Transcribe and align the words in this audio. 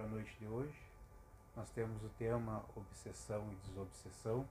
para 0.00 0.08
a 0.08 0.12
noite 0.12 0.34
de 0.40 0.46
hoje. 0.46 0.74
Nós 1.54 1.68
temos 1.72 2.02
o 2.02 2.08
tema 2.18 2.64
obsessão 2.74 3.46
e 3.52 3.68
desobsessão, 3.68 4.48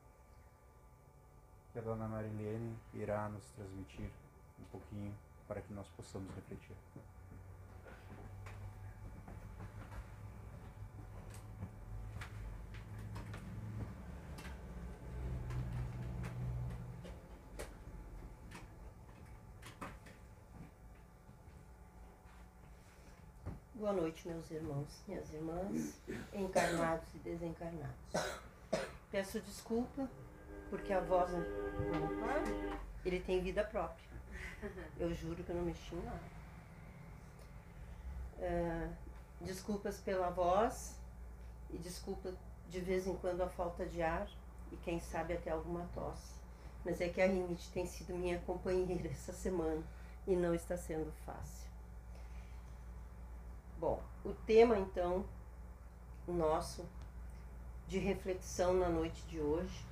que 1.74 1.80
a 1.80 1.82
dona 1.82 2.08
Marilene 2.08 2.78
irá 2.94 3.28
nos 3.30 3.44
transmitir 3.56 4.12
um 4.60 4.66
pouquinho 4.66 5.12
para 5.48 5.60
que 5.60 5.74
nós 5.74 5.88
possamos 5.90 6.30
refletir. 6.36 6.76
Boa 23.90 24.02
noite, 24.02 24.28
meus 24.28 24.52
irmãos, 24.52 25.02
minhas 25.08 25.34
irmãs, 25.34 26.00
encarnados 26.32 27.08
e 27.16 27.18
desencarnados. 27.18 27.96
Peço 29.10 29.40
desculpa 29.40 30.08
porque 30.70 30.94
a 30.94 31.00
voz 31.00 31.32
não 31.32 32.08
para, 32.20 32.44
ele 33.04 33.20
tem 33.20 33.42
vida 33.42 33.64
própria. 33.64 34.08
Eu 35.00 35.12
juro 35.16 35.44
que 35.44 35.50
eu 35.50 35.56
não 35.56 35.64
mexi 35.64 35.96
em 35.96 36.04
nada. 36.04 36.22
É, 38.38 38.90
desculpas 39.42 39.98
pela 39.98 40.30
voz 40.30 40.96
e 41.72 41.78
desculpa 41.80 42.32
de 42.70 42.80
vez 42.82 43.08
em 43.08 43.16
quando 43.16 43.42
a 43.42 43.50
falta 43.50 43.88
de 43.88 44.04
ar 44.04 44.30
e 44.72 44.78
quem 44.78 45.00
sabe 45.00 45.34
até 45.34 45.50
alguma 45.50 45.90
tosse. 45.96 46.36
Mas 46.86 47.02
é 47.02 47.10
que 47.10 47.20
a 47.20 47.26
rinite 47.26 47.72
tem 47.72 47.88
sido 47.88 48.14
minha 48.14 48.38
companheira 48.42 49.10
essa 49.10 49.34
semana 49.34 49.82
e 50.28 50.36
não 50.36 50.54
está 50.54 50.78
sendo 50.78 51.12
fácil. 51.26 51.69
Bom, 53.80 54.04
o 54.26 54.34
tema 54.34 54.78
então 54.78 55.24
nosso 56.28 56.86
de 57.88 57.98
reflexão 57.98 58.74
na 58.74 58.90
noite 58.90 59.22
de 59.28 59.40
hoje 59.40 59.86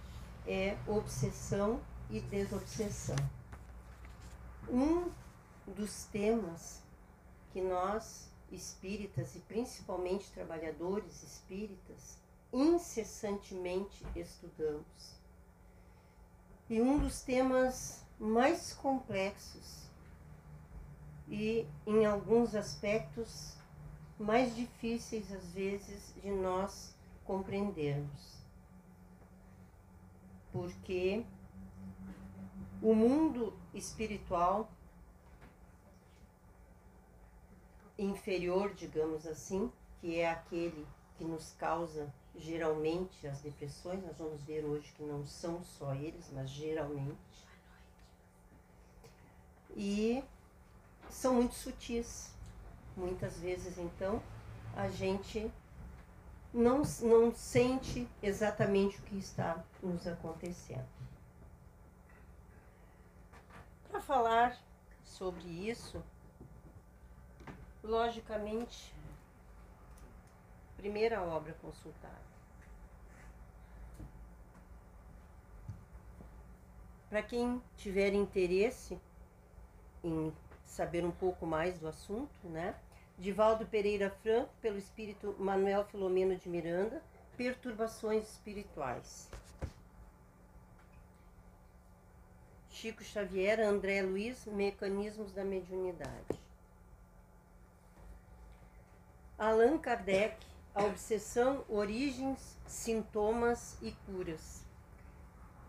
é 0.46 0.78
obsessão 0.86 1.80
e 2.10 2.20
desobsessão. 2.20 3.16
Um 4.70 5.10
dos 5.66 6.04
temas 6.08 6.84
que 7.54 7.62
nós 7.62 8.30
espíritas 8.52 9.38
e 9.38 9.40
principalmente 9.40 10.34
trabalhadores 10.34 11.24
espíritas 11.24 12.18
incessantemente 12.52 14.06
estudamos. 14.14 15.16
E 16.70 16.82
um 16.82 17.00
dos 17.00 17.22
temas 17.22 18.04
mais 18.20 18.74
complexos 18.74 19.88
e 21.30 21.66
em 21.86 22.06
alguns 22.06 22.54
aspectos 22.54 23.56
mais 24.20 24.56
difíceis 24.56 25.32
às 25.32 25.52
vezes 25.52 26.14
de 26.22 26.32
nós 26.32 26.96
compreendermos. 27.26 28.38
Porque 30.52 31.24
o 32.82 32.96
mundo 32.96 33.54
espiritual 33.74 34.70
inferior, 37.98 38.74
digamos 38.74 39.26
assim, 39.26 39.72
que 40.00 40.20
é 40.20 40.30
aquele 40.30 40.86
que 41.18 41.24
nos 41.24 41.52
causa 41.54 42.14
geralmente 42.36 43.28
as 43.28 43.42
depressões, 43.42 44.04
nós 44.04 44.18
vamos 44.18 44.42
ver 44.44 44.64
hoje 44.64 44.92
que 44.96 45.04
não 45.04 45.26
são 45.26 45.64
só 45.64 45.94
eles, 45.96 46.30
mas 46.32 46.50
geralmente. 46.50 47.18
E 49.76 50.24
são 51.10 51.36
muito 51.36 51.56
sutis. 51.56 52.37
Muitas 52.98 53.40
vezes, 53.40 53.78
então, 53.78 54.22
a 54.76 54.90
gente 54.90 55.52
não, 56.52 56.82
não 57.04 57.32
sente 57.32 58.10
exatamente 58.24 58.98
o 58.98 59.04
que 59.04 59.20
está 59.20 59.64
nos 59.84 60.08
acontecendo. 60.08 60.88
Para 63.88 64.02
falar 64.02 64.58
sobre 65.04 65.48
isso, 65.48 66.04
logicamente, 67.84 68.92
primeira 70.76 71.22
obra 71.22 71.54
consultada. 71.62 72.28
Para 77.10 77.22
quem 77.22 77.62
tiver 77.78 78.14
interesse 78.14 79.00
em 80.04 80.34
saber 80.66 81.06
um 81.06 81.12
pouco 81.12 81.46
mais 81.46 81.80
do 81.80 81.88
assunto, 81.88 82.48
né? 82.50 82.76
Divaldo 83.18 83.66
Pereira 83.66 84.12
Franco, 84.22 84.54
pelo 84.62 84.78
espírito 84.78 85.36
Manuel 85.40 85.84
Filomeno 85.86 86.36
de 86.36 86.48
Miranda, 86.48 87.02
Perturbações 87.36 88.30
Espirituais. 88.30 89.28
Chico 92.70 93.04
Xavier, 93.04 93.60
André 93.60 94.04
Luiz, 94.04 94.46
Mecanismos 94.46 95.32
da 95.34 95.44
Mediunidade. 95.44 96.40
Allan 99.36 99.80
Kardec, 99.80 100.38
A 100.76 100.84
Obsessão, 100.84 101.66
Origens, 101.68 102.56
Sintomas 102.68 103.78
e 103.82 103.92
Curas. 104.06 104.64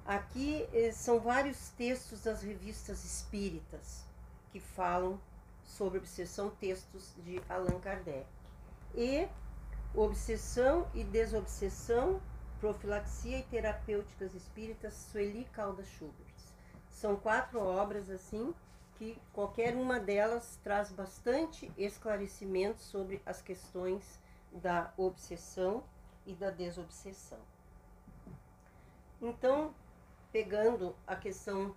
Aqui 0.04 0.68
eh, 0.74 0.92
são 0.92 1.18
vários 1.18 1.70
textos 1.70 2.22
das 2.24 2.42
revistas 2.42 3.04
espíritas 3.04 4.04
que 4.50 4.60
falam 4.60 5.18
sobre 5.68 5.98
obsessão, 5.98 6.50
textos 6.50 7.14
de 7.18 7.40
Allan 7.48 7.78
Kardec. 7.78 8.26
E 8.94 9.28
Obsessão 9.94 10.88
e 10.94 11.04
Desobsessão, 11.04 12.20
Profilaxia 12.58 13.38
e 13.38 13.42
Terapêuticas 13.44 14.34
Espíritas, 14.34 14.94
Sueli 14.94 15.44
Caldas 15.52 15.86
Schubert. 15.88 16.34
São 16.90 17.16
quatro 17.16 17.60
obras 17.60 18.10
assim 18.10 18.54
que 18.96 19.16
qualquer 19.32 19.76
uma 19.76 20.00
delas 20.00 20.58
traz 20.64 20.90
bastante 20.90 21.70
esclarecimento 21.78 22.80
sobre 22.80 23.22
as 23.24 23.40
questões 23.40 24.20
da 24.50 24.92
obsessão 24.96 25.84
e 26.26 26.34
da 26.34 26.50
desobsessão. 26.50 27.38
Então, 29.20 29.72
pegando 30.32 30.96
a 31.06 31.14
questão 31.14 31.74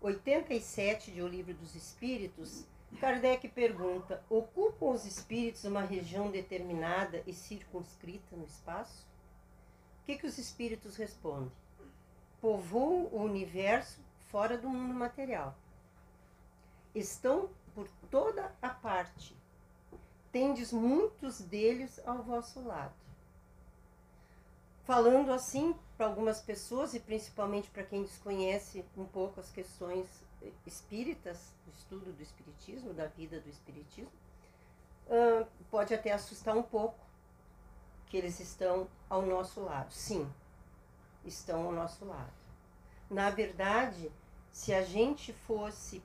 87 0.00 1.10
de 1.10 1.22
O 1.22 1.26
Livro 1.26 1.54
dos 1.54 1.74
Espíritos, 1.74 2.64
Kardec 2.96 3.48
pergunta: 3.48 4.22
ocupam 4.28 4.86
os 4.86 5.04
espíritos 5.04 5.64
uma 5.64 5.82
região 5.82 6.30
determinada 6.30 7.22
e 7.26 7.32
circunscrita 7.32 8.34
no 8.34 8.44
espaço? 8.44 9.06
O 10.02 10.06
que, 10.06 10.16
que 10.16 10.26
os 10.26 10.38
espíritos 10.38 10.96
respondem? 10.96 11.52
Povoam 12.40 13.08
o 13.12 13.22
universo 13.22 14.00
fora 14.30 14.56
do 14.56 14.68
mundo 14.68 14.94
material. 14.94 15.54
Estão 16.94 17.50
por 17.74 17.88
toda 18.10 18.54
a 18.62 18.68
parte. 18.70 19.36
Tendes 20.32 20.72
muitos 20.72 21.40
deles 21.40 22.00
ao 22.06 22.22
vosso 22.22 22.60
lado. 22.62 22.94
Falando 24.84 25.32
assim 25.32 25.74
para 25.96 26.06
algumas 26.06 26.40
pessoas 26.40 26.94
e 26.94 27.00
principalmente 27.00 27.68
para 27.70 27.82
quem 27.82 28.02
desconhece 28.02 28.84
um 28.96 29.04
pouco 29.04 29.40
as 29.40 29.50
questões 29.50 30.06
espíritas, 30.66 31.54
o 31.66 31.70
estudo 31.70 32.12
do 32.12 32.22
espiritismo, 32.22 32.92
da 32.92 33.06
vida 33.06 33.40
do 33.40 33.48
espiritismo, 33.48 34.12
uh, 35.06 35.46
pode 35.70 35.94
até 35.94 36.12
assustar 36.12 36.56
um 36.56 36.62
pouco 36.62 36.98
que 38.06 38.16
eles 38.16 38.38
estão 38.40 38.88
ao 39.08 39.22
nosso 39.22 39.60
lado. 39.60 39.92
Sim, 39.92 40.30
estão 41.24 41.66
ao 41.66 41.72
nosso 41.72 42.04
lado. 42.04 42.32
Na 43.10 43.30
verdade, 43.30 44.10
se 44.50 44.72
a 44.72 44.82
gente 44.82 45.32
fosse 45.32 46.02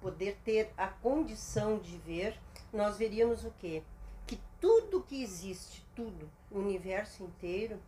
poder 0.00 0.36
ter 0.44 0.72
a 0.76 0.88
condição 0.88 1.78
de 1.78 1.96
ver, 1.98 2.38
nós 2.72 2.96
veríamos 2.96 3.44
o 3.44 3.50
quê? 3.58 3.82
Que 4.26 4.40
tudo 4.60 5.02
que 5.02 5.22
existe, 5.22 5.86
tudo, 5.94 6.30
o 6.50 6.58
universo 6.58 7.22
inteiro, 7.22 7.80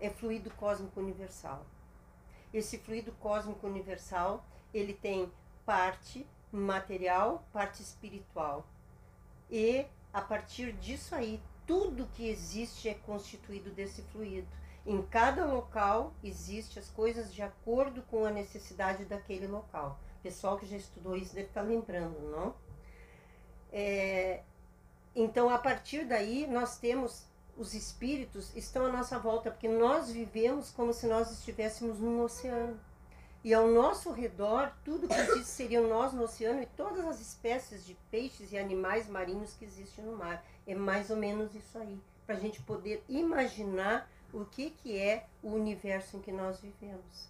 é 0.00 0.08
fluido 0.08 0.50
cósmico 0.52 1.00
universal. 1.00 1.66
Esse 2.52 2.78
fluido 2.78 3.12
cósmico 3.12 3.66
universal 3.66 4.44
ele 4.72 4.94
tem 4.94 5.30
parte 5.64 6.26
material, 6.50 7.46
parte 7.52 7.82
espiritual. 7.82 8.66
E 9.50 9.86
a 10.12 10.20
partir 10.20 10.72
disso 10.72 11.14
aí, 11.14 11.40
tudo 11.66 12.08
que 12.14 12.28
existe 12.28 12.88
é 12.88 12.94
constituído 12.94 13.70
desse 13.70 14.02
fluido. 14.02 14.48
Em 14.86 15.02
cada 15.02 15.44
local 15.44 16.14
existe 16.24 16.78
as 16.78 16.88
coisas 16.88 17.32
de 17.32 17.42
acordo 17.42 18.02
com 18.02 18.24
a 18.24 18.30
necessidade 18.30 19.04
daquele 19.04 19.46
local. 19.46 19.98
O 20.18 20.22
pessoal 20.22 20.58
que 20.58 20.66
já 20.66 20.76
estudou 20.76 21.14
isso 21.16 21.34
deve 21.34 21.48
estar 21.48 21.62
lembrando, 21.62 22.18
não? 22.30 22.54
É, 23.70 24.42
então, 25.14 25.50
a 25.50 25.58
partir 25.58 26.06
daí, 26.06 26.46
nós 26.46 26.78
temos 26.78 27.28
os 27.58 27.74
espíritos 27.74 28.54
estão 28.54 28.86
à 28.86 28.92
nossa 28.92 29.18
volta, 29.18 29.50
porque 29.50 29.66
nós 29.66 30.10
vivemos 30.10 30.70
como 30.70 30.92
se 30.92 31.06
nós 31.06 31.30
estivéssemos 31.32 31.98
num 31.98 32.22
oceano. 32.22 32.78
E 33.44 33.54
ao 33.54 33.68
nosso 33.68 34.10
redor, 34.10 34.72
tudo 34.84 35.06
que 35.06 35.14
existe 35.14 35.44
seriam 35.44 35.88
nós 35.88 36.12
no 36.12 36.24
oceano 36.24 36.60
e 36.62 36.66
todas 36.66 37.06
as 37.06 37.20
espécies 37.20 37.86
de 37.86 37.94
peixes 38.10 38.52
e 38.52 38.58
animais 38.58 39.08
marinhos 39.08 39.54
que 39.54 39.64
existem 39.64 40.04
no 40.04 40.16
mar. 40.16 40.44
É 40.66 40.74
mais 40.74 41.08
ou 41.08 41.16
menos 41.16 41.54
isso 41.54 41.78
aí, 41.78 41.98
para 42.26 42.34
a 42.34 42.38
gente 42.38 42.60
poder 42.62 43.02
imaginar 43.08 44.10
o 44.32 44.44
que, 44.44 44.70
que 44.70 44.98
é 44.98 45.26
o 45.42 45.50
universo 45.50 46.16
em 46.16 46.20
que 46.20 46.32
nós 46.32 46.60
vivemos. 46.60 47.28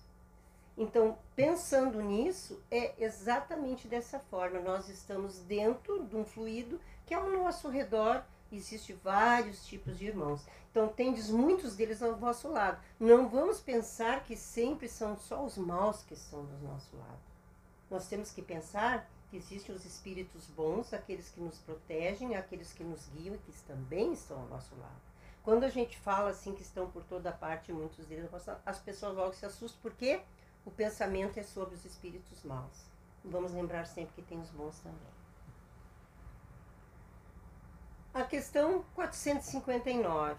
Então, 0.76 1.18
pensando 1.34 2.00
nisso, 2.00 2.62
é 2.70 2.94
exatamente 2.98 3.88
dessa 3.88 4.18
forma. 4.18 4.60
Nós 4.60 4.88
estamos 4.88 5.40
dentro 5.40 6.04
de 6.04 6.16
um 6.16 6.24
fluido 6.24 6.80
que 7.04 7.12
ao 7.12 7.28
nosso 7.30 7.68
redor 7.68 8.24
existe 8.56 8.92
vários 8.92 9.66
tipos 9.66 9.98
de 9.98 10.06
irmãos. 10.06 10.44
Então, 10.70 10.88
tendes 10.88 11.30
muitos 11.30 11.76
deles 11.76 12.02
ao 12.02 12.16
vosso 12.16 12.48
lado. 12.48 12.80
Não 12.98 13.28
vamos 13.28 13.60
pensar 13.60 14.24
que 14.24 14.36
sempre 14.36 14.88
são 14.88 15.16
só 15.16 15.44
os 15.44 15.56
maus 15.56 16.02
que 16.02 16.14
estão 16.14 16.44
do 16.44 16.58
nosso 16.58 16.96
lado. 16.96 17.20
Nós 17.90 18.06
temos 18.06 18.30
que 18.30 18.42
pensar 18.42 19.08
que 19.30 19.36
existem 19.36 19.74
os 19.74 19.84
espíritos 19.84 20.46
bons, 20.46 20.92
aqueles 20.92 21.28
que 21.28 21.40
nos 21.40 21.58
protegem, 21.58 22.36
aqueles 22.36 22.72
que 22.72 22.84
nos 22.84 23.08
guiam 23.08 23.34
e 23.34 23.38
que 23.38 23.52
também 23.62 24.12
estão 24.12 24.40
ao 24.40 24.48
nosso 24.48 24.74
lado. 24.76 25.00
Quando 25.42 25.64
a 25.64 25.68
gente 25.68 25.98
fala 25.98 26.30
assim 26.30 26.54
que 26.54 26.62
estão 26.62 26.90
por 26.90 27.02
toda 27.04 27.32
parte, 27.32 27.72
muitos 27.72 28.06
deles, 28.06 28.30
as 28.64 28.78
pessoas 28.78 29.16
logo 29.16 29.32
se 29.32 29.46
assustam? 29.46 29.80
Porque 29.80 30.20
o 30.64 30.70
pensamento 30.70 31.38
é 31.38 31.42
sobre 31.42 31.74
os 31.74 31.84
espíritos 31.84 32.42
maus. 32.42 32.84
Vamos 33.24 33.52
lembrar 33.52 33.86
sempre 33.86 34.14
que 34.14 34.22
tem 34.22 34.38
os 34.40 34.50
bons 34.50 34.78
também. 34.80 35.17
A 38.12 38.24
questão 38.24 38.84
459. 38.94 40.36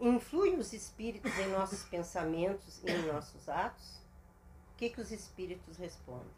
Influem 0.00 0.56
os 0.58 0.72
espíritos 0.72 1.36
em 1.38 1.48
nossos 1.48 1.82
pensamentos 1.84 2.82
e 2.82 2.90
em 2.90 3.12
nossos 3.12 3.48
atos? 3.48 3.96
O 4.72 4.76
que, 4.76 4.90
que 4.90 5.00
os 5.00 5.10
espíritos 5.10 5.76
respondem? 5.76 6.32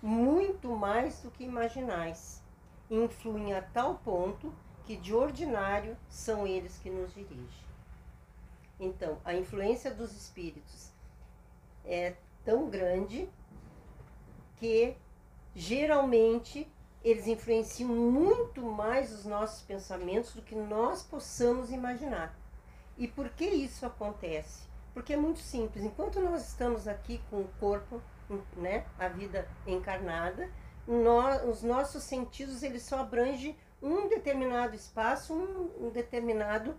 Muito 0.00 0.70
mais 0.74 1.20
do 1.20 1.30
que 1.30 1.44
imaginais. 1.44 2.42
Influem 2.90 3.54
a 3.54 3.62
tal 3.62 3.96
ponto 3.98 4.52
que 4.84 4.96
de 4.96 5.14
ordinário 5.14 5.96
são 6.08 6.46
eles 6.46 6.78
que 6.78 6.90
nos 6.90 7.12
dirigem. 7.14 7.64
Então, 8.78 9.18
a 9.24 9.34
influência 9.34 9.92
dos 9.92 10.12
espíritos 10.12 10.90
é 11.84 12.14
tão 12.44 12.68
grande 12.68 13.28
que 14.56 14.96
geralmente 15.54 16.70
eles 17.04 17.26
influenciam 17.26 17.90
muito 17.90 18.62
mais 18.62 19.12
os 19.12 19.26
nossos 19.26 19.60
pensamentos 19.62 20.32
do 20.34 20.40
que 20.40 20.54
nós 20.54 21.02
possamos 21.02 21.70
imaginar. 21.70 22.34
E 22.96 23.06
por 23.06 23.28
que 23.28 23.44
isso 23.44 23.84
acontece? 23.84 24.62
Porque 24.94 25.12
é 25.12 25.16
muito 25.16 25.40
simples. 25.40 25.84
Enquanto 25.84 26.18
nós 26.20 26.48
estamos 26.48 26.88
aqui 26.88 27.20
com 27.28 27.42
o 27.42 27.48
corpo, 27.60 28.00
né, 28.56 28.86
a 28.98 29.08
vida 29.08 29.46
encarnada, 29.66 30.50
nós, 30.86 31.44
os 31.46 31.62
nossos 31.62 32.04
sentidos 32.04 32.62
eles 32.62 32.82
só 32.82 33.00
abrangem 33.00 33.56
um 33.82 34.08
determinado 34.08 34.74
espaço, 34.74 35.34
um, 35.34 35.86
um 35.86 35.90
determinado 35.90 36.74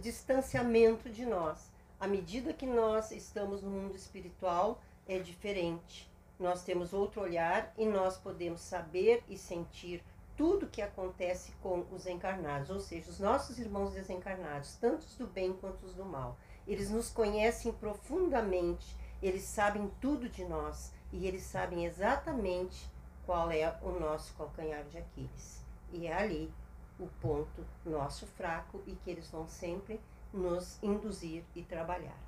distanciamento 0.00 1.08
de 1.08 1.24
nós. 1.24 1.70
À 2.00 2.08
medida 2.08 2.52
que 2.52 2.66
nós 2.66 3.12
estamos 3.12 3.62
no 3.62 3.70
mundo 3.70 3.94
espiritual, 3.94 4.82
é 5.06 5.18
diferente. 5.18 6.10
Nós 6.38 6.64
temos 6.64 6.92
outro 6.92 7.20
olhar 7.20 7.72
e 7.76 7.86
nós 7.86 8.16
podemos 8.16 8.60
saber 8.60 9.22
e 9.28 9.38
sentir 9.38 10.02
tudo 10.36 10.66
que 10.66 10.82
acontece 10.82 11.52
com 11.62 11.86
os 11.92 12.06
encarnados, 12.06 12.70
ou 12.70 12.80
seja, 12.80 13.10
os 13.10 13.20
nossos 13.20 13.58
irmãos 13.58 13.92
desencarnados, 13.92 14.76
tanto 14.76 15.02
os 15.02 15.16
do 15.16 15.26
bem 15.26 15.52
quanto 15.52 15.86
os 15.86 15.94
do 15.94 16.04
mal. 16.04 16.36
Eles 16.66 16.90
nos 16.90 17.08
conhecem 17.10 17.72
profundamente, 17.72 18.96
eles 19.22 19.42
sabem 19.42 19.90
tudo 20.00 20.28
de 20.28 20.44
nós 20.44 20.92
e 21.12 21.26
eles 21.26 21.44
sabem 21.44 21.84
exatamente 21.84 22.90
qual 23.24 23.50
é 23.50 23.78
o 23.82 23.92
nosso 23.92 24.34
calcanhar 24.34 24.84
de 24.84 24.98
Aquiles. 24.98 25.62
E 25.92 26.06
é 26.06 26.12
ali 26.12 26.52
o 26.98 27.06
ponto 27.20 27.64
nosso 27.84 28.26
fraco 28.26 28.82
e 28.86 28.92
que 28.92 29.10
eles 29.10 29.28
vão 29.28 29.46
sempre 29.46 30.00
nos 30.32 30.82
induzir 30.82 31.44
e 31.54 31.62
trabalhar. 31.62 32.18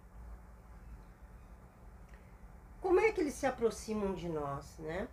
Como 2.81 3.01
é 3.01 3.11
que 3.11 3.16
eles 3.27 3.35
se 3.35 3.47
aproximam 3.47 4.15
de 4.15 4.29
nós, 4.29 4.79
né? 4.79 5.09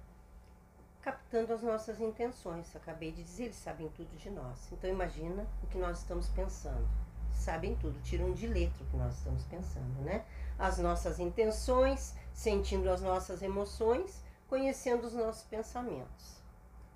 Captando 1.02 1.52
as 1.52 1.64
nossas 1.64 2.00
intenções. 2.00 2.74
Acabei 2.76 3.12
de 3.12 3.24
dizer, 3.24 3.46
eles 3.46 3.56
sabem 3.56 3.90
tudo 3.90 4.16
de 4.16 4.30
nós. 4.30 4.72
Então 4.72 4.88
imagina 4.88 5.48
o 5.64 5.68
que 5.68 5.80
nós 5.80 6.00
estamos 6.00 6.30
pensando. 6.30 6.88
Sabem 7.34 7.76
tudo, 7.76 8.00
tiram 8.04 8.32
de 8.32 8.46
letra 8.46 8.84
o 8.84 8.88
que 8.88 8.96
nós 8.96 9.18
estamos 9.18 9.44
pensando, 9.46 10.00
né? 10.02 10.24
As 10.60 10.78
nossas 10.78 11.20
intenções, 11.20 12.14
sentindo 12.32 12.88
as 12.92 13.02
nossas 13.02 13.42
emoções, 13.42 14.24
conhecendo 14.48 15.08
os 15.08 15.14
nossos 15.14 15.42
pensamentos. 15.44 16.40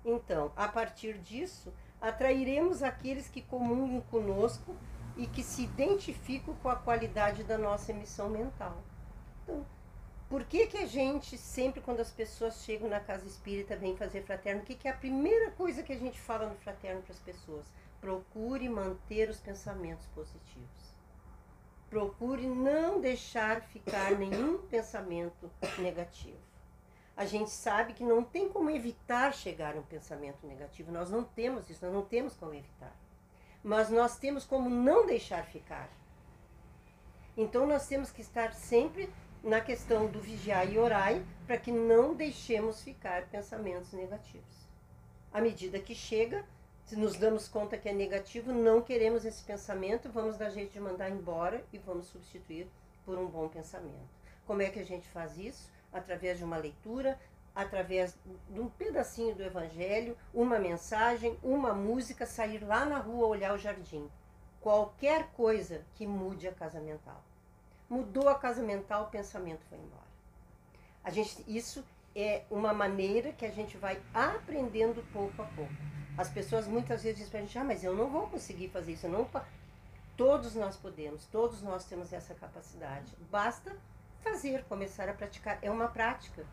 Então, 0.04 0.52
a 0.56 0.68
partir 0.68 1.18
disso, 1.18 1.74
atrairemos 2.00 2.84
aqueles 2.84 3.28
que 3.28 3.42
comungam 3.42 4.00
conosco 4.02 4.76
e 5.16 5.26
que 5.26 5.42
se 5.42 5.64
identificam 5.64 6.54
com 6.62 6.68
a 6.68 6.76
qualidade 6.76 7.42
da 7.42 7.58
nossa 7.58 7.90
emissão 7.90 8.28
mental. 8.28 8.80
Então, 9.42 9.66
por 10.28 10.44
que, 10.44 10.66
que 10.66 10.76
a 10.76 10.86
gente, 10.86 11.38
sempre 11.38 11.80
quando 11.80 12.00
as 12.00 12.10
pessoas 12.10 12.62
chegam 12.62 12.88
na 12.88 13.00
casa 13.00 13.26
espírita, 13.26 13.76
vem 13.76 13.96
fazer 13.96 14.22
fraterno, 14.22 14.62
o 14.62 14.64
que, 14.64 14.74
que 14.74 14.88
é 14.88 14.90
a 14.90 14.96
primeira 14.96 15.50
coisa 15.52 15.82
que 15.82 15.92
a 15.92 15.98
gente 15.98 16.20
fala 16.20 16.46
no 16.46 16.56
fraterno 16.56 17.02
para 17.02 17.12
as 17.12 17.20
pessoas? 17.20 17.66
Procure 18.00 18.68
manter 18.68 19.28
os 19.28 19.40
pensamentos 19.40 20.06
positivos. 20.08 20.94
Procure 21.88 22.46
não 22.46 23.00
deixar 23.00 23.62
ficar 23.62 24.12
nenhum 24.12 24.58
pensamento 24.68 25.50
negativo. 25.78 26.38
A 27.16 27.24
gente 27.24 27.50
sabe 27.50 27.94
que 27.94 28.04
não 28.04 28.22
tem 28.22 28.48
como 28.48 28.70
evitar 28.70 29.34
chegar 29.34 29.74
a 29.74 29.80
um 29.80 29.82
pensamento 29.82 30.46
negativo. 30.46 30.92
Nós 30.92 31.10
não 31.10 31.24
temos 31.24 31.68
isso, 31.68 31.84
nós 31.84 31.94
não 31.94 32.04
temos 32.04 32.36
como 32.36 32.54
evitar 32.54 32.94
mas 33.62 33.90
nós 33.90 34.16
temos 34.16 34.44
como 34.44 34.70
não 34.70 35.06
deixar 35.06 35.44
ficar. 35.44 35.88
Então 37.36 37.66
nós 37.66 37.86
temos 37.86 38.10
que 38.10 38.20
estar 38.20 38.52
sempre 38.52 39.12
na 39.42 39.60
questão 39.60 40.06
do 40.06 40.20
vigiar 40.20 40.70
e 40.70 40.78
orai 40.78 41.24
para 41.46 41.58
que 41.58 41.70
não 41.70 42.14
deixemos 42.14 42.82
ficar 42.82 43.26
pensamentos 43.26 43.92
negativos. 43.92 44.68
À 45.32 45.40
medida 45.40 45.78
que 45.78 45.94
chega, 45.94 46.44
se 46.84 46.96
nos 46.96 47.16
damos 47.16 47.48
conta 47.48 47.76
que 47.76 47.88
é 47.88 47.92
negativo, 47.92 48.52
não 48.52 48.80
queremos 48.80 49.24
esse 49.24 49.44
pensamento, 49.44 50.10
vamos 50.10 50.36
dar 50.36 50.50
jeito 50.50 50.72
de 50.72 50.80
mandar 50.80 51.10
embora 51.10 51.64
e 51.72 51.78
vamos 51.78 52.06
substituir 52.06 52.66
por 53.04 53.18
um 53.18 53.26
bom 53.26 53.48
pensamento. 53.48 54.08
Como 54.46 54.62
é 54.62 54.70
que 54.70 54.80
a 54.80 54.84
gente 54.84 55.06
faz 55.08 55.36
isso? 55.36 55.70
Através 55.92 56.38
de 56.38 56.44
uma 56.44 56.56
leitura, 56.56 57.18
através 57.54 58.16
de 58.48 58.60
um 58.60 58.68
pedacinho 58.68 59.34
do 59.34 59.42
Evangelho, 59.42 60.16
uma 60.32 60.58
mensagem, 60.58 61.38
uma 61.42 61.74
música, 61.74 62.24
sair 62.24 62.64
lá 62.64 62.84
na 62.84 62.98
rua 62.98 63.26
olhar 63.26 63.52
o 63.52 63.58
jardim. 63.58 64.08
Qualquer 64.60 65.28
coisa 65.32 65.84
que 65.94 66.06
mude 66.06 66.48
a 66.48 66.52
casa 66.52 66.80
mental. 66.80 67.22
Mudou 67.88 68.28
a 68.28 68.34
casa 68.34 68.62
mental, 68.62 69.04
o 69.04 69.10
pensamento 69.10 69.64
foi 69.68 69.78
embora. 69.78 70.08
A 71.02 71.10
gente, 71.10 71.42
isso 71.46 71.84
é 72.14 72.42
uma 72.50 72.72
maneira 72.72 73.32
que 73.32 73.46
a 73.46 73.50
gente 73.50 73.76
vai 73.76 74.00
aprendendo 74.12 75.02
pouco 75.12 75.40
a 75.40 75.46
pouco. 75.46 75.72
As 76.16 76.28
pessoas 76.28 76.66
muitas 76.66 77.02
vezes 77.02 77.18
dizem 77.18 77.30
para 77.30 77.40
a 77.40 77.42
gente, 77.42 77.58
ah, 77.58 77.64
mas 77.64 77.84
eu 77.84 77.94
não 77.94 78.10
vou 78.10 78.26
conseguir 78.28 78.68
fazer 78.68 78.92
isso. 78.92 79.08
Não... 79.08 79.28
Todos 80.16 80.54
nós 80.56 80.76
podemos, 80.76 81.26
todos 81.26 81.62
nós 81.62 81.84
temos 81.84 82.12
essa 82.12 82.34
capacidade. 82.34 83.14
Basta 83.30 83.76
fazer, 84.20 84.64
começar 84.64 85.08
a 85.08 85.14
praticar. 85.14 85.58
É 85.62 85.70
uma 85.70 85.86
prática 85.86 86.44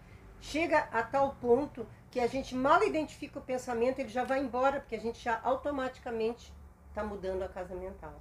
chega 0.45 0.79
a 0.91 1.01
tal 1.01 1.35
ponto 1.35 1.87
que 2.11 2.19
a 2.19 2.27
gente 2.27 2.55
mal 2.55 2.83
identifica 2.83 3.39
o 3.39 3.41
pensamento, 3.41 3.99
ele 3.99 4.09
já 4.09 4.23
vai 4.23 4.39
embora, 4.39 4.79
porque 4.79 4.95
a 4.95 4.99
gente 4.99 5.21
já 5.21 5.39
automaticamente 5.43 6.53
está 6.89 7.03
mudando 7.03 7.41
a 7.43 7.49
casa 7.49 7.75
mental. 7.75 8.13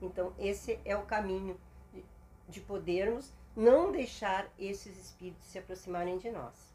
Então, 0.00 0.32
esse 0.38 0.78
é 0.84 0.96
o 0.96 1.02
caminho 1.02 1.58
de, 2.48 2.52
de 2.52 2.60
podermos 2.60 3.32
não 3.54 3.92
deixar 3.92 4.48
esses 4.58 4.96
espíritos 4.96 5.44
se 5.46 5.58
aproximarem 5.58 6.18
de 6.18 6.30
nós. 6.30 6.72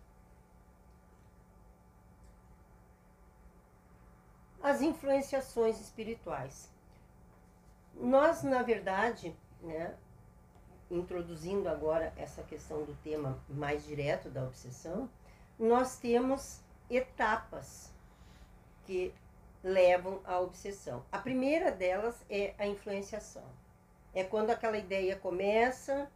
As 4.61 4.81
influenciações 4.81 5.79
espirituais. 5.79 6.69
Nós, 7.95 8.43
na 8.43 8.61
verdade, 8.61 9.35
né, 9.61 9.95
introduzindo 10.89 11.67
agora 11.67 12.13
essa 12.15 12.43
questão 12.43 12.83
do 12.83 12.95
tema 13.03 13.39
mais 13.49 13.85
direto 13.85 14.29
da 14.29 14.43
obsessão, 14.43 15.09
nós 15.57 15.97
temos 15.97 16.61
etapas 16.89 17.91
que 18.85 19.13
levam 19.63 20.21
à 20.23 20.39
obsessão. 20.39 21.03
A 21.11 21.17
primeira 21.17 21.71
delas 21.71 22.15
é 22.29 22.53
a 22.57 22.67
influenciação. 22.67 23.43
É 24.17 24.23
quando 24.23 24.49
aquela 24.49 24.79
ideia 24.79 25.15
começa 25.15 26.09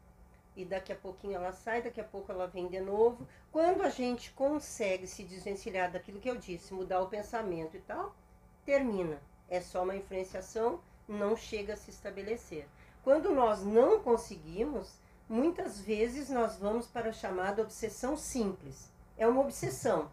e 0.56 0.66
daqui 0.66 0.92
a 0.92 0.96
pouquinho 0.96 1.36
ela 1.36 1.52
sai, 1.52 1.84
daqui 1.84 2.02
a 2.02 2.04
pouco 2.04 2.32
ela 2.32 2.48
vem 2.48 2.68
de 2.68 2.80
novo. 2.80 3.28
Quando 3.52 3.84
a 3.84 3.90
gente 3.90 4.32
consegue 4.32 5.06
se 5.06 5.22
desvencilhar 5.22 5.92
daquilo 5.92 6.20
que 6.20 6.28
eu 6.28 6.36
disse, 6.36 6.74
mudar 6.74 7.00
o 7.02 7.10
pensamento 7.10 7.78
e 7.78 7.80
tal, 7.82 8.16
termina. 8.66 9.22
É 9.48 9.62
só 9.62 9.84
uma 9.84 9.96
influenciação, 9.96 10.82
não 11.08 11.38
chega 11.38 11.74
a 11.74 11.78
se 11.78 11.92
estabelecer. 11.92 12.68
Quando 13.04 13.36
nós 13.36 13.64
não 13.64 14.00
conseguimos, 14.00 14.98
muitas 15.30 15.80
vezes 15.80 16.28
nós 16.28 16.58
vamos 16.58 16.88
para 16.88 17.10
a 17.10 17.14
chamada 17.14 17.62
obsessão 17.62 18.18
simples. 18.18 18.92
É 19.16 19.28
uma 19.28 19.42
obsessão. 19.42 20.10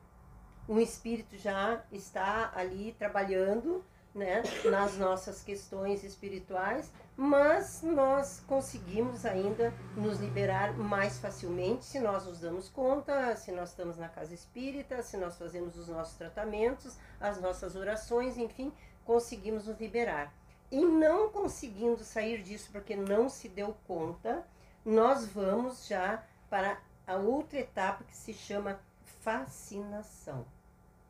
Um 0.69 0.79
espírito 0.79 1.39
já 1.39 1.83
está 1.91 2.53
ali 2.55 2.95
trabalhando 2.99 3.83
né, 4.19 4.43
nas 4.65 4.99
nossas 4.99 5.43
questões 5.43 6.03
espirituais, 6.03 6.93
mas 7.17 7.83
nós 7.83 8.43
conseguimos 8.47 9.25
ainda 9.25 9.73
nos 9.97 10.19
liberar 10.19 10.77
mais 10.77 11.19
facilmente 11.19 11.85
se 11.85 12.01
nós 12.01 12.27
nos 12.27 12.41
damos 12.41 12.69
conta, 12.69 13.35
se 13.37 13.53
nós 13.53 13.71
estamos 13.71 13.97
na 13.97 14.09
casa 14.09 14.35
espírita, 14.35 15.03
se 15.03 15.17
nós 15.17 15.39
fazemos 15.39 15.77
os 15.79 15.89
nossos 15.89 16.17
tratamentos, 16.17 16.99
as 17.21 17.41
nossas 17.41 17.77
orações, 17.77 18.37
enfim, 18.37 18.73
conseguimos 19.05 19.67
nos 19.67 19.81
liberar. 19.81 20.35
E 20.71 20.85
não 20.85 21.31
conseguindo 21.31 22.05
sair 22.05 22.43
disso 22.43 22.69
porque 22.73 22.95
não 22.95 23.29
se 23.29 23.49
deu 23.49 23.75
conta, 23.87 24.45
nós 24.85 25.27
vamos 25.27 25.87
já 25.87 26.23
para 26.51 26.79
a 27.07 27.17
outra 27.17 27.61
etapa 27.61 28.05
que 28.05 28.17
se 28.17 28.35
chama 28.35 28.79
fascinação. 29.23 30.45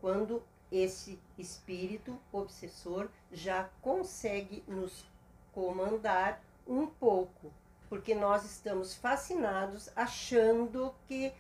Quando 0.01 0.43
esse 0.71 1.19
espírito 1.37 2.19
obsessor 2.33 3.09
já 3.33 3.69
consegue 3.81 4.63
nos 4.67 5.05
comandar 5.53 6.43
um 6.67 6.87
pouco, 6.87 7.53
porque 7.89 8.15
nós 8.15 8.45
estamos 8.45 8.95
fascinados 8.95 9.89
achando 9.97 10.95
que 11.07 11.33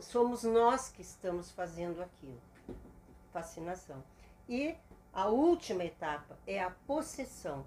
somos 0.00 0.42
nós 0.42 0.88
que 0.88 1.02
estamos 1.02 1.50
fazendo 1.50 2.02
aquilo. 2.02 2.40
Fascinação. 3.32 4.02
E 4.48 4.74
a 5.12 5.26
última 5.28 5.84
etapa 5.84 6.38
é 6.46 6.62
a 6.62 6.70
possessão, 6.70 7.64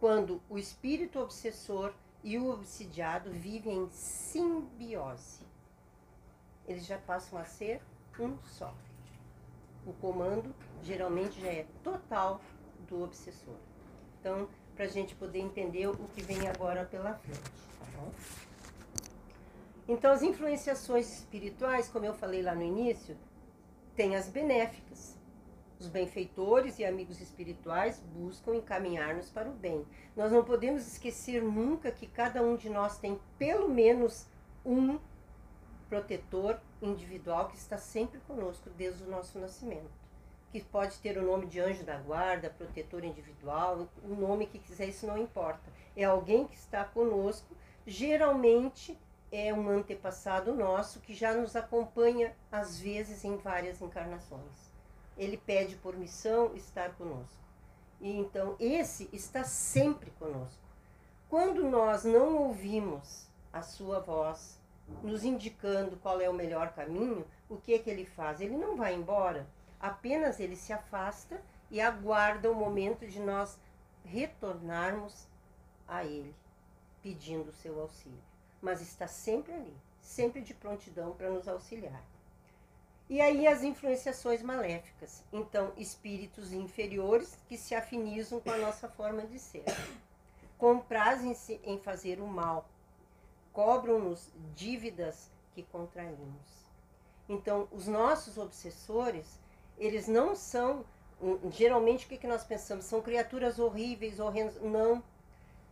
quando 0.00 0.42
o 0.48 0.58
espírito 0.58 1.18
obsessor 1.18 1.92
e 2.24 2.38
o 2.38 2.50
obsidiado 2.50 3.30
vivem 3.30 3.84
em 3.84 3.90
simbiose. 3.90 5.44
Eles 6.66 6.84
já 6.86 6.98
passam 6.98 7.38
a 7.38 7.44
ser 7.44 7.80
um 8.18 8.36
só. 8.44 8.74
O 9.86 9.92
comando 9.94 10.54
geralmente 10.82 11.40
já 11.40 11.48
é 11.48 11.66
total 11.82 12.40
do 12.88 13.02
obsessor. 13.02 13.54
Então, 14.20 14.48
para 14.74 14.84
a 14.84 14.88
gente 14.88 15.14
poder 15.14 15.38
entender 15.38 15.86
o 15.86 16.08
que 16.14 16.22
vem 16.22 16.48
agora 16.48 16.84
pela 16.84 17.14
frente. 17.14 17.40
Tá 17.40 17.86
bom? 17.96 18.10
Então, 19.88 20.10
as 20.10 20.22
influenciações 20.22 21.20
espirituais, 21.20 21.88
como 21.88 22.04
eu 22.04 22.12
falei 22.12 22.42
lá 22.42 22.54
no 22.54 22.62
início, 22.62 23.16
tem 23.94 24.16
as 24.16 24.28
benéficas, 24.28 25.16
os 25.78 25.88
benfeitores 25.88 26.78
e 26.78 26.84
amigos 26.84 27.20
espirituais 27.20 28.02
buscam 28.14 28.56
encaminhar-nos 28.56 29.30
para 29.30 29.48
o 29.48 29.52
bem. 29.52 29.86
Nós 30.16 30.32
não 30.32 30.42
podemos 30.42 30.86
esquecer 30.86 31.42
nunca 31.42 31.92
que 31.92 32.06
cada 32.06 32.42
um 32.42 32.56
de 32.56 32.68
nós 32.68 32.98
tem 32.98 33.20
pelo 33.38 33.68
menos 33.68 34.26
um 34.64 34.98
protetor 35.88 36.60
individual 36.82 37.48
que 37.48 37.56
está 37.56 37.78
sempre 37.78 38.20
conosco 38.20 38.70
desde 38.70 39.02
o 39.04 39.10
nosso 39.10 39.38
nascimento. 39.38 39.90
Que 40.50 40.62
pode 40.62 40.98
ter 40.98 41.18
o 41.18 41.22
nome 41.22 41.46
de 41.46 41.60
anjo 41.60 41.84
da 41.84 41.98
guarda, 41.98 42.50
protetor 42.50 43.04
individual, 43.04 43.88
o 44.02 44.14
nome 44.14 44.46
que 44.46 44.58
quiser, 44.58 44.88
isso 44.88 45.06
não 45.06 45.18
importa. 45.18 45.70
É 45.96 46.04
alguém 46.04 46.46
que 46.46 46.56
está 46.56 46.84
conosco, 46.84 47.56
geralmente 47.86 48.98
é 49.32 49.52
um 49.52 49.68
antepassado 49.68 50.54
nosso 50.54 51.00
que 51.00 51.14
já 51.14 51.34
nos 51.34 51.56
acompanha 51.56 52.34
às 52.50 52.78
vezes 52.78 53.24
em 53.24 53.36
várias 53.36 53.82
encarnações 53.82 54.76
ele 55.16 55.36
pede 55.36 55.76
por 55.76 55.96
missão 55.96 56.54
estar 56.54 56.90
conosco. 56.94 57.44
E 58.00 58.10
então 58.10 58.56
esse 58.60 59.08
está 59.12 59.44
sempre 59.44 60.10
conosco. 60.18 60.60
Quando 61.28 61.64
nós 61.64 62.04
não 62.04 62.36
ouvimos 62.36 63.26
a 63.52 63.62
sua 63.62 64.00
voz, 64.00 64.55
nos 65.02 65.24
indicando 65.24 65.96
qual 65.96 66.20
é 66.20 66.28
o 66.28 66.34
melhor 66.34 66.72
caminho, 66.72 67.26
o 67.48 67.56
que 67.56 67.74
é 67.74 67.78
que 67.78 67.90
ele 67.90 68.04
faz? 68.04 68.40
Ele 68.40 68.56
não 68.56 68.76
vai 68.76 68.94
embora, 68.94 69.46
apenas 69.80 70.40
ele 70.40 70.56
se 70.56 70.72
afasta 70.72 71.40
e 71.70 71.80
aguarda 71.80 72.50
o 72.50 72.54
momento 72.54 73.06
de 73.06 73.20
nós 73.20 73.58
retornarmos 74.04 75.26
a 75.86 76.04
ele, 76.04 76.34
pedindo 77.02 77.50
o 77.50 77.54
seu 77.54 77.80
auxílio. 77.80 78.22
Mas 78.60 78.80
está 78.80 79.06
sempre 79.06 79.52
ali, 79.52 79.76
sempre 80.00 80.40
de 80.40 80.54
prontidão 80.54 81.12
para 81.12 81.30
nos 81.30 81.48
auxiliar. 81.48 82.02
E 83.08 83.20
aí 83.20 83.46
as 83.46 83.62
influenciações 83.62 84.42
maléficas. 84.42 85.22
Então, 85.32 85.72
espíritos 85.76 86.52
inferiores 86.52 87.38
que 87.48 87.56
se 87.56 87.74
afinizam 87.74 88.40
com 88.40 88.50
a 88.50 88.58
nossa 88.58 88.88
forma 88.88 89.22
de 89.22 89.38
ser. 89.38 89.64
Comprazem-se 90.58 91.60
em 91.62 91.78
fazer 91.78 92.20
o 92.20 92.26
mal. 92.26 92.68
Cobram-nos 93.56 94.28
dívidas 94.54 95.30
que 95.54 95.62
contraímos. 95.62 96.68
Então, 97.26 97.66
os 97.72 97.86
nossos 97.86 98.36
obsessores, 98.36 99.40
eles 99.78 100.06
não 100.06 100.36
são. 100.36 100.84
Geralmente, 101.50 102.04
o 102.04 102.08
que, 102.10 102.26
nós 102.26 102.44
pensamos? 102.44 102.84
São 102.84 103.00
criaturas 103.00 103.58
horríveis, 103.58 104.20
horrendas. 104.20 104.60
Não. 104.60 105.02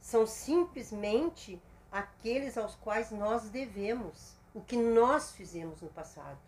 São 0.01 0.27
simplesmente 0.27 1.61
aqueles 1.93 2.57
aos 2.57 2.75
quais 2.77 3.11
nós 3.11 3.51
devemos. 3.51 4.35
O 4.55 4.63
que 4.63 4.79
nós 4.79 5.33
fizemos 5.33 5.83
no 5.83 5.91
passado 5.91 6.41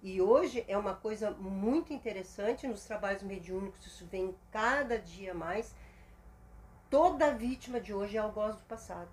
e 0.00 0.20
hoje 0.20 0.62
é 0.68 0.76
uma 0.76 0.94
coisa 0.94 1.30
muito 1.30 1.90
interessante 1.90 2.68
nos 2.68 2.84
trabalhos 2.84 3.22
mediúnicos, 3.22 3.86
isso 3.86 4.04
vem 4.04 4.36
cada 4.52 4.98
dia 4.98 5.32
mais. 5.32 5.74
Toda 6.90 7.34
vítima 7.34 7.80
de 7.80 7.94
hoje 7.94 8.18
é 8.18 8.20
algoz 8.20 8.54
do 8.54 8.62
passado. 8.64 9.08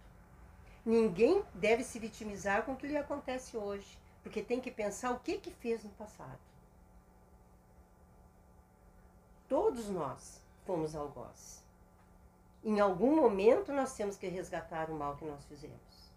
Ninguém 0.86 1.44
deve 1.54 1.84
se 1.84 2.00
vitimizar 2.00 2.64
com 2.64 2.74
o 2.74 2.76
que 2.76 2.88
lhe 2.88 2.98
acontece 2.98 3.56
hoje, 3.56 4.00
porque 4.24 4.42
tem 4.42 4.60
que 4.60 4.72
pensar 4.72 5.12
o 5.12 5.20
que 5.20 5.38
que 5.38 5.52
fez 5.52 5.84
no 5.84 5.92
passado. 5.92 6.40
Todos 9.48 9.90
nós 9.90 10.42
fomos 10.66 10.96
algozes. 10.96 11.62
Em 12.64 12.80
algum 12.80 13.16
momento 13.16 13.74
nós 13.74 13.94
temos 13.94 14.18
que 14.18 14.28
resgatar 14.28 14.90
o 14.90 14.96
mal 14.96 15.16
que 15.18 15.26
nós 15.26 15.44
fizemos. 15.46 16.12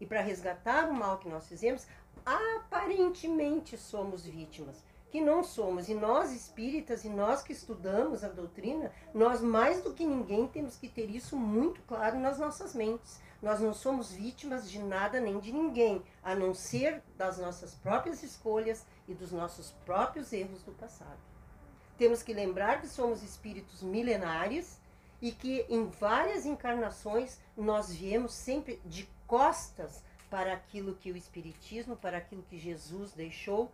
E 0.00 0.06
para 0.06 0.20
resgatar 0.20 0.88
o 0.88 0.94
mal 0.94 1.18
que 1.18 1.28
nós 1.28 1.46
fizemos, 1.46 1.86
aparentemente 2.24 3.76
somos 3.76 4.24
vítimas, 4.24 4.82
que 5.10 5.20
não 5.20 5.42
somos. 5.42 5.88
E 5.88 5.94
nós 5.94 6.32
espíritas 6.32 7.04
e 7.04 7.08
nós 7.08 7.42
que 7.42 7.52
estudamos 7.52 8.22
a 8.22 8.28
doutrina, 8.28 8.92
nós 9.12 9.40
mais 9.40 9.82
do 9.82 9.92
que 9.92 10.06
ninguém 10.06 10.46
temos 10.46 10.76
que 10.76 10.88
ter 10.88 11.10
isso 11.10 11.36
muito 11.36 11.82
claro 11.82 12.18
nas 12.18 12.38
nossas 12.38 12.74
mentes. 12.74 13.20
Nós 13.40 13.60
não 13.60 13.72
somos 13.72 14.10
vítimas 14.10 14.68
de 14.68 14.78
nada 14.78 15.20
nem 15.20 15.38
de 15.38 15.52
ninguém, 15.52 16.02
a 16.22 16.34
não 16.34 16.52
ser 16.52 17.02
das 17.16 17.38
nossas 17.38 17.74
próprias 17.74 18.22
escolhas 18.22 18.84
e 19.06 19.14
dos 19.14 19.30
nossos 19.30 19.70
próprios 19.84 20.32
erros 20.32 20.62
do 20.62 20.72
passado. 20.72 21.18
Temos 21.96 22.22
que 22.22 22.32
lembrar 22.32 22.80
que 22.80 22.88
somos 22.88 23.22
espíritos 23.22 23.82
milenares 23.82 24.78
e 25.20 25.32
que 25.32 25.66
em 25.68 25.86
várias 25.86 26.46
encarnações 26.46 27.40
nós 27.56 27.92
viemos 27.92 28.32
sempre 28.34 28.80
de 28.84 29.08
costas 29.26 30.02
para 30.30 30.52
aquilo 30.52 30.94
que 30.94 31.10
o 31.10 31.16
Espiritismo, 31.16 31.96
para 31.96 32.18
aquilo 32.18 32.42
que 32.42 32.58
Jesus 32.58 33.12
deixou, 33.12 33.70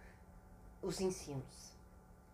os 0.80 1.00
ensinos. 1.00 1.73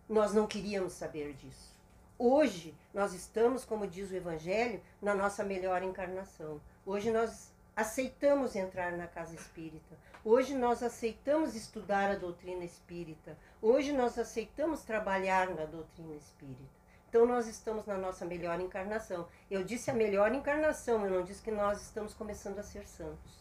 Nós 0.08 0.34
não 0.34 0.46
queríamos 0.46 0.92
saber 0.92 1.34
disso. 1.34 1.74
Hoje 2.18 2.74
nós 2.92 3.14
estamos, 3.14 3.64
como 3.64 3.86
diz 3.86 4.10
o 4.10 4.14
Evangelho, 4.14 4.82
na 5.00 5.14
nossa 5.14 5.42
melhor 5.42 5.82
encarnação. 5.82 6.60
Hoje 6.84 7.10
nós 7.10 7.52
aceitamos 7.76 8.56
entrar 8.56 8.92
na 8.92 9.06
casa 9.06 9.34
espírita. 9.34 9.96
Hoje 10.24 10.54
nós 10.54 10.82
aceitamos 10.82 11.54
estudar 11.54 12.10
a 12.10 12.16
doutrina 12.16 12.64
espírita. 12.64 13.36
Hoje 13.60 13.92
nós 13.92 14.18
aceitamos 14.18 14.82
trabalhar 14.82 15.48
na 15.50 15.64
doutrina 15.64 16.14
espírita. 16.14 16.80
Então 17.08 17.26
nós 17.26 17.46
estamos 17.46 17.86
na 17.86 17.96
nossa 17.96 18.24
melhor 18.24 18.60
encarnação. 18.60 19.28
Eu 19.50 19.64
disse 19.64 19.90
a 19.90 19.94
melhor 19.94 20.32
encarnação, 20.34 21.04
eu 21.04 21.10
não 21.10 21.24
disse 21.24 21.42
que 21.42 21.50
nós 21.50 21.82
estamos 21.82 22.14
começando 22.14 22.58
a 22.58 22.62
ser 22.62 22.86
santos 22.86 23.40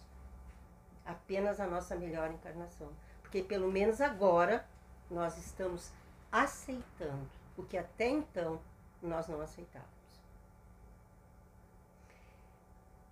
apenas 1.09 1.59
a 1.59 1.65
nossa 1.65 1.95
melhor 1.95 2.31
encarnação. 2.31 2.89
Porque 3.21 3.41
pelo 3.41 3.71
menos 3.71 3.99
agora 3.99 4.65
nós 5.09 5.37
estamos 5.37 5.91
aceitando 6.31 7.27
o 7.57 7.63
que 7.63 7.77
até 7.77 8.07
então 8.07 8.61
nós 9.01 9.27
não 9.27 9.41
aceitávamos. 9.41 9.98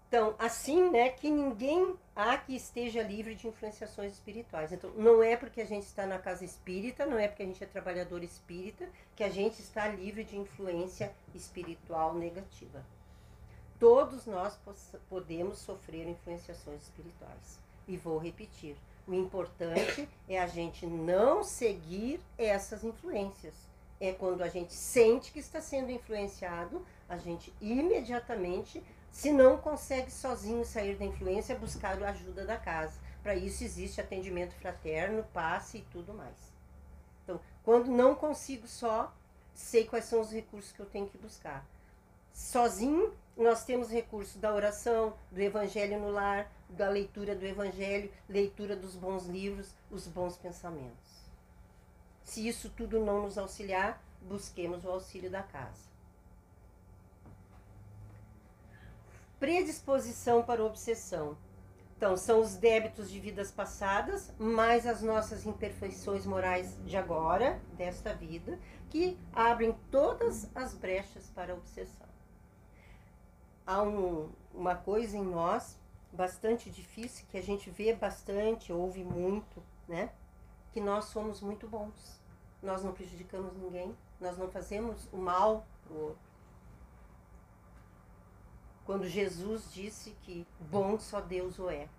Então, 0.07 0.35
assim, 0.39 0.89
né, 0.89 1.09
que 1.09 1.29
ninguém 1.29 1.95
há 2.15 2.37
que 2.37 2.55
esteja 2.55 3.03
livre 3.03 3.35
de 3.35 3.47
influenciações 3.47 4.13
espirituais. 4.13 4.71
Então, 4.71 4.89
não 4.91 5.21
é 5.21 5.35
porque 5.35 5.59
a 5.59 5.65
gente 5.65 5.83
está 5.83 6.05
na 6.05 6.17
casa 6.17 6.45
espírita, 6.45 7.05
não 7.05 7.19
é 7.19 7.27
porque 7.27 7.43
a 7.43 7.45
gente 7.45 7.61
é 7.61 7.67
trabalhador 7.67 8.23
espírita, 8.23 8.87
que 9.15 9.23
a 9.23 9.29
gente 9.29 9.59
está 9.61 9.87
livre 9.87 10.23
de 10.23 10.37
influência 10.37 11.11
espiritual 11.35 12.13
negativa. 12.13 12.85
Todos 13.79 14.25
nós 14.25 14.57
podemos 15.09 15.59
sofrer 15.59 16.07
influenciações 16.07 16.83
espirituais. 16.83 17.59
E 17.87 17.95
vou 17.97 18.17
repetir: 18.17 18.75
o 19.07 19.13
importante 19.13 20.07
é 20.27 20.39
a 20.39 20.47
gente 20.47 20.85
não 20.85 21.43
seguir 21.43 22.19
essas 22.37 22.83
influências. 22.83 23.53
É 23.99 24.11
quando 24.11 24.41
a 24.41 24.49
gente 24.49 24.73
sente 24.73 25.31
que 25.31 25.39
está 25.39 25.59
sendo 25.61 25.91
influenciado, 25.91 26.85
a 27.09 27.17
gente 27.17 27.53
imediatamente, 27.61 28.83
se 29.17 29.31
não 29.31 29.57
consegue 29.57 30.11
sozinho 30.11 30.63
sair 30.63 30.95
da 30.95 31.03
influência, 31.03 31.57
buscar 31.57 31.99
a 32.03 32.09
ajuda 32.09 32.45
da 32.45 32.55
casa. 32.55 32.99
Para 33.23 33.33
isso 33.33 33.63
existe 33.63 33.99
atendimento 33.99 34.53
fraterno, 34.53 35.25
passe 35.33 35.79
e 35.79 35.85
tudo 35.91 36.13
mais. 36.13 36.35
Então, 37.23 37.41
quando 37.63 37.87
não 37.87 38.13
consigo 38.13 38.67
só, 38.67 39.11
sei 39.55 39.87
quais 39.87 40.05
são 40.05 40.21
os 40.21 40.31
recursos 40.31 40.71
que 40.71 40.79
eu 40.79 40.85
tenho 40.85 41.09
que 41.09 41.17
buscar. 41.17 41.65
Sozinho, 42.31 43.11
nós 43.35 43.65
temos 43.65 43.89
recursos 43.89 44.39
da 44.39 44.53
oração, 44.53 45.15
do 45.31 45.41
evangelho 45.41 45.99
no 45.99 46.11
lar, 46.11 46.51
da 46.69 46.87
leitura 46.87 47.35
do 47.35 47.43
evangelho, 47.43 48.13
leitura 48.29 48.75
dos 48.75 48.95
bons 48.95 49.25
livros, 49.25 49.73
os 49.89 50.07
bons 50.07 50.37
pensamentos. 50.37 51.25
Se 52.23 52.47
isso 52.47 52.69
tudo 52.69 53.03
não 53.03 53.23
nos 53.23 53.39
auxiliar, 53.39 53.99
busquemos 54.21 54.85
o 54.85 54.91
auxílio 54.91 55.31
da 55.31 55.41
casa. 55.41 55.86
Predisposição 59.39 60.43
para 60.43 60.63
obsessão. 60.63 61.37
Então, 61.95 62.15
são 62.15 62.41
os 62.41 62.55
débitos 62.55 63.09
de 63.09 63.19
vidas 63.19 63.51
passadas, 63.51 64.31
mais 64.37 64.85
as 64.85 65.01
nossas 65.01 65.47
imperfeições 65.47 66.27
morais 66.27 66.77
de 66.85 66.95
agora, 66.95 67.59
desta 67.73 68.13
vida, 68.13 68.59
que 68.89 69.17
abrem 69.33 69.75
todas 69.89 70.47
as 70.55 70.75
brechas 70.75 71.29
para 71.33 71.53
a 71.53 71.55
obsessão. 71.55 72.07
Há 73.65 73.81
um, 73.81 74.29
uma 74.53 74.75
coisa 74.75 75.17
em 75.17 75.25
nós 75.25 75.77
bastante 76.11 76.69
difícil, 76.69 77.25
que 77.29 77.37
a 77.37 77.43
gente 77.43 77.69
vê 77.69 77.93
bastante, 77.93 78.71
ouve 78.71 79.03
muito, 79.03 79.61
né? 79.87 80.11
Que 80.71 80.79
nós 80.79 81.05
somos 81.05 81.41
muito 81.41 81.67
bons. 81.67 82.21
Nós 82.61 82.83
não 82.83 82.93
prejudicamos 82.93 83.55
ninguém, 83.57 83.95
nós 84.19 84.37
não 84.37 84.49
fazemos 84.49 85.07
o 85.11 85.17
mal 85.17 85.65
para 85.83 85.93
o 85.93 86.01
outro. 86.01 86.26
Quando 88.87 89.05
Jesus 89.05 89.65
disse 89.73 90.11
que 90.21 90.47
bom 90.61 90.97
só 90.97 91.19
Deus 91.19 91.59
o 91.59 91.69
é, 91.69 91.89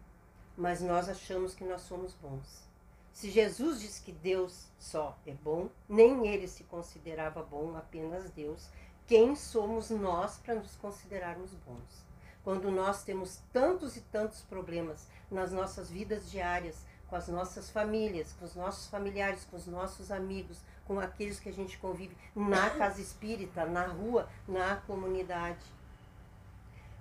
mas 0.56 0.80
nós 0.80 1.06
achamos 1.06 1.54
que 1.54 1.62
nós 1.62 1.82
somos 1.82 2.14
bons. 2.14 2.66
Se 3.12 3.30
Jesus 3.30 3.82
disse 3.82 4.00
que 4.00 4.10
Deus 4.10 4.68
só 4.78 5.14
é 5.26 5.34
bom, 5.34 5.68
nem 5.86 6.26
ele 6.26 6.48
se 6.48 6.64
considerava 6.64 7.42
bom, 7.42 7.76
apenas 7.76 8.30
Deus. 8.30 8.70
Quem 9.06 9.36
somos 9.36 9.90
nós 9.90 10.38
para 10.38 10.54
nos 10.54 10.76
considerarmos 10.76 11.52
bons? 11.52 12.06
Quando 12.42 12.70
nós 12.70 13.04
temos 13.04 13.42
tantos 13.52 13.98
e 13.98 14.00
tantos 14.00 14.40
problemas 14.40 15.08
nas 15.30 15.52
nossas 15.52 15.90
vidas 15.90 16.30
diárias, 16.30 16.86
com 17.06 17.16
as 17.16 17.28
nossas 17.28 17.68
famílias, 17.68 18.32
com 18.32 18.46
os 18.46 18.54
nossos 18.54 18.86
familiares, 18.86 19.44
com 19.44 19.58
os 19.58 19.66
nossos 19.66 20.10
amigos, 20.10 20.62
com 20.86 20.98
aqueles 20.98 21.38
que 21.38 21.50
a 21.50 21.52
gente 21.52 21.76
convive 21.76 22.16
na 22.34 22.70
casa 22.70 22.98
espírita, 23.02 23.66
na 23.66 23.86
rua, 23.88 24.26
na 24.48 24.76
comunidade. 24.76 25.76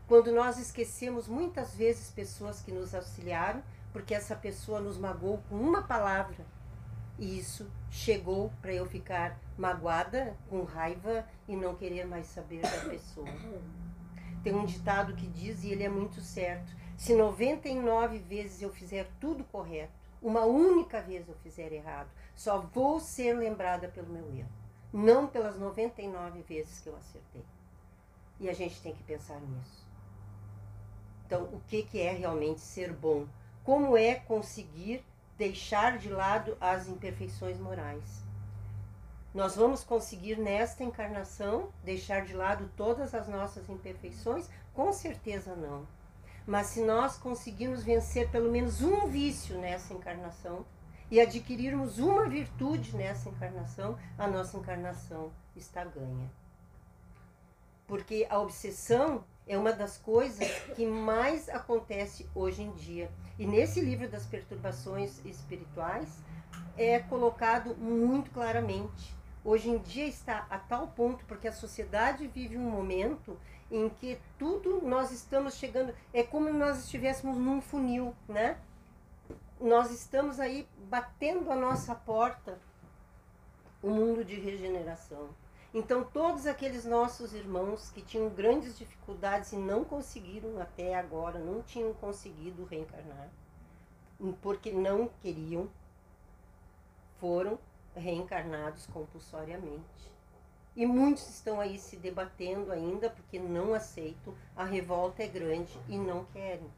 Quando 0.08 0.32
nós 0.32 0.58
esquecemos 0.58 1.28
muitas 1.28 1.76
vezes 1.76 2.10
pessoas 2.12 2.62
que 2.62 2.72
nos 2.72 2.96
auxiliaram, 2.96 3.62
porque 3.92 4.16
essa 4.16 4.36
pessoa 4.36 4.80
nos 4.80 4.98
magoou 4.98 5.40
com 5.50 5.56
uma 5.56 5.82
palavra. 5.82 6.46
E 7.20 7.38
isso 7.38 7.70
chegou 7.90 8.52
para 8.62 8.72
eu 8.72 8.86
ficar 8.86 9.38
magoada, 9.58 10.38
com 10.50 10.64
raiva 10.64 11.28
e 11.46 11.58
não 11.58 11.76
querer 11.76 12.06
mais 12.06 12.28
saber 12.28 12.62
da 12.62 12.90
pessoa. 12.90 13.28
Tem 14.44 14.54
um 14.56 14.66
ditado 14.66 15.14
que 15.14 15.28
diz, 15.28 15.64
e 15.64 15.72
ele 15.72 15.84
é 15.84 15.90
muito 15.90 16.22
certo: 16.22 16.74
se 16.96 17.14
99 17.14 18.20
vezes 18.20 18.62
eu 18.62 18.72
fizer 18.72 19.10
tudo 19.20 19.44
correto, 19.44 19.92
uma 20.22 20.46
única 20.46 21.02
vez 21.02 21.28
eu 21.28 21.36
fizer 21.44 21.74
errado, 21.74 22.10
só 22.34 22.60
vou 22.60 23.00
ser 23.00 23.34
lembrada 23.34 23.90
pelo 23.90 24.08
meu 24.08 24.34
erro, 24.34 24.50
não 24.94 25.28
pelas 25.28 25.58
99 25.58 26.44
vezes 26.44 26.80
que 26.80 26.88
eu 26.88 26.96
acertei. 26.96 27.44
E 28.40 28.48
a 28.48 28.54
gente 28.54 28.82
tem 28.82 28.94
que 28.94 29.04
pensar 29.04 29.42
nisso. 29.42 29.87
Então, 31.28 31.44
o 31.52 31.60
que, 31.68 31.84
que 31.84 32.00
é 32.00 32.14
realmente 32.14 32.62
ser 32.62 32.94
bom? 32.94 33.28
Como 33.62 33.98
é 33.98 34.16
conseguir 34.16 35.04
deixar 35.38 35.98
de 35.98 36.08
lado 36.08 36.58
as 36.60 36.88
imperfeições 36.88 37.60
morais? 37.60 38.24
Nós 39.34 39.54
vamos 39.54 39.84
conseguir 39.84 40.38
nesta 40.38 40.86
encarnação 40.86 41.70
deixar 41.84 42.24
de 42.24 42.34
lado 42.34 42.72
todas 42.78 43.14
as 43.14 43.28
nossas 43.28 43.68
imperfeições? 43.68 44.50
Com 44.74 44.94
certeza 44.94 45.54
não. 45.54 45.86
Mas 46.46 46.68
se 46.68 46.82
nós 46.82 47.18
conseguirmos 47.18 47.84
vencer 47.84 48.32
pelo 48.32 48.50
menos 48.50 48.82
um 48.82 49.06
vício 49.08 49.58
nessa 49.58 49.94
encarnação 49.94 50.66
e 51.12 51.20
adquirirmos 51.20 52.00
uma 52.00 52.30
virtude 52.30 52.96
nessa 52.96 53.28
encarnação, 53.28 54.00
a 54.18 54.28
nossa 54.28 54.56
encarnação 54.56 55.30
está 55.58 55.84
ganha. 55.84 56.32
Porque 57.86 58.26
a 58.30 58.40
obsessão 58.40 59.26
é 59.48 59.58
uma 59.58 59.72
das 59.72 59.98
coisas 59.98 60.48
que 60.76 60.86
mais 60.86 61.48
acontece 61.50 62.30
hoje 62.36 62.62
em 62.64 62.72
dia. 62.74 63.10
E 63.40 63.46
nesse 63.46 63.80
livro 63.80 64.10
das 64.10 64.26
perturbações 64.26 65.24
espirituais 65.26 66.20
é 66.78 67.00
colocado 67.00 67.76
muito 67.76 68.30
claramente. 68.32 69.16
Hoje 69.44 69.70
em 69.70 69.78
dia 69.78 70.06
está 70.06 70.46
a 70.50 70.60
tal 70.60 70.90
ponto, 70.90 71.24
porque 71.26 71.48
a 71.48 71.54
sociedade 71.54 72.28
vive 72.28 72.58
um 72.58 72.70
momento 72.70 73.38
em 73.72 73.90
que 73.90 74.20
tudo 74.38 74.82
nós 74.82 75.12
estamos 75.12 75.56
chegando, 75.56 75.94
é 76.14 76.24
como 76.24 76.52
nós 76.52 76.84
estivéssemos 76.84 77.38
num 77.38 77.62
funil, 77.62 78.14
né? 78.28 78.58
Nós 79.60 79.92
estamos 79.92 80.40
aí 80.40 80.68
batendo 80.90 81.52
a 81.52 81.56
nossa 81.56 81.96
porta, 81.96 82.60
o 83.82 83.90
mundo 83.90 84.24
de 84.24 84.36
regeneração. 84.36 85.30
Então, 85.74 86.04
todos 86.04 86.48
aqueles 86.48 86.86
nossos 86.86 87.34
irmãos 87.34 87.90
que 87.90 88.02
tinham 88.02 88.30
grandes 88.30 88.78
dificuldades 88.78 89.52
e 89.52 89.58
não 89.58 89.84
conseguiram 89.84 90.60
até 90.62 90.96
agora, 90.96 91.38
não 91.38 91.62
tinham 91.62 91.94
conseguido 91.94 92.64
reencarnar, 92.66 93.30
porque 94.42 94.72
não 94.72 95.10
queriam, 95.22 95.70
foram 97.20 97.60
reencarnados 97.96 98.88
compulsoriamente. 98.88 100.12
E 100.76 100.86
muitos 100.86 101.28
estão 101.28 101.60
aí 101.60 101.78
se 101.78 101.98
debatendo 101.98 102.72
ainda 102.72 103.10
porque 103.10 103.40
não 103.40 103.74
aceitam, 103.74 104.34
a 104.56 104.64
revolta 104.64 105.24
é 105.24 105.28
grande 105.28 105.78
e 105.90 105.98
não 105.98 106.24
querem 106.26 106.72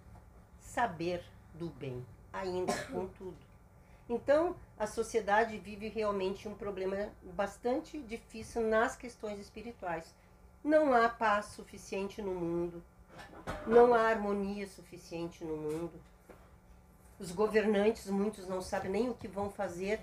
saber 0.60 1.24
do 1.54 1.68
bem, 1.70 2.06
ainda 2.32 2.74
contudo. 2.86 3.49
Então, 4.10 4.56
a 4.78 4.88
sociedade 4.88 5.56
vive 5.60 5.88
realmente 5.88 6.48
um 6.48 6.56
problema 6.56 7.10
bastante 7.22 8.02
difícil 8.02 8.64
nas 8.64 8.96
questões 8.96 9.40
espirituais. 9.40 10.16
Não 10.64 10.92
há 10.94 11.08
paz 11.08 11.46
suficiente 11.46 12.20
no 12.20 12.34
mundo, 12.34 12.84
não 13.68 13.94
há 13.94 14.08
harmonia 14.08 14.68
suficiente 14.68 15.46
no 15.46 15.56
mundo. 15.56 16.02
Os 17.20 17.32
governantes, 17.32 18.10
muitos 18.10 18.48
não 18.48 18.62
sabem 18.62 18.92
nem 18.92 19.10
o 19.10 19.14
que 19.14 19.28
vão 19.28 19.52
fazer 19.52 20.02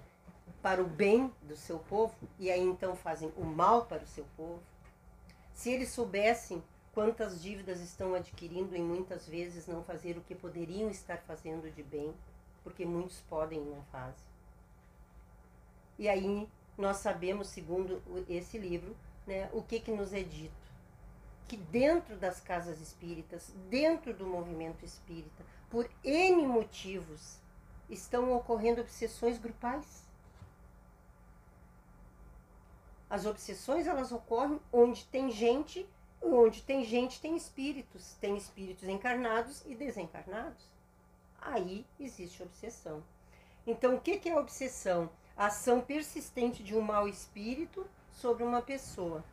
para 0.62 0.80
o 0.80 0.86
bem 0.86 1.32
do 1.42 1.56
seu 1.56 1.78
povo 1.78 2.14
e 2.38 2.50
aí 2.50 2.62
então 2.62 2.94
fazem 2.94 3.32
o 3.36 3.44
mal 3.44 3.86
para 3.86 4.04
o 4.04 4.06
seu 4.06 4.24
povo. 4.36 4.62
Se 5.52 5.70
eles 5.70 5.88
soubessem 5.88 6.62
quantas 6.92 7.42
dívidas 7.42 7.80
estão 7.80 8.14
adquirindo 8.14 8.76
e 8.76 8.80
muitas 8.80 9.26
vezes 9.26 9.66
não 9.66 9.82
fazer 9.82 10.16
o 10.16 10.20
que 10.20 10.34
poderiam 10.34 10.90
estar 10.90 11.18
fazendo 11.18 11.70
de 11.74 11.82
bem, 11.82 12.14
porque 12.66 12.84
muitos 12.84 13.20
podem 13.28 13.62
e 13.62 13.64
não 13.64 13.80
fazem. 13.92 14.26
E 15.96 16.08
aí 16.08 16.48
nós 16.76 16.96
sabemos, 16.96 17.46
segundo 17.46 18.02
esse 18.28 18.58
livro, 18.58 18.96
né, 19.24 19.48
o 19.52 19.62
que, 19.62 19.78
que 19.78 19.92
nos 19.92 20.12
é 20.12 20.24
dito. 20.24 20.66
Que 21.46 21.56
dentro 21.56 22.16
das 22.16 22.40
casas 22.40 22.80
espíritas, 22.80 23.52
dentro 23.70 24.12
do 24.12 24.26
movimento 24.26 24.84
espírita, 24.84 25.44
por 25.70 25.88
N 26.02 26.44
motivos, 26.44 27.38
estão 27.88 28.32
ocorrendo 28.32 28.80
obsessões 28.80 29.38
grupais. 29.38 30.04
As 33.08 33.26
obsessões 33.26 33.86
elas 33.86 34.10
ocorrem 34.10 34.60
onde 34.72 35.04
tem 35.04 35.30
gente, 35.30 35.88
onde 36.20 36.62
tem 36.62 36.84
gente 36.84 37.20
tem 37.20 37.36
espíritos, 37.36 38.16
tem 38.20 38.36
espíritos 38.36 38.88
encarnados 38.88 39.64
e 39.66 39.76
desencarnados 39.76 40.75
aí 41.52 41.86
existe 41.98 42.42
obsessão. 42.42 43.02
Então, 43.66 43.96
o 43.96 44.00
que 44.00 44.28
é 44.28 44.36
obsessão? 44.36 45.10
A 45.36 45.46
ação 45.46 45.80
persistente 45.80 46.62
de 46.62 46.74
um 46.74 46.80
mau 46.80 47.08
espírito 47.08 47.86
sobre 48.10 48.42
uma 48.42 48.62
pessoa. 48.62 49.24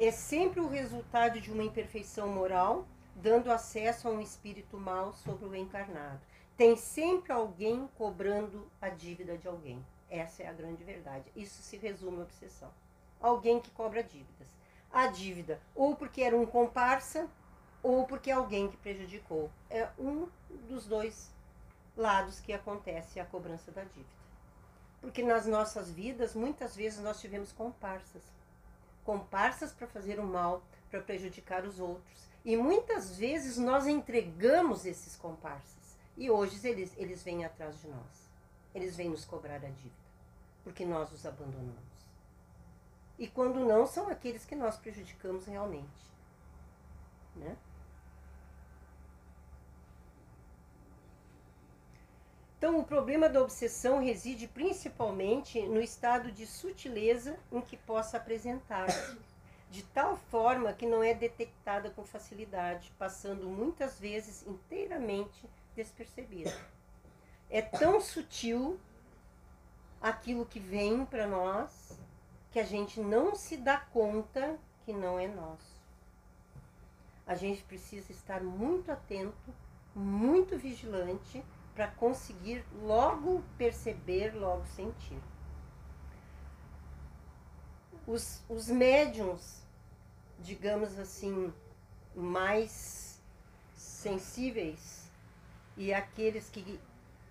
É 0.00 0.10
sempre 0.10 0.60
o 0.60 0.68
resultado 0.68 1.40
de 1.40 1.50
uma 1.50 1.62
imperfeição 1.62 2.28
moral, 2.28 2.86
dando 3.14 3.50
acesso 3.50 4.08
a 4.08 4.10
um 4.10 4.20
espírito 4.20 4.78
mau 4.78 5.12
sobre 5.12 5.46
o 5.46 5.54
encarnado. 5.54 6.20
Tem 6.56 6.76
sempre 6.76 7.32
alguém 7.32 7.88
cobrando 7.96 8.70
a 8.80 8.88
dívida 8.88 9.36
de 9.36 9.46
alguém. 9.46 9.84
Essa 10.10 10.42
é 10.42 10.48
a 10.48 10.52
grande 10.52 10.82
verdade. 10.82 11.30
Isso 11.36 11.62
se 11.62 11.76
resume 11.76 12.20
à 12.20 12.22
obsessão. 12.22 12.70
Alguém 13.20 13.60
que 13.60 13.70
cobra 13.70 14.02
dívidas. 14.02 14.48
A 14.90 15.08
dívida, 15.08 15.60
ou 15.74 15.94
porque 15.94 16.22
era 16.22 16.36
um 16.36 16.46
comparsa, 16.46 17.28
ou 17.82 18.06
porque 18.06 18.30
é 18.30 18.34
alguém 18.34 18.68
que 18.68 18.76
prejudicou. 18.76 19.50
É 19.68 19.88
um 19.98 20.28
dos 20.68 20.86
dois 20.86 21.30
lados 21.98 22.40
que 22.40 22.52
acontece 22.52 23.20
a 23.20 23.26
cobrança 23.26 23.70
da 23.72 23.82
dívida. 23.82 24.18
Porque 25.00 25.22
nas 25.22 25.46
nossas 25.46 25.90
vidas, 25.90 26.34
muitas 26.34 26.74
vezes 26.74 27.00
nós 27.00 27.20
tivemos 27.20 27.52
comparsas. 27.52 28.22
Comparsas 29.04 29.72
para 29.72 29.86
fazer 29.86 30.18
o 30.18 30.24
mal, 30.24 30.62
para 30.90 31.00
prejudicar 31.00 31.64
os 31.64 31.78
outros. 31.78 32.28
E 32.44 32.56
muitas 32.56 33.16
vezes 33.16 33.58
nós 33.58 33.86
entregamos 33.86 34.86
esses 34.86 35.16
comparsas. 35.16 35.96
E 36.16 36.30
hoje 36.30 36.66
eles, 36.66 36.92
eles 36.96 37.22
vêm 37.22 37.44
atrás 37.44 37.80
de 37.80 37.88
nós. 37.88 38.28
Eles 38.74 38.96
vêm 38.96 39.10
nos 39.10 39.24
cobrar 39.24 39.56
a 39.56 39.68
dívida. 39.68 40.08
Porque 40.64 40.84
nós 40.84 41.12
os 41.12 41.26
abandonamos. 41.26 41.88
E 43.18 43.26
quando 43.26 43.60
não, 43.60 43.86
são 43.86 44.08
aqueles 44.08 44.44
que 44.44 44.54
nós 44.54 44.76
prejudicamos 44.76 45.46
realmente. 45.46 46.08
Né? 47.34 47.56
Então, 52.58 52.76
o 52.76 52.84
problema 52.84 53.28
da 53.28 53.40
obsessão 53.40 54.02
reside 54.02 54.48
principalmente 54.48 55.62
no 55.62 55.80
estado 55.80 56.32
de 56.32 56.44
sutileza 56.44 57.38
em 57.52 57.60
que 57.60 57.76
possa 57.76 58.16
apresentar-se, 58.16 59.16
de 59.70 59.84
tal 59.84 60.16
forma 60.16 60.72
que 60.72 60.84
não 60.84 61.00
é 61.00 61.14
detectada 61.14 61.88
com 61.88 62.04
facilidade, 62.04 62.92
passando 62.98 63.46
muitas 63.46 64.00
vezes 64.00 64.44
inteiramente 64.44 65.48
despercebida. 65.76 66.52
É 67.48 67.62
tão 67.62 68.00
sutil 68.00 68.80
aquilo 70.02 70.44
que 70.44 70.58
vem 70.58 71.06
para 71.06 71.28
nós 71.28 71.96
que 72.50 72.58
a 72.58 72.64
gente 72.64 72.98
não 72.98 73.36
se 73.36 73.56
dá 73.56 73.78
conta 73.78 74.58
que 74.84 74.92
não 74.92 75.16
é 75.16 75.28
nosso. 75.28 75.78
A 77.24 77.36
gente 77.36 77.62
precisa 77.62 78.10
estar 78.10 78.42
muito 78.42 78.90
atento, 78.90 79.54
muito 79.94 80.58
vigilante 80.58 81.44
para 81.78 81.86
conseguir 81.92 82.64
logo 82.82 83.40
perceber, 83.56 84.34
logo 84.34 84.66
sentir. 84.66 85.22
Os, 88.04 88.42
os 88.48 88.66
médiums, 88.66 89.62
digamos 90.40 90.98
assim, 90.98 91.54
mais 92.16 93.22
sensíveis 93.76 95.08
e 95.76 95.94
aqueles 95.94 96.50
que 96.50 96.80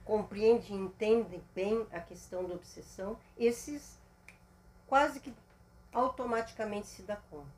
compreendem 0.05 0.77
e 0.77 0.79
entendem 0.79 1.43
bem 1.53 1.85
a 1.91 1.99
questão 1.99 2.47
da 2.47 2.55
obsessão, 2.55 3.19
esses 3.37 3.99
quase 4.87 5.19
que 5.19 5.35
automaticamente 5.91 6.87
se 6.87 7.01
dá 7.01 7.17
conta. 7.17 7.51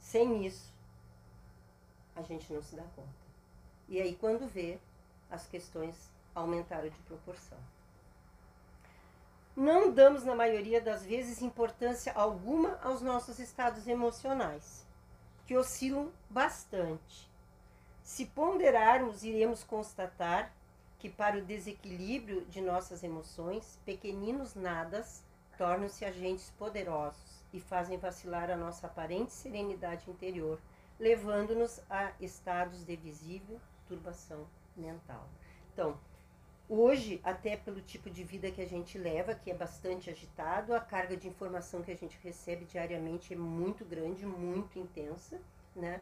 Sem 0.00 0.44
isso, 0.44 0.74
a 2.16 2.22
gente 2.22 2.52
não 2.52 2.60
se 2.60 2.74
dá 2.74 2.82
conta. 2.96 3.21
E 3.92 4.00
aí, 4.00 4.16
quando 4.18 4.48
vê, 4.48 4.78
as 5.30 5.46
questões 5.46 5.94
aumentaram 6.34 6.88
de 6.88 6.98
proporção. 7.00 7.58
Não 9.54 9.92
damos, 9.92 10.24
na 10.24 10.34
maioria 10.34 10.80
das 10.80 11.04
vezes, 11.04 11.42
importância 11.42 12.10
alguma 12.14 12.78
aos 12.82 13.02
nossos 13.02 13.38
estados 13.38 13.86
emocionais, 13.86 14.86
que 15.46 15.54
oscilam 15.58 16.10
bastante. 16.30 17.30
Se 18.02 18.24
ponderarmos, 18.24 19.24
iremos 19.24 19.62
constatar 19.62 20.50
que, 20.98 21.10
para 21.10 21.36
o 21.36 21.44
desequilíbrio 21.44 22.46
de 22.46 22.62
nossas 22.62 23.04
emoções, 23.04 23.78
pequeninos 23.84 24.54
nadas 24.54 25.22
tornam-se 25.58 26.02
agentes 26.06 26.48
poderosos 26.58 27.44
e 27.52 27.60
fazem 27.60 27.98
vacilar 27.98 28.50
a 28.50 28.56
nossa 28.56 28.86
aparente 28.86 29.34
serenidade 29.34 30.10
interior, 30.10 30.58
levando-nos 30.98 31.78
a 31.90 32.10
estados 32.18 32.86
de 32.86 32.96
visível 32.96 33.60
perturbação 33.82 34.46
mental. 34.76 35.28
Então, 35.72 35.98
hoje, 36.68 37.20
até 37.22 37.56
pelo 37.56 37.80
tipo 37.80 38.10
de 38.10 38.24
vida 38.24 38.50
que 38.50 38.60
a 38.60 38.66
gente 38.66 38.98
leva, 38.98 39.34
que 39.34 39.50
é 39.50 39.54
bastante 39.54 40.10
agitado, 40.10 40.74
a 40.74 40.80
carga 40.80 41.16
de 41.16 41.28
informação 41.28 41.82
que 41.82 41.90
a 41.90 41.96
gente 41.96 42.18
recebe 42.22 42.64
diariamente 42.64 43.34
é 43.34 43.36
muito 43.36 43.84
grande, 43.84 44.26
muito 44.26 44.78
intensa, 44.78 45.40
né? 45.74 46.00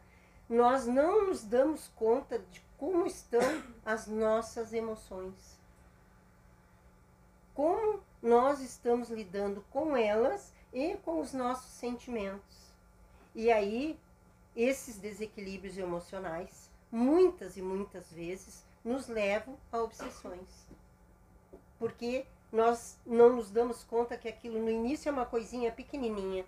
Nós 0.49 0.85
não 0.85 1.27
nos 1.27 1.43
damos 1.43 1.87
conta 1.95 2.39
de 2.39 2.61
como 2.77 3.05
estão 3.05 3.63
as 3.85 4.07
nossas 4.07 4.73
emoções. 4.73 5.59
Como 7.53 8.01
nós 8.21 8.59
estamos 8.59 9.09
lidando 9.09 9.63
com 9.71 9.95
elas 9.95 10.53
e 10.73 10.95
com 10.97 11.21
os 11.21 11.31
nossos 11.31 11.71
sentimentos. 11.71 12.73
E 13.33 13.49
aí, 13.49 13.97
esses 14.53 14.97
desequilíbrios 14.97 15.77
emocionais 15.77 16.60
muitas 16.91 17.57
e 17.57 17.61
muitas 17.61 18.11
vezes 18.11 18.65
nos 18.83 19.07
levam 19.07 19.57
a 19.71 19.81
obsessões. 19.81 20.67
Porque 21.79 22.25
nós 22.51 22.99
não 23.05 23.35
nos 23.35 23.49
damos 23.49 23.83
conta 23.83 24.17
que 24.17 24.27
aquilo 24.27 24.59
no 24.59 24.69
início 24.69 25.09
é 25.09 25.11
uma 25.11 25.25
coisinha 25.25 25.71
pequenininha 25.71 26.45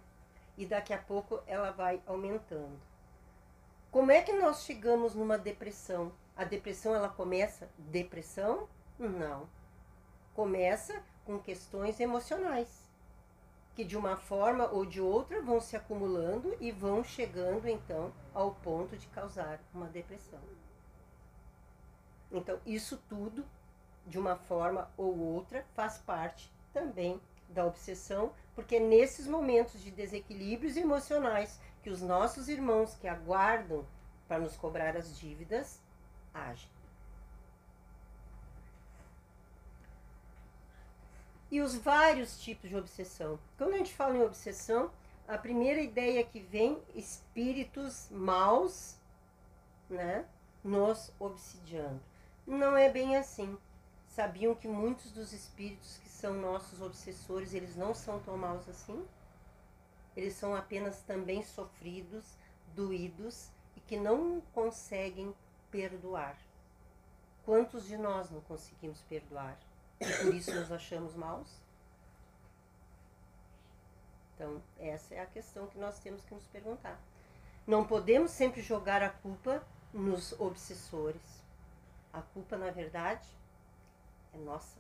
e 0.58 0.66
daqui 0.66 0.94
a 0.94 0.98
pouco 0.98 1.42
ela 1.48 1.72
vai 1.72 2.02
aumentando. 2.06 2.80
Como 3.90 4.12
é 4.12 4.22
que 4.22 4.34
nós 4.34 4.64
chegamos 4.64 5.16
numa 5.16 5.38
depressão? 5.38 6.12
A 6.36 6.44
depressão 6.44 6.94
ela 6.94 7.10
começa 7.10 7.70
depressão? 7.78 8.68
Não. 9.00 9.48
Começa 10.34 11.02
com 11.24 11.40
questões 11.40 12.00
emocionais 12.00 12.83
que 13.76 13.84
de 13.84 13.98
uma 13.98 14.16
forma 14.16 14.68
ou 14.68 14.86
de 14.86 15.02
outra 15.02 15.42
vão 15.42 15.60
se 15.60 15.76
acumulando 15.76 16.56
e 16.60 16.72
vão 16.72 17.04
chegando 17.04 17.68
então 17.68 18.14
ao 18.34 18.52
ponto 18.56 18.96
de 18.98 19.08
causar 19.08 19.60
uma 19.74 19.88
depressão. 19.88 20.40
Então, 22.32 22.60
isso 22.66 22.98
tudo, 23.08 23.46
de 24.06 24.18
uma 24.18 24.36
forma 24.36 24.92
ou 24.98 25.18
outra, 25.18 25.66
faz 25.76 25.98
parte 25.98 26.52
também 26.72 27.22
da 27.50 27.66
obsessão, 27.66 28.34
porque 28.56 28.78
é 28.78 28.80
nesses 28.80 29.28
momentos 29.28 29.82
de 29.82 29.92
desequilíbrios 29.92 30.76
emocionais 30.76 31.60
que 31.84 31.90
os 31.90 32.02
nossos 32.02 32.50
irmãos 32.50 32.96
que 32.96 33.08
aguardam 33.08 33.86
para 34.28 34.40
nos 34.40 34.56
cobrar 34.56 34.98
as 34.98 35.18
dívidas 35.18 35.80
agem. 36.34 36.73
E 41.54 41.62
os 41.62 41.76
vários 41.76 42.42
tipos 42.42 42.68
de 42.68 42.76
obsessão. 42.76 43.38
Quando 43.60 43.76
a 43.76 43.78
gente 43.78 43.94
fala 43.94 44.18
em 44.18 44.24
obsessão, 44.24 44.90
a 45.28 45.38
primeira 45.38 45.80
ideia 45.80 46.24
que 46.24 46.40
vem, 46.40 46.82
espíritos 46.96 48.08
maus, 48.10 48.96
né, 49.88 50.26
nos 50.64 51.12
obsidiando. 51.20 52.02
Não 52.48 52.76
é 52.76 52.90
bem 52.90 53.18
assim. 53.18 53.56
Sabiam 54.08 54.56
que 54.56 54.68
muitos 54.68 55.12
dos 55.12 55.32
espíritos 55.32 56.00
que 56.00 56.10
são 56.10 56.34
nossos 56.34 56.82
obsessores, 56.82 57.54
eles 57.54 57.76
não 57.76 57.94
são 57.94 58.20
tão 58.22 58.36
maus 58.36 58.68
assim? 58.68 59.06
Eles 60.18 60.34
são 60.34 60.56
apenas 60.56 61.04
também 61.04 61.44
sofridos, 61.44 62.26
doídos 62.74 63.50
e 63.78 63.80
que 63.80 63.96
não 63.96 64.42
conseguem 64.56 65.36
perdoar. 65.70 66.36
Quantos 67.46 67.86
de 67.86 67.96
nós 67.96 68.32
não 68.32 68.42
conseguimos 68.42 69.02
perdoar? 69.02 69.56
E 70.04 70.24
por 70.24 70.34
isso 70.34 70.54
nos 70.54 70.72
achamos 70.72 71.16
maus? 71.16 71.48
Então, 74.36 74.62
essa 74.80 75.16
é 75.16 75.22
a 75.22 75.26
questão 75.26 75.68
que 75.68 75.78
nós 75.78 76.00
temos 76.00 76.24
que 76.24 76.34
nos 76.34 76.46
perguntar. 76.48 77.00
Não 77.66 77.86
podemos 77.86 78.32
sempre 78.32 78.62
jogar 78.62 79.02
a 79.02 79.10
culpa 79.10 79.64
nos 79.94 80.34
obsessores. 80.40 81.22
A 82.12 82.22
culpa, 82.22 82.58
na 82.58 82.70
verdade, 82.70 83.26
é 84.34 84.38
nossa. 84.38 84.78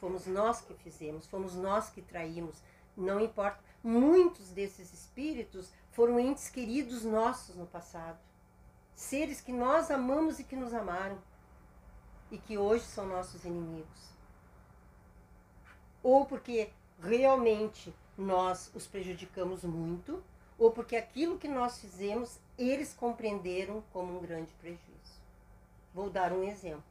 Fomos 0.00 0.26
nós 0.26 0.62
que 0.62 0.72
fizemos, 0.74 1.26
fomos 1.26 1.54
nós 1.54 1.90
que 1.90 2.00
traímos. 2.00 2.56
Não 2.96 3.20
importa. 3.20 3.60
Muitos 3.82 4.50
desses 4.50 4.92
espíritos 4.92 5.70
foram 5.92 6.18
entes 6.18 6.48
queridos 6.48 7.04
nossos 7.04 7.56
no 7.56 7.66
passado. 7.66 8.18
Seres 8.94 9.40
que 9.40 9.52
nós 9.52 9.90
amamos 9.90 10.38
e 10.38 10.44
que 10.44 10.56
nos 10.56 10.72
amaram. 10.72 11.18
E 12.30 12.38
que 12.38 12.56
hoje 12.56 12.84
são 12.84 13.06
nossos 13.06 13.44
inimigos 13.44 14.10
ou 16.02 16.24
porque 16.24 16.70
realmente 17.00 17.94
nós 18.16 18.70
os 18.74 18.86
prejudicamos 18.86 19.64
muito, 19.64 20.22
ou 20.58 20.70
porque 20.70 20.96
aquilo 20.96 21.38
que 21.38 21.48
nós 21.48 21.78
fizemos 21.78 22.38
eles 22.58 22.92
compreenderam 22.92 23.82
como 23.92 24.18
um 24.18 24.20
grande 24.20 24.52
prejuízo. 24.60 25.20
Vou 25.94 26.10
dar 26.10 26.32
um 26.32 26.44
exemplo. 26.44 26.84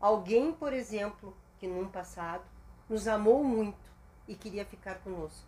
Alguém, 0.00 0.52
por 0.52 0.72
exemplo, 0.72 1.36
que 1.58 1.66
num 1.66 1.88
passado 1.88 2.44
nos 2.88 3.06
amou 3.06 3.44
muito 3.44 3.88
e 4.26 4.34
queria 4.34 4.64
ficar 4.64 4.96
conosco. 4.96 5.46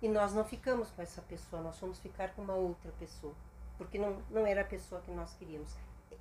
E 0.00 0.08
nós 0.08 0.32
não 0.32 0.44
ficamos 0.44 0.90
com 0.90 1.02
essa 1.02 1.22
pessoa, 1.22 1.62
nós 1.62 1.78
fomos 1.78 1.98
ficar 1.98 2.34
com 2.34 2.42
uma 2.42 2.54
outra 2.54 2.92
pessoa, 2.98 3.34
porque 3.78 3.98
não, 3.98 4.22
não 4.30 4.46
era 4.46 4.60
a 4.60 4.64
pessoa 4.64 5.00
que 5.00 5.10
nós 5.10 5.32
queríamos. 5.34 5.74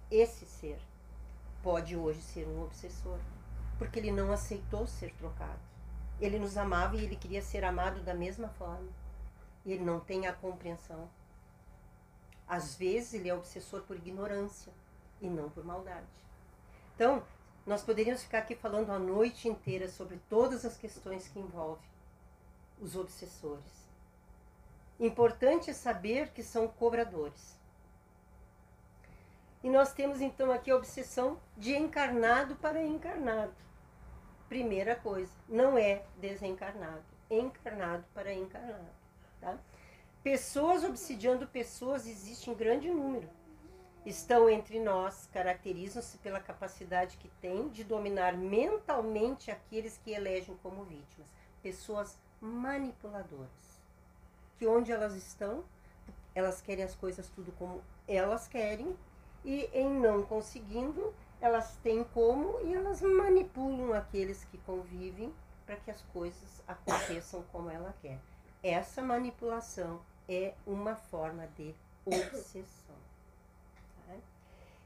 Esse 0.09 0.45
ser 0.45 0.79
pode 1.61 1.95
hoje 1.95 2.21
ser 2.21 2.47
um 2.47 2.63
obsessor, 2.63 3.19
porque 3.77 3.99
ele 3.99 4.11
não 4.11 4.31
aceitou 4.31 4.87
ser 4.87 5.13
trocado. 5.13 5.59
Ele 6.19 6.39
nos 6.39 6.57
amava 6.57 6.95
e 6.95 7.03
ele 7.03 7.15
queria 7.15 7.41
ser 7.41 7.63
amado 7.63 8.01
da 8.01 8.13
mesma 8.13 8.47
forma. 8.49 8.89
E 9.65 9.73
ele 9.73 9.83
não 9.83 9.99
tem 9.99 10.27
a 10.27 10.33
compreensão. 10.33 11.09
Às 12.47 12.75
vezes 12.75 13.15
ele 13.15 13.29
é 13.29 13.33
obsessor 13.33 13.81
por 13.81 13.97
ignorância 13.97 14.71
e 15.19 15.27
não 15.27 15.49
por 15.49 15.65
maldade. 15.65 16.05
Então, 16.95 17.23
nós 17.65 17.81
poderíamos 17.81 18.23
ficar 18.23 18.39
aqui 18.39 18.55
falando 18.55 18.91
a 18.91 18.99
noite 18.99 19.49
inteira 19.49 19.89
sobre 19.89 20.19
todas 20.29 20.63
as 20.63 20.77
questões 20.77 21.27
que 21.27 21.39
envolvem 21.39 21.89
os 22.79 22.95
obsessores. 22.95 23.85
Importante 24.99 25.69
é 25.69 25.73
saber 25.73 26.31
que 26.31 26.43
são 26.43 26.67
cobradores. 26.67 27.57
E 29.65 29.69
nós 29.69 29.91
temos 29.93 30.21
então 30.21 30.51
aqui 30.51 30.69
a 30.69 30.75
obsessão 30.75 31.39
de 31.57 31.75
encarnado 31.75 32.55
para 32.57 32.85
encarnado. 32.85 33.51
Primeira 34.47 34.95
coisa, 34.95 35.33
não 35.49 35.75
é 35.75 36.05
desencarnado, 36.17 37.03
encarnado 37.31 38.05
para 38.13 38.31
encarnado. 38.31 38.93
Tá? 39.41 39.57
Pessoas 40.21 40.83
obsidiando 40.83 41.47
pessoas 41.47 42.05
existem 42.05 42.53
em 42.53 42.55
grande 42.55 42.91
número. 42.91 43.27
Estão 44.05 44.47
entre 44.47 44.79
nós, 44.79 45.27
caracterizam-se 45.33 46.19
pela 46.19 46.39
capacidade 46.39 47.17
que 47.17 47.29
têm 47.41 47.67
de 47.69 47.83
dominar 47.83 48.37
mentalmente 48.37 49.49
aqueles 49.49 49.97
que 49.97 50.11
elegem 50.11 50.55
como 50.61 50.83
vítimas. 50.83 51.33
Pessoas 51.63 52.19
manipuladoras. 52.39 53.81
Que 54.59 54.67
onde 54.67 54.91
elas 54.91 55.15
estão, 55.15 55.65
elas 56.35 56.61
querem 56.61 56.83
as 56.83 56.93
coisas 56.93 57.27
tudo 57.29 57.51
como 57.53 57.81
elas 58.07 58.47
querem, 58.47 58.95
e 59.45 59.69
em 59.73 59.89
não 59.89 60.23
conseguindo, 60.23 61.13
elas 61.39 61.77
têm 61.83 62.03
como 62.03 62.59
e 62.61 62.73
elas 62.73 63.01
manipulam 63.01 63.93
aqueles 63.93 64.43
que 64.45 64.57
convivem 64.59 65.31
para 65.65 65.75
que 65.75 65.91
as 65.91 66.01
coisas 66.13 66.63
aconteçam 66.67 67.43
como 67.51 67.69
ela 67.69 67.93
quer. 68.01 68.19
Essa 68.63 69.01
manipulação 69.03 70.01
é 70.27 70.55
uma 70.65 70.95
forma 70.95 71.47
de 71.55 71.75
obsessão. 72.03 72.95
Tá? 74.07 74.15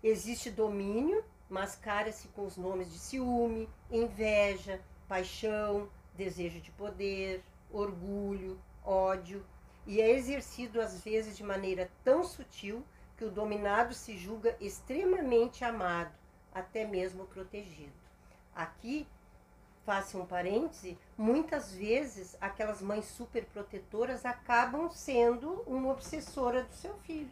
Existe 0.04 0.52
domínio, 0.52 1.24
mascara-se 1.50 2.28
com 2.30 2.45
os 2.45 2.58
nomes 2.58 2.91
de 2.91 3.00
ciúme, 3.00 3.69
inveja, 3.89 4.82
paixão, 5.08 5.89
desejo 6.15 6.60
de 6.60 6.72
poder, 6.72 7.41
orgulho, 7.72 8.60
ódio, 8.84 9.45
e 9.88 10.02
é 10.02 10.12
exercido 10.12 10.82
às 10.82 11.02
vezes 11.02 11.38
de 11.38 11.43
maneira 11.43 11.89
tão 12.04 12.24
sutil 12.24 12.84
que 13.19 13.25
o 13.25 13.29
dominado 13.29 13.93
se 13.93 14.17
julga 14.17 14.55
extremamente 14.62 15.65
amado, 15.65 16.15
até 16.53 16.86
mesmo 16.86 17.25
protegido. 17.25 17.91
Aqui, 18.55 19.05
faça 19.86 20.17
um 20.17 20.25
parêntese, 20.25 20.97
muitas 21.17 21.73
vezes 21.73 22.38
aquelas 22.39 22.82
mães 22.82 23.03
superprotetoras 23.03 24.25
acabam 24.25 24.89
sendo 24.89 25.62
uma 25.67 25.91
obsessora 25.91 26.63
do 26.63 26.73
seu 26.73 26.97
filho. 26.99 27.29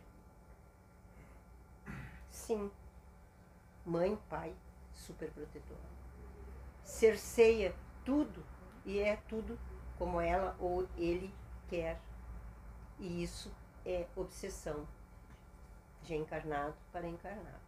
Sim, 2.29 2.69
mãe, 3.85 4.19
pai, 4.27 4.53
superprotetora. 4.91 5.79
Cerceia 6.83 7.73
tudo 8.03 8.43
e 8.85 8.99
é 8.99 9.15
tudo 9.29 9.57
como 9.97 10.19
ela 10.19 10.53
ou 10.59 10.85
ele 10.97 11.33
quer. 11.69 11.97
E 12.99 13.23
isso 13.23 13.49
é 13.85 14.05
obsessão 14.17 14.85
de 16.03 16.15
encarnado 16.15 16.75
para 16.91 17.07
encarnado. 17.07 17.67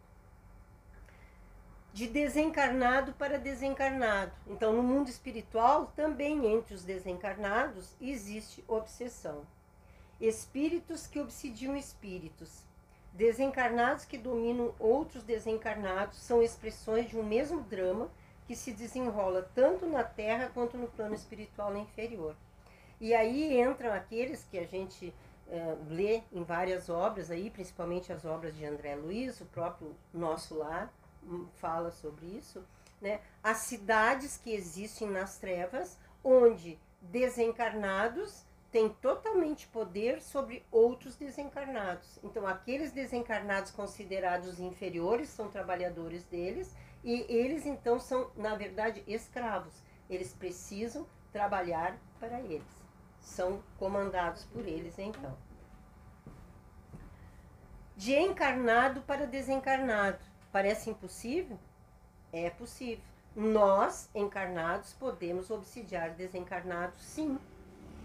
De 1.92 2.06
desencarnado 2.06 3.12
para 3.14 3.38
desencarnado. 3.38 4.32
Então, 4.46 4.72
no 4.72 4.82
mundo 4.82 5.08
espiritual, 5.08 5.92
também 5.96 6.46
entre 6.46 6.74
os 6.74 6.84
desencarnados 6.84 7.94
existe 8.00 8.64
obsessão. 8.68 9.44
Espíritos 10.20 11.06
que 11.06 11.20
obsidiam 11.20 11.76
espíritos. 11.76 12.64
Desencarnados 13.12 14.04
que 14.04 14.16
dominam 14.16 14.72
outros 14.78 15.24
desencarnados 15.24 16.18
são 16.18 16.42
expressões 16.42 17.08
de 17.08 17.18
um 17.18 17.24
mesmo 17.24 17.60
drama 17.62 18.08
que 18.46 18.54
se 18.54 18.72
desenrola 18.72 19.50
tanto 19.54 19.86
na 19.86 20.04
Terra 20.04 20.50
quanto 20.52 20.76
no 20.76 20.88
plano 20.88 21.14
espiritual 21.14 21.76
inferior. 21.76 22.36
E 23.00 23.14
aí 23.14 23.60
entram 23.60 23.92
aqueles 23.92 24.44
que 24.44 24.58
a 24.58 24.66
gente 24.66 25.14
é, 25.50 25.76
lê 25.88 26.22
em 26.32 26.44
várias 26.44 26.88
obras 26.88 27.30
aí, 27.30 27.50
principalmente 27.50 28.12
as 28.12 28.24
obras 28.24 28.56
de 28.56 28.64
André 28.64 28.94
Luiz, 28.94 29.40
o 29.40 29.46
próprio 29.46 29.96
Nosso 30.14 30.54
Lar 30.54 30.92
hum, 31.24 31.46
fala 31.56 31.90
sobre 31.90 32.26
isso, 32.26 32.64
né? 33.00 33.20
As 33.42 33.58
cidades 33.58 34.36
que 34.36 34.52
existem 34.52 35.08
nas 35.08 35.38
trevas, 35.38 35.98
onde 36.22 36.78
desencarnados 37.00 38.44
têm 38.70 38.88
totalmente 38.88 39.66
poder 39.68 40.22
sobre 40.22 40.64
outros 40.70 41.16
desencarnados. 41.16 42.20
Então, 42.22 42.46
aqueles 42.46 42.92
desencarnados 42.92 43.72
considerados 43.72 44.60
inferiores 44.60 45.28
são 45.30 45.50
trabalhadores 45.50 46.24
deles 46.24 46.74
e 47.02 47.24
eles 47.28 47.66
então 47.66 47.98
são, 47.98 48.30
na 48.36 48.54
verdade, 48.54 49.02
escravos. 49.06 49.74
Eles 50.08 50.32
precisam 50.32 51.06
trabalhar 51.32 51.98
para 52.20 52.40
eles. 52.40 52.79
São 53.30 53.62
comandados 53.78 54.44
por 54.46 54.66
eles 54.66 54.98
então. 54.98 55.38
De 57.96 58.12
encarnado 58.12 59.02
para 59.02 59.24
desencarnado. 59.24 60.18
Parece 60.50 60.90
impossível? 60.90 61.56
É 62.32 62.50
possível. 62.50 63.04
Nós, 63.36 64.10
encarnados, 64.16 64.94
podemos 64.94 65.48
obsidiar 65.48 66.10
desencarnados, 66.10 67.00
sim. 67.02 67.38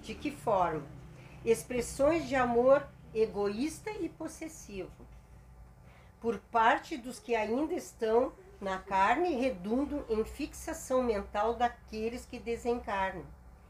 De 0.04 0.14
que 0.14 0.30
forma? 0.30 0.86
Expressões 1.44 2.28
de 2.28 2.36
amor 2.36 2.88
egoísta 3.12 3.90
e 3.90 4.08
possessivo. 4.08 4.92
Por 6.22 6.38
parte 6.38 6.98
dos 6.98 7.20
que 7.20 7.36
ainda 7.36 7.74
estão 7.74 8.32
na 8.62 8.78
carne 8.78 9.36
redundam 9.36 10.06
em 10.08 10.24
fixação 10.24 11.02
mental 11.02 11.56
daqueles 11.56 12.28
que 12.28 12.38
desencarnam, 12.38 13.26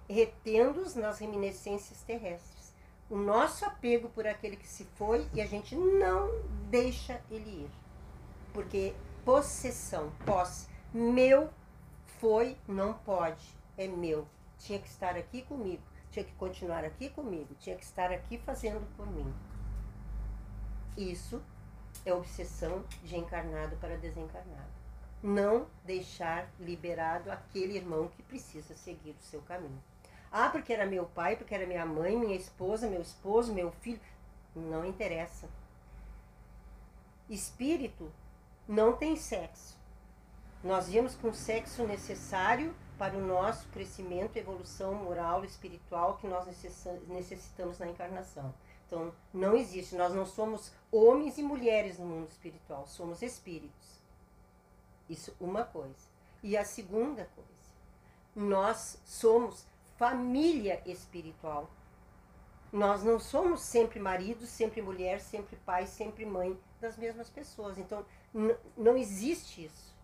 retendo-os 0.10 0.96
nas 0.96 1.20
reminiscências 1.20 2.02
terrestres. 2.02 2.74
O 3.10 3.16
nosso 3.16 3.66
apego 3.66 4.10
por 4.10 4.26
aquele 4.26 4.56
que 4.56 4.68
se 4.68 4.86
foi 4.96 5.28
e 5.34 5.42
a 5.42 5.46
gente 5.46 5.76
não 5.76 6.30
deixa 6.70 7.22
ele 7.30 7.66
ir. 7.66 7.70
Porque 8.54 8.96
possessão, 9.24 10.12
posse, 10.26 10.68
meu 10.94 11.50
foi, 12.20 12.58
não 12.68 12.94
pode, 12.94 13.46
é 13.78 13.88
meu. 13.88 14.28
Tinha 14.58 14.80
que 14.80 14.88
estar 14.88 15.16
aqui 15.16 15.42
comigo, 15.44 15.84
tinha 16.10 16.26
que 16.26 16.34
continuar 16.34 16.84
aqui 16.84 17.10
comigo, 17.10 17.54
tinha 17.60 17.76
que 17.76 17.84
estar 17.84 18.12
aqui 18.12 18.38
fazendo 18.38 18.88
por 18.96 19.06
mim. 19.06 19.32
Isso 20.98 21.42
é 22.06 22.14
obsessão 22.14 22.84
de 23.04 23.18
encarnado 23.18 23.76
para 23.78 23.98
desencarnado 23.98 24.86
não 25.26 25.66
deixar 25.84 26.48
liberado 26.60 27.32
aquele 27.32 27.76
irmão 27.76 28.08
que 28.10 28.22
precisa 28.22 28.76
seguir 28.76 29.16
o 29.20 29.24
seu 29.24 29.42
caminho. 29.42 29.82
Ah, 30.38 30.50
porque 30.50 30.74
era 30.74 30.86
meu 30.86 31.06
pai, 31.06 31.38
porque 31.38 31.56
era 31.56 31.66
minha 31.66 31.86
mãe, 31.86 32.18
minha 32.18 32.36
esposa, 32.36 32.90
meu 32.90 33.02
esposo, 33.02 33.54
meu 33.54 33.72
filho. 33.72 34.02
Não 34.54 34.84
interessa. 34.84 35.48
Espírito 37.30 38.12
não 38.68 38.98
tem 38.98 39.16
sexo. 39.16 39.78
Nós 40.62 40.90
vimos 40.90 41.16
com 41.16 41.30
o 41.30 41.34
sexo 41.34 41.88
necessário 41.88 42.76
para 42.98 43.16
o 43.16 43.26
nosso 43.26 43.66
crescimento, 43.70 44.36
evolução 44.36 44.94
moral, 44.96 45.46
espiritual 45.46 46.18
que 46.18 46.28
nós 46.28 46.46
necessitamos 47.08 47.80
na 47.80 47.88
encarnação. 47.88 48.54
Então, 48.88 49.14
não 49.34 49.56
existe. 49.56 49.96
Nós 49.96 50.14
não 50.14 50.26
somos 50.26 50.74
homens 50.92 51.38
e 51.38 51.44
mulheres 51.44 51.98
no 51.98 52.06
mundo 52.06 52.28
espiritual, 52.28 52.86
somos 52.88 53.22
espíritos. 53.22 54.02
Isso 55.10 55.34
uma 55.40 55.64
coisa. 55.64 56.10
E 56.44 56.58
a 56.58 56.66
segunda 56.66 57.24
coisa, 57.34 57.72
nós 58.36 59.00
somos 59.06 59.66
família 59.98 60.82
espiritual. 60.86 61.70
Nós 62.72 63.04
não 63.04 63.20
somos 63.20 63.62
sempre 63.62 64.00
marido, 64.00 64.46
sempre 64.46 64.82
mulher, 64.82 65.22
sempre 65.22 65.56
pai, 65.58 65.88
sempre 65.88 66.26
mãe 66.26 66.60
das 66.82 66.98
mesmas 66.98 67.30
pessoas. 67.30 67.78
Então, 67.78 68.06
não 68.78 68.98
existe 68.98 69.66
isso. 69.66 69.96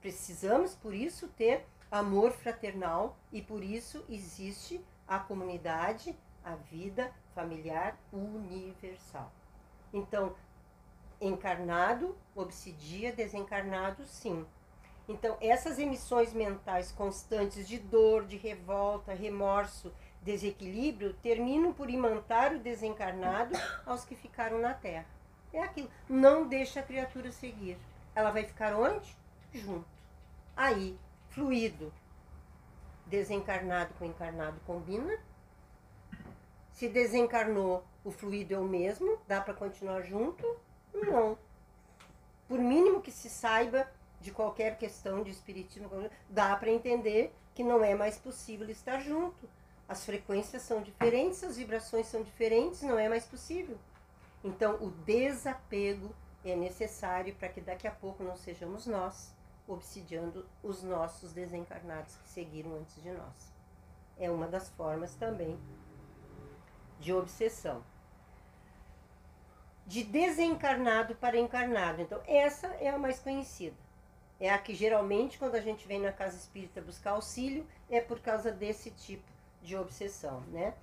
Precisamos, 0.00 0.74
por 0.74 0.94
isso, 0.94 1.28
ter 1.28 1.66
amor 1.90 2.32
fraternal 2.32 3.16
e 3.32 3.42
por 3.42 3.62
isso 3.62 4.04
existe 4.08 4.84
a 5.08 5.18
comunidade, 5.18 6.16
a 6.44 6.54
vida 6.54 7.12
familiar 7.34 7.98
universal. 8.12 9.32
Então, 9.92 10.34
encarnado, 11.20 12.16
obsidia, 12.34 13.12
desencarnado, 13.12 14.04
sim. 14.06 14.46
Então, 15.10 15.36
essas 15.40 15.80
emissões 15.80 16.32
mentais 16.32 16.92
constantes 16.92 17.66
de 17.66 17.78
dor, 17.78 18.24
de 18.26 18.36
revolta, 18.36 19.12
remorso, 19.12 19.92
desequilíbrio, 20.22 21.14
terminam 21.14 21.72
por 21.72 21.90
imantar 21.90 22.54
o 22.54 22.60
desencarnado 22.60 23.58
aos 23.84 24.04
que 24.04 24.14
ficaram 24.14 24.60
na 24.60 24.72
Terra. 24.72 25.04
É 25.52 25.60
aquilo. 25.60 25.90
Não 26.08 26.46
deixa 26.46 26.78
a 26.78 26.84
criatura 26.84 27.32
seguir. 27.32 27.76
Ela 28.14 28.30
vai 28.30 28.44
ficar 28.44 28.72
onde? 28.72 29.16
Junto. 29.52 29.84
Aí, 30.56 30.96
fluido. 31.30 31.92
Desencarnado 33.06 33.92
com 33.94 34.04
encarnado 34.04 34.60
combina. 34.64 35.18
Se 36.70 36.88
desencarnou, 36.88 37.84
o 38.04 38.12
fluido 38.12 38.54
é 38.54 38.58
o 38.58 38.64
mesmo, 38.64 39.18
dá 39.26 39.40
para 39.40 39.54
continuar 39.54 40.02
junto 40.02 40.46
não. 40.94 41.36
Por 42.48 42.58
mínimo 42.58 43.00
que 43.00 43.10
se 43.10 43.28
saiba 43.28 43.90
de 44.20 44.30
qualquer 44.30 44.76
questão 44.76 45.22
de 45.22 45.30
espiritismo, 45.30 45.90
dá 46.28 46.54
para 46.56 46.70
entender 46.70 47.34
que 47.54 47.64
não 47.64 47.82
é 47.82 47.94
mais 47.94 48.18
possível 48.18 48.68
estar 48.68 49.00
junto. 49.00 49.48
As 49.88 50.04
frequências 50.04 50.62
são 50.62 50.82
diferentes, 50.82 51.42
as 51.42 51.56
vibrações 51.56 52.06
são 52.06 52.22
diferentes, 52.22 52.82
não 52.82 52.98
é 52.98 53.08
mais 53.08 53.24
possível. 53.24 53.76
Então, 54.44 54.76
o 54.76 54.90
desapego 54.90 56.14
é 56.44 56.54
necessário 56.54 57.34
para 57.34 57.48
que 57.48 57.60
daqui 57.60 57.86
a 57.86 57.90
pouco 57.90 58.22
não 58.22 58.36
sejamos 58.36 58.86
nós 58.86 59.34
obsidiando 59.66 60.46
os 60.62 60.82
nossos 60.82 61.32
desencarnados 61.32 62.16
que 62.16 62.28
seguiram 62.28 62.74
antes 62.76 63.02
de 63.02 63.10
nós. 63.10 63.52
É 64.18 64.30
uma 64.30 64.46
das 64.46 64.68
formas 64.70 65.14
também 65.14 65.58
de 66.98 67.12
obsessão. 67.12 67.82
De 69.86 70.04
desencarnado 70.04 71.14
para 71.16 71.38
encarnado. 71.38 72.02
Então, 72.02 72.20
essa 72.26 72.68
é 72.80 72.88
a 72.88 72.98
mais 72.98 73.18
conhecida. 73.18 73.76
É 74.40 74.50
a 74.50 74.58
que 74.58 74.74
geralmente, 74.74 75.38
quando 75.38 75.54
a 75.54 75.60
gente 75.60 75.86
vem 75.86 76.00
na 76.00 76.10
casa 76.10 76.36
espírita 76.36 76.80
buscar 76.80 77.10
auxílio, 77.10 77.66
é 77.90 78.00
por 78.00 78.20
causa 78.20 78.50
desse 78.50 78.90
tipo 78.90 79.30
de 79.62 79.76
obsessão, 79.76 80.40
né? 80.48 80.74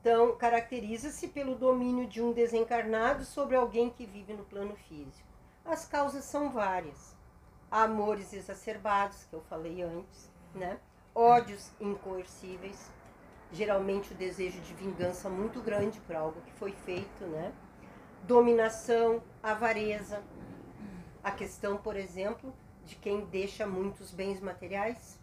Então, 0.00 0.36
caracteriza-se 0.36 1.28
pelo 1.28 1.54
domínio 1.54 2.06
de 2.06 2.22
um 2.22 2.32
desencarnado 2.32 3.24
sobre 3.24 3.56
alguém 3.56 3.90
que 3.90 4.06
vive 4.06 4.34
no 4.34 4.44
plano 4.44 4.76
físico. 4.76 5.26
As 5.64 5.86
causas 5.86 6.24
são 6.24 6.50
várias. 6.50 7.16
Amores 7.70 8.32
exacerbados, 8.32 9.24
que 9.24 9.34
eu 9.34 9.40
falei 9.42 9.82
antes, 9.82 10.30
né? 10.54 10.78
Ódios 11.14 11.72
incoercíveis, 11.80 12.90
geralmente 13.52 14.12
o 14.12 14.16
desejo 14.16 14.60
de 14.60 14.74
vingança 14.74 15.28
muito 15.28 15.60
grande 15.60 15.98
por 16.00 16.14
algo 16.14 16.40
que 16.42 16.52
foi 16.52 16.72
feito, 16.72 17.24
né? 17.24 17.52
Dominação, 18.22 19.22
avareza, 19.42 20.22
a 21.24 21.30
questão, 21.30 21.76
por 21.76 21.96
exemplo, 21.96 22.54
de 22.88 22.96
quem 22.96 23.24
deixa 23.26 23.66
muitos 23.66 24.10
bens 24.10 24.40
materiais. 24.40 25.18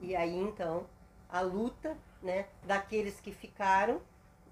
E 0.00 0.16
aí 0.16 0.36
então 0.36 0.84
a 1.28 1.40
luta 1.40 1.96
né, 2.20 2.46
daqueles 2.64 3.20
que 3.20 3.32
ficaram 3.32 4.00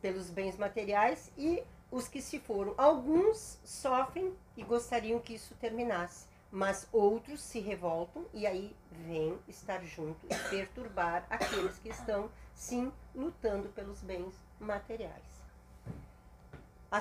pelos 0.01 0.31
bens 0.31 0.57
materiais 0.57 1.31
e 1.37 1.63
os 1.91 2.09
que 2.09 2.23
se 2.23 2.39
foram. 2.39 2.73
Alguns 2.79 3.59
sofrem 3.65 4.33
e 4.57 4.63
gostariam 4.63 5.19
que 5.19 5.35
isso 5.35 5.55
terminasse, 5.57 6.27
mas 6.51 6.89
outros 6.93 7.43
se 7.43 7.59
revoltam 7.59 8.25
e 8.33 8.47
aí 8.47 8.75
vêm 8.91 9.37
estar 9.49 9.83
junto 9.85 10.25
e 10.27 10.49
perturbar 10.49 11.27
aqueles 11.29 11.79
que 11.79 11.89
estão, 11.89 12.31
sim, 12.55 12.93
lutando 13.15 13.69
pelos 13.71 14.01
bens 14.01 14.35
materiais. 14.59 15.41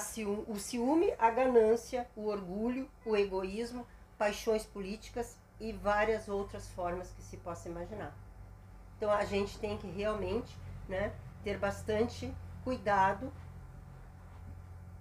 Ciúme, 0.02 0.46
o 0.48 0.60
ciúme, 0.60 1.14
a 1.18 1.32
ganância, 1.32 2.08
o 2.16 2.28
orgulho, 2.28 2.88
o 3.06 3.16
egoísmo, 3.16 3.88
paixões 4.20 4.66
políticas 4.66 5.38
e 5.60 5.72
várias 5.72 6.28
outras 6.28 6.68
formas 6.68 7.10
que 7.12 7.24
se 7.24 7.38
possa 7.38 7.70
imaginar. 7.70 8.14
Então 8.98 9.10
a 9.10 9.24
gente 9.24 9.58
tem 9.58 9.78
que 9.78 9.88
realmente 9.88 10.56
né, 10.88 11.14
ter 11.44 11.58
bastante 11.58 12.32
cuidado 12.64 13.32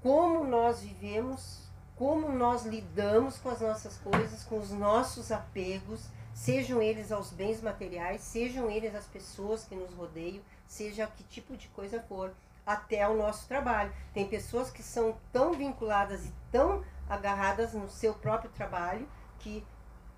como 0.01 0.45
nós 0.45 0.81
vivemos, 0.81 1.69
como 1.97 2.29
nós 2.29 2.65
lidamos 2.65 3.39
com 3.39 3.51
as 3.51 3.61
nossas 3.61 3.99
coisas, 3.99 4.45
com 4.45 4.59
os 4.59 4.71
nossos 4.71 5.33
apegos, 5.33 6.07
sejam 6.33 6.81
eles 6.81 7.11
aos 7.11 7.33
bens 7.33 7.61
materiais, 7.61 8.21
sejam 8.21 8.71
eles 8.71 8.95
as 8.95 9.07
pessoas 9.07 9.65
que 9.65 9.75
nos 9.75 9.93
rodeiam, 9.95 10.41
seja 10.69 11.09
que 11.09 11.25
tipo 11.25 11.57
de 11.57 11.67
coisa 11.69 12.01
for, 12.03 12.33
até 12.65 13.09
o 13.09 13.17
nosso 13.17 13.49
trabalho. 13.49 13.93
Tem 14.15 14.29
pessoas 14.29 14.71
que 14.71 14.83
são 14.83 15.17
tão 15.33 15.55
vinculadas 15.55 16.27
e 16.27 16.33
tão 16.53 16.85
agarradas 17.09 17.73
no 17.73 17.89
seu 17.89 18.15
próprio 18.15 18.51
trabalho 18.51 19.09
que 19.39 19.65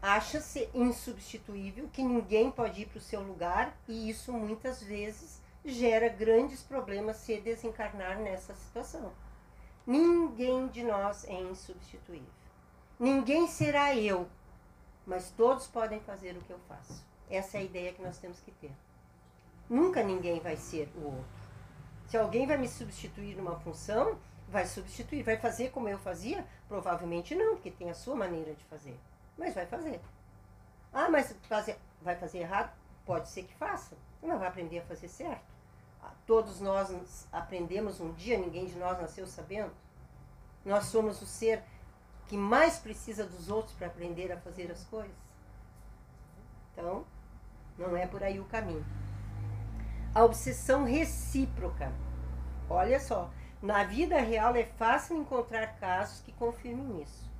acha-se 0.03 0.68
insubstituível, 0.74 1.88
que 1.92 2.03
ninguém 2.03 2.50
pode 2.50 2.83
ir 2.83 2.87
para 2.87 2.98
o 2.98 3.03
seu 3.03 3.20
lugar, 3.22 3.76
e 3.87 4.09
isso 4.09 4.33
muitas 4.33 4.83
vezes 4.83 5.40
gera 5.64 6.09
grandes 6.09 6.62
problemas 6.62 7.18
se 7.18 7.38
desencarnar 7.38 8.18
nessa 8.18 8.55
situação. 8.55 9.12
Ninguém 9.87 10.68
de 10.68 10.83
nós 10.83 11.24
é 11.24 11.35
insubstituível. 11.35 12.29
Ninguém 12.98 13.46
será 13.46 13.94
eu, 13.94 14.29
mas 15.07 15.31
todos 15.31 15.66
podem 15.66 16.00
fazer 16.00 16.37
o 16.37 16.40
que 16.40 16.53
eu 16.53 16.59
faço. 16.68 17.05
Essa 17.29 17.59
é 17.59 17.61
a 17.61 17.64
ideia 17.64 17.92
que 17.92 18.03
nós 18.03 18.18
temos 18.18 18.40
que 18.40 18.50
ter. 18.53 18.72
Nunca 19.68 20.03
ninguém 20.03 20.40
vai 20.40 20.57
ser 20.57 20.90
o 20.96 21.05
outro. 21.05 21.40
Se 22.09 22.16
alguém 22.16 22.46
vai 22.46 22.57
me 22.57 22.68
substituir 22.68 23.37
numa 23.37 23.59
função, 23.61 24.18
vai 24.50 24.66
substituir. 24.66 25.22
Vai 25.22 25.36
fazer 25.38 25.70
como 25.70 25.88
eu 25.88 25.98
fazia? 25.98 26.44
Provavelmente 26.68 27.34
não, 27.34 27.54
porque 27.54 27.70
tem 27.70 27.90
a 27.90 27.94
sua 27.94 28.14
maneira 28.14 28.54
de 28.54 28.64
fazer 28.64 28.98
mas 29.40 29.54
vai 29.54 29.66
fazer. 29.66 30.00
Ah, 30.92 31.08
mas 31.08 31.34
fazer, 31.48 31.78
vai 32.02 32.14
fazer 32.14 32.40
errado? 32.40 32.70
Pode 33.06 33.28
ser 33.28 33.44
que 33.44 33.54
faça. 33.54 33.96
Não 34.22 34.38
vai 34.38 34.48
aprender 34.48 34.80
a 34.80 34.84
fazer 34.84 35.08
certo. 35.08 35.42
Ah, 36.02 36.12
todos 36.26 36.60
nós 36.60 37.26
aprendemos 37.32 38.00
um 38.00 38.12
dia, 38.12 38.38
ninguém 38.38 38.66
de 38.66 38.76
nós 38.76 39.00
nasceu 39.00 39.26
sabendo. 39.26 39.72
Nós 40.64 40.84
somos 40.84 41.22
o 41.22 41.26
ser 41.26 41.62
que 42.28 42.36
mais 42.36 42.78
precisa 42.78 43.24
dos 43.24 43.48
outros 43.48 43.74
para 43.74 43.86
aprender 43.86 44.30
a 44.30 44.36
fazer 44.36 44.70
as 44.70 44.84
coisas. 44.84 45.16
Então, 46.72 47.04
não 47.78 47.96
é 47.96 48.06
por 48.06 48.22
aí 48.22 48.38
o 48.38 48.44
caminho. 48.44 48.84
A 50.14 50.22
obsessão 50.22 50.84
recíproca. 50.84 51.92
Olha 52.68 53.00
só, 53.00 53.30
na 53.62 53.84
vida 53.84 54.18
real 54.18 54.56
é 54.56 54.64
fácil 54.64 55.18
encontrar 55.18 55.78
casos 55.78 56.20
que 56.22 56.32
confirmem 56.32 57.02
isso. 57.02 57.30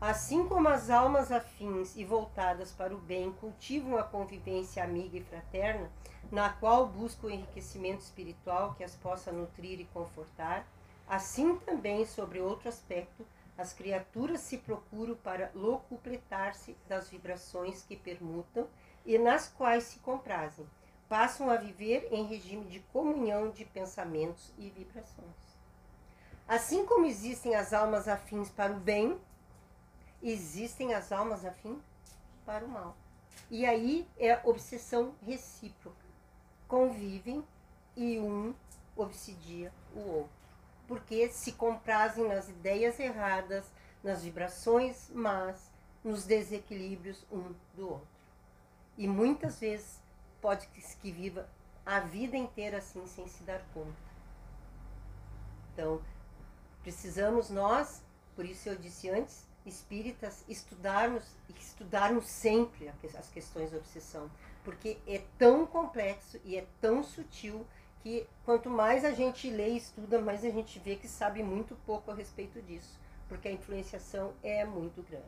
Assim 0.00 0.46
como 0.46 0.68
as 0.68 0.88
almas 0.88 1.30
afins 1.30 1.96
e 1.96 2.04
voltadas 2.04 2.72
para 2.72 2.94
o 2.94 2.98
bem 2.98 3.30
cultivam 3.32 3.98
a 3.98 4.02
convivência 4.02 4.82
amiga 4.82 5.18
e 5.18 5.22
fraterna, 5.22 5.90
na 6.32 6.48
qual 6.48 6.86
buscam 6.86 7.26
o 7.26 7.30
enriquecimento 7.30 8.00
espiritual 8.00 8.74
que 8.74 8.84
as 8.84 8.94
possa 8.94 9.30
nutrir 9.30 9.78
e 9.78 9.84
confortar, 9.86 10.66
assim 11.06 11.56
também, 11.58 12.06
sobre 12.06 12.40
outro 12.40 12.68
aspecto, 12.68 13.26
as 13.58 13.72
criaturas 13.74 14.40
se 14.40 14.58
procuram 14.58 15.14
para 15.14 15.50
locupletar-se 15.54 16.76
das 16.88 17.08
vibrações 17.08 17.82
que 17.82 17.96
permutam 17.96 18.66
e 19.04 19.18
nas 19.18 19.48
quais 19.48 19.84
se 19.84 19.98
comprazem. 19.98 20.66
Passam 21.08 21.50
a 21.50 21.56
viver 21.56 22.08
em 22.10 22.26
regime 22.26 22.64
de 22.64 22.80
comunhão 22.92 23.50
de 23.50 23.64
pensamentos 23.64 24.52
e 24.58 24.68
vibrações. 24.70 25.45
Assim 26.48 26.86
como 26.86 27.06
existem 27.06 27.56
as 27.56 27.72
almas 27.72 28.06
afins 28.06 28.50
para 28.50 28.72
o 28.72 28.76
bem, 28.76 29.20
existem 30.22 30.94
as 30.94 31.10
almas 31.10 31.44
afim 31.44 31.80
para 32.44 32.64
o 32.64 32.68
mal. 32.68 32.96
E 33.50 33.66
aí 33.66 34.08
é 34.18 34.40
obsessão 34.44 35.14
recíproca. 35.24 36.04
Convivem 36.68 37.44
e 37.96 38.18
um 38.18 38.54
obsidia 38.96 39.72
o 39.94 40.00
outro. 40.00 40.36
Porque 40.86 41.28
se 41.30 41.52
comprazem 41.52 42.28
nas 42.28 42.48
ideias 42.48 43.00
erradas, 43.00 43.64
nas 44.02 44.22
vibrações 44.22 45.10
más, 45.10 45.70
nos 46.04 46.24
desequilíbrios 46.24 47.24
um 47.30 47.52
do 47.74 47.90
outro. 47.90 48.08
E 48.96 49.08
muitas 49.08 49.58
vezes 49.58 50.00
pode 50.40 50.68
que 50.68 51.10
viva 51.10 51.48
a 51.84 52.00
vida 52.00 52.36
inteira 52.36 52.78
assim 52.78 53.04
sem 53.06 53.26
se 53.26 53.42
dar 53.42 53.60
conta. 53.74 54.06
Então, 55.72 56.00
precisamos 56.86 57.50
nós, 57.50 58.00
por 58.36 58.44
isso 58.44 58.68
eu 58.68 58.76
disse 58.76 59.10
antes, 59.10 59.44
espíritas 59.66 60.44
estudarmos 60.48 61.24
estudarmos 61.58 62.26
sempre 62.28 62.88
as 63.18 63.28
questões 63.28 63.72
da 63.72 63.78
obsessão, 63.78 64.30
porque 64.62 64.96
é 65.04 65.20
tão 65.36 65.66
complexo 65.66 66.40
e 66.44 66.56
é 66.56 66.64
tão 66.80 67.02
sutil 67.02 67.66
que 68.04 68.24
quanto 68.44 68.70
mais 68.70 69.04
a 69.04 69.10
gente 69.10 69.50
lê 69.50 69.70
e 69.70 69.78
estuda, 69.78 70.20
mais 70.20 70.44
a 70.44 70.50
gente 70.50 70.78
vê 70.78 70.94
que 70.94 71.08
sabe 71.08 71.42
muito 71.42 71.74
pouco 71.84 72.12
a 72.12 72.14
respeito 72.14 72.62
disso, 72.62 73.00
porque 73.28 73.48
a 73.48 73.52
influenciação 73.52 74.32
é 74.40 74.64
muito 74.64 75.02
grande. 75.02 75.24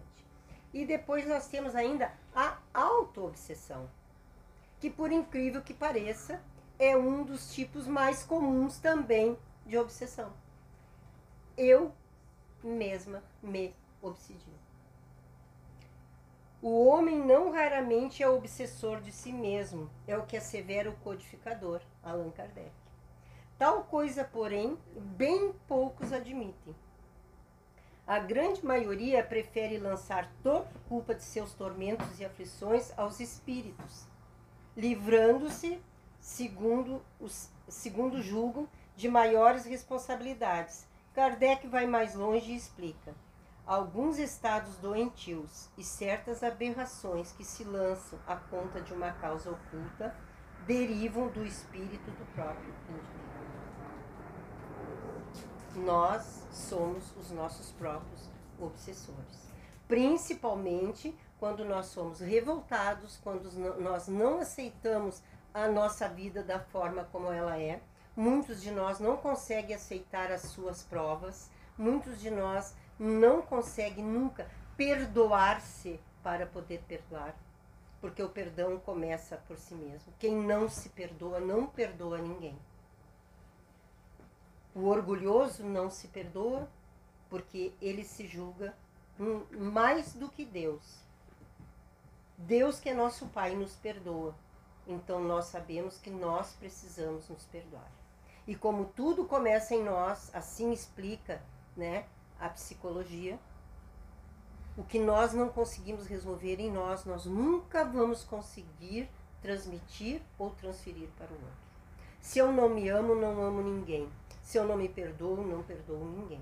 E 0.73 0.87
depois 0.87 1.27
nós 1.27 1.49
temos 1.49 1.75
ainda 1.75 2.13
a 2.37 2.57
auto-obsessão, 2.73 3.91
que 4.79 4.89
por 4.89 5.11
incrível 5.11 5.61
que 5.61 5.75
pareça, 5.75 6.41
é 6.79 6.97
um 6.97 7.25
dos 7.25 7.53
tipos 7.53 7.89
mais 7.89 8.23
comuns 8.23 8.79
também 8.79 9.37
de 9.67 9.77
obsessão. 9.77 10.33
Eu 11.59 11.93
mesma 12.63 13.21
me 13.43 13.75
obsidiou. 14.01 14.57
O 16.63 16.87
homem 16.87 17.19
não 17.19 17.51
raramente 17.51 18.23
é 18.23 18.29
obsessor 18.29 19.01
de 19.01 19.11
si 19.11 19.33
mesmo, 19.33 19.91
é 20.07 20.17
o 20.17 20.25
que 20.25 20.37
assevera 20.37 20.89
o 20.89 20.97
codificador, 20.99 21.81
Allan 22.01 22.31
Kardec. 22.31 22.71
Tal 23.59 23.83
coisa, 23.83 24.23
porém, 24.23 24.79
bem 24.97 25.53
poucos 25.67 26.13
admitem. 26.13 26.77
A 28.07 28.21
grande 28.21 28.65
maioria 28.65 29.25
prefere 29.25 29.79
lançar 29.79 30.31
toda 30.45 30.61
a 30.61 30.89
culpa 30.89 31.13
de 31.13 31.25
seus 31.25 31.55
tormentos 31.55 32.21
e 32.21 32.25
aflições 32.25 32.97
aos 32.97 33.19
espíritos, 33.19 34.07
livrando-se, 34.77 35.83
segundo, 36.21 37.03
os, 37.19 37.51
segundo 37.67 38.23
julgam, 38.23 38.69
de 38.97 39.09
maiores 39.09 39.65
responsabilidades. 39.65 40.88
Kardec 41.19 41.67
vai 41.67 41.85
mais 41.85 42.15
longe 42.15 42.53
e 42.53 42.57
explica 42.57 43.13
alguns 43.67 44.21
estados 44.21 44.77
doentios 44.77 45.69
e 45.77 45.83
certas 45.83 46.45
aberrações 46.45 47.33
que 47.33 47.45
se 47.45 47.65
lançam 47.65 48.17
à 48.25 48.37
conta 48.37 48.81
de 48.81 48.95
uma 48.95 49.11
causa 49.11 49.51
oculta 49.51 50.15
derivam 50.65 51.27
do 51.27 51.45
espírito 51.45 52.09
do 52.13 52.25
próprio 52.37 52.73
indivíduo. 52.89 53.19
Nós 55.85 56.47
somos 56.53 57.13
os 57.17 57.33
nossos 57.33 57.73
próprios 57.73 58.31
obsessores. 58.57 59.51
Principalmente 59.89 61.19
quando 61.37 61.65
nós 61.65 61.87
somos 61.87 62.21
revoltados, 62.21 63.19
quando 63.25 63.51
nós 63.81 64.07
não 64.07 64.39
aceitamos 64.39 65.21
a 65.53 65.67
nossa 65.67 66.09
vida 66.09 66.45
da 66.45 66.61
forma 66.61 67.03
como 67.11 67.33
ela 67.33 67.59
é. 67.59 67.83
Muitos 68.19 68.61
de 68.61 68.73
nós 68.73 68.99
não 68.99 69.17
conseguem 69.17 69.77
aceitar 69.77 70.33
as 70.33 70.43
suas 70.43 70.83
provas, 70.83 71.49
muitos 71.79 72.21
de 72.21 72.29
nós 72.29 72.75
não 72.99 73.41
conseguem 73.41 74.05
nunca 74.05 74.51
perdoar-se 74.77 76.01
para 76.21 76.45
poder 76.45 76.83
perdoar, 76.89 77.33
porque 78.01 78.21
o 78.21 78.29
perdão 78.29 78.77
começa 78.81 79.37
por 79.47 79.57
si 79.57 79.73
mesmo. 79.73 80.13
Quem 80.19 80.35
não 80.35 80.69
se 80.69 80.89
perdoa, 80.89 81.39
não 81.39 81.69
perdoa 81.69 82.19
ninguém. 82.19 82.59
O 84.75 84.87
orgulhoso 84.87 85.63
não 85.63 85.89
se 85.89 86.09
perdoa 86.09 86.69
porque 87.31 87.73
ele 87.81 88.03
se 88.03 88.27
julga 88.27 88.75
mais 89.53 90.13
do 90.15 90.29
que 90.29 90.45
Deus. 90.45 91.05
Deus, 92.37 92.81
que 92.81 92.89
é 92.89 92.95
nosso 92.95 93.27
Pai, 93.27 93.55
nos 93.55 93.77
perdoa. 93.77 94.35
Então 94.89 95.23
nós 95.23 95.45
sabemos 95.45 95.99
que 95.99 96.11
nós 96.11 96.55
precisamos 96.55 97.29
nos 97.29 97.45
perdoar. 97.45 97.98
E 98.49 98.55
como 98.55 98.87
tudo 98.87 99.27
começa 99.27 99.75
em 99.75 99.85
nós, 99.85 100.35
assim 100.35 100.73
explica, 100.73 101.43
né, 101.77 102.07
a 102.41 102.49
psicologia, 102.49 103.39
o 104.75 104.83
que 104.83 104.99
nós 104.99 105.35
não 105.35 105.51
conseguimos 105.51 106.07
resolver 106.07 106.59
em 106.59 106.73
nós, 106.73 107.05
nós 107.05 107.27
nunca 107.27 107.85
vamos 107.85 108.25
conseguir 108.25 109.07
transmitir 109.43 110.23
ou 110.39 110.49
transferir 110.53 111.11
para 111.19 111.27
o 111.27 111.35
outro. 111.35 111.69
Se 112.23 112.39
eu 112.39 112.51
não 112.51 112.71
me 112.71 112.89
amo, 112.89 113.15
não 113.15 113.39
amo 113.43 113.61
ninguém. 113.61 114.09
Se 114.43 114.57
eu 114.57 114.65
não 114.65 114.79
me 114.79 114.89
perdoo, 114.89 115.47
não 115.47 115.63
perdoo 115.63 116.03
ninguém. 116.07 116.41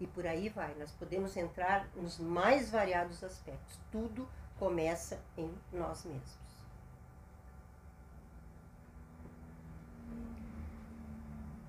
E 0.00 0.06
por 0.06 0.26
aí 0.26 0.48
vai. 0.48 0.74
Nós 0.76 0.92
podemos 0.92 1.36
entrar 1.36 1.86
nos 1.94 2.18
mais 2.18 2.70
variados 2.70 3.22
aspectos. 3.22 3.78
Tudo 3.92 4.26
começa 4.58 5.20
em 5.36 5.52
nós 5.70 6.04
mesmos. 6.04 6.43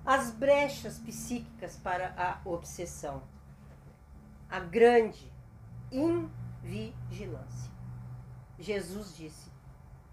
As 0.06 0.30
brechas 0.30 1.00
psíquicas 1.00 1.76
para 1.76 2.14
a 2.16 2.48
obsessão. 2.48 3.24
A 4.48 4.60
grande 4.60 5.32
invigilância. 5.90 7.72
Jesus 8.56 9.16
disse: 9.16 9.50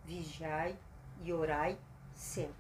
vigiai 0.04 0.76
e 1.22 1.32
orai 1.32 1.78
sempre. 2.16 2.56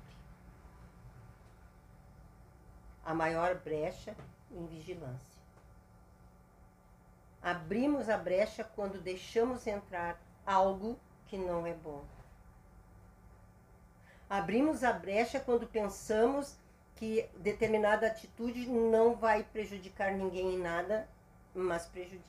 A 3.04 3.16
maior 3.16 3.56
brecha 3.56 4.16
em 4.52 4.68
vigilância. 4.68 5.42
Abrimos 7.42 8.10
a 8.10 8.18
brecha 8.18 8.64
quando 8.64 9.02
deixamos 9.02 9.66
entrar 9.66 10.22
algo 10.46 11.00
que 11.26 11.38
não 11.38 11.66
é 11.66 11.74
bom. 11.74 12.06
Abrimos 14.30 14.84
a 14.84 14.94
brecha 14.94 15.40
quando 15.40 15.66
pensamos 15.68 16.62
que 17.04 17.30
determinada 17.36 18.08
atitude 18.08 18.66
não 18.66 19.14
vai 19.14 19.43
prejudicar 19.43 20.14
ninguém 20.14 20.54
em 20.54 20.58
nada, 20.58 21.06
mas 21.54 21.86
prejudica. 21.86 22.24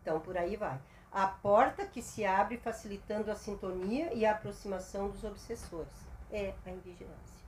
Então, 0.00 0.20
por 0.20 0.38
aí 0.38 0.54
vai. 0.54 0.80
A 1.10 1.26
porta 1.26 1.84
que 1.84 2.00
se 2.00 2.24
abre 2.24 2.56
facilitando 2.56 3.32
a 3.32 3.34
sintonia 3.34 4.14
e 4.14 4.24
a 4.24 4.30
aproximação 4.30 5.08
dos 5.08 5.24
obsessores 5.24 5.92
é 6.30 6.54
a 6.64 6.70
invigilância. 6.70 7.44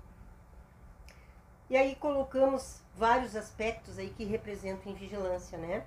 E 1.70 1.76
aí 1.76 1.94
colocamos 1.94 2.80
vários 2.96 3.36
aspectos 3.36 4.00
aí 4.00 4.10
que 4.10 4.24
representam 4.24 4.90
invigilância, 4.90 5.56
né? 5.56 5.86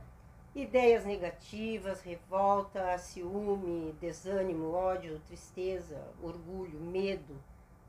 Ideias 0.55 1.03
negativas, 1.03 1.99
revolta, 1.99 2.97
ciúme, 2.97 3.91
desânimo, 3.99 4.71
ódio, 4.71 5.19
tristeza, 5.27 6.01
orgulho, 6.21 6.79
medo, 6.79 7.35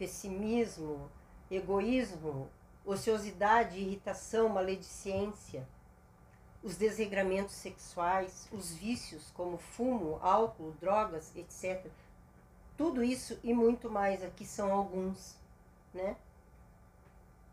pessimismo, 0.02 1.08
egoísmo, 1.48 2.50
ociosidade, 2.84 3.78
irritação, 3.78 4.48
maledicência, 4.48 5.64
os 6.60 6.76
desregramentos 6.76 7.54
sexuais, 7.54 8.48
os 8.50 8.72
vícios 8.72 9.30
como 9.30 9.58
fumo, 9.58 10.18
álcool, 10.20 10.74
drogas, 10.80 11.30
etc. 11.36 11.86
Tudo 12.76 13.04
isso 13.04 13.38
e 13.44 13.54
muito 13.54 13.88
mais 13.88 14.24
aqui 14.24 14.44
são 14.44 14.72
alguns, 14.72 15.36
né? 15.94 16.16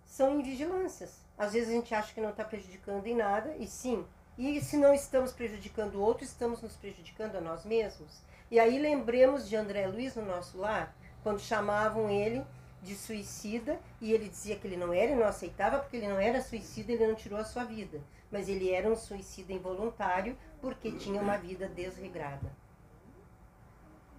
São 0.08 0.40
invigilâncias. 0.40 1.20
Às 1.38 1.54
vezes 1.54 1.70
a 1.70 1.74
gente 1.74 1.94
acha 1.94 2.12
que 2.16 2.22
não 2.22 2.32
está 2.32 2.44
prejudicando 2.44 3.06
em 3.06 3.16
nada, 3.16 3.56
e 3.58 3.68
sim. 3.68 4.04
E 4.40 4.60
se 4.60 4.76
não 4.76 4.92
estamos 4.92 5.32
prejudicando 5.34 5.96
o 5.96 6.02
outro, 6.02 6.24
estamos 6.24 6.64
nos 6.64 6.76
prejudicando 6.76 7.36
a 7.36 7.42
nós 7.42 7.64
mesmos. 7.64 8.24
E 8.50 8.60
aí 8.60 8.80
lembremos 8.80 9.48
de 9.48 9.56
André 9.56 9.86
Luiz 9.86 10.16
no 10.16 10.26
nosso 10.26 10.58
lar, 10.58 10.96
quando 11.24 11.40
chamavam 11.40 12.10
ele 12.10 12.44
de 12.82 12.96
suicida 12.96 13.80
e 14.00 14.14
ele 14.14 14.30
dizia 14.30 14.56
que 14.56 14.66
ele 14.66 14.78
não 14.78 14.94
era 14.94 15.12
e 15.12 15.16
não 15.16 15.26
aceitava 15.26 15.80
porque 15.80 15.98
ele 15.98 16.08
não 16.08 16.20
era 16.20 16.42
suicida, 16.42 16.92
ele 16.92 17.08
não 17.08 17.16
tirou 17.16 17.40
a 17.40 17.44
sua 17.44 17.64
vida 17.64 18.00
mas 18.32 18.48
ele 18.48 18.72
era 18.72 18.90
um 18.90 18.96
suicida 18.96 19.54
involuntário 19.54 20.38
porque 20.62 20.92
tinha 20.92 21.22
uma 21.22 21.38
vida 21.38 21.68
desregrada. 21.68 22.52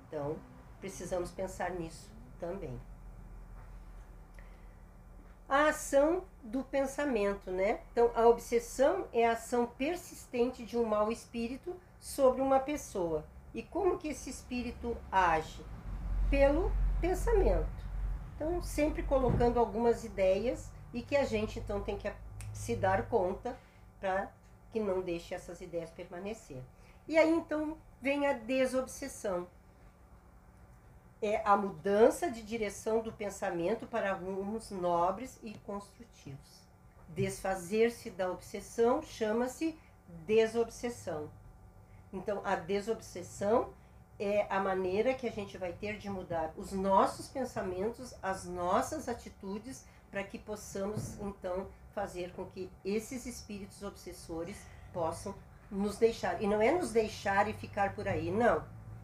Então, 0.06 0.36
precisamos 0.80 1.30
pensar 1.30 1.70
nisso 1.70 2.10
também. 2.38 2.80
A 5.48 5.68
ação 5.68 6.24
do 6.42 6.62
pensamento, 6.62 7.50
né? 7.50 7.80
Então, 7.92 8.10
a 8.14 8.26
obsessão 8.26 9.06
é 9.12 9.26
a 9.26 9.32
ação 9.32 9.66
persistente 9.66 10.64
de 10.64 10.76
um 10.76 10.84
mau 10.84 11.10
espírito 11.10 11.74
sobre 11.98 12.40
uma 12.40 12.60
pessoa. 12.60 13.24
E 13.52 13.62
como 13.62 13.98
que 13.98 14.08
esse 14.08 14.30
espírito 14.30 14.96
age? 15.10 15.64
Pelo 16.30 16.70
pensamento. 17.00 17.68
Então, 18.34 18.62
sempre 18.62 19.02
colocando 19.02 19.58
algumas 19.58 20.04
ideias 20.04 20.70
e 20.92 21.02
que 21.02 21.16
a 21.16 21.24
gente 21.24 21.58
então 21.58 21.80
tem 21.80 21.96
que 21.96 22.10
se 22.52 22.74
dar 22.74 23.08
conta 23.08 23.56
para 24.00 24.30
que 24.72 24.80
não 24.80 25.00
deixe 25.00 25.34
essas 25.34 25.60
ideias 25.60 25.90
permanecer. 25.90 26.62
E 27.06 27.18
aí 27.18 27.30
então 27.30 27.76
vem 28.00 28.26
a 28.26 28.32
desobsessão. 28.32 29.48
É 31.20 31.42
a 31.44 31.56
mudança 31.56 32.30
de 32.30 32.42
direção 32.42 33.02
do 33.02 33.12
pensamento 33.12 33.86
para 33.86 34.14
rumos 34.14 34.70
nobres 34.70 35.38
e 35.42 35.52
construtivos. 35.58 36.60
Desfazer-se 37.10 38.10
da 38.10 38.30
obsessão 38.30 39.02
chama-se 39.02 39.78
desobsessão. 40.26 41.30
Então, 42.12 42.40
a 42.44 42.56
desobsessão 42.56 43.72
é 44.20 44.46
a 44.50 44.60
maneira 44.60 45.14
que 45.14 45.26
a 45.26 45.32
gente 45.32 45.56
vai 45.56 45.72
ter 45.72 45.96
de 45.96 46.10
mudar 46.10 46.52
os 46.54 46.72
nossos 46.72 47.26
pensamentos, 47.26 48.14
as 48.22 48.44
nossas 48.44 49.08
atitudes, 49.08 49.86
para 50.10 50.22
que 50.22 50.38
possamos 50.38 51.18
então 51.20 51.68
fazer 51.94 52.30
com 52.32 52.44
que 52.44 52.70
esses 52.84 53.24
espíritos 53.24 53.82
obsessores 53.82 54.58
possam 54.92 55.34
nos 55.70 55.96
deixar. 55.96 56.42
E 56.42 56.46
não 56.46 56.60
é 56.60 56.70
nos 56.70 56.92
deixar 56.92 57.48
e 57.48 57.54
ficar 57.54 57.94
por 57.94 58.06
aí, 58.06 58.30
não. 58.30 58.62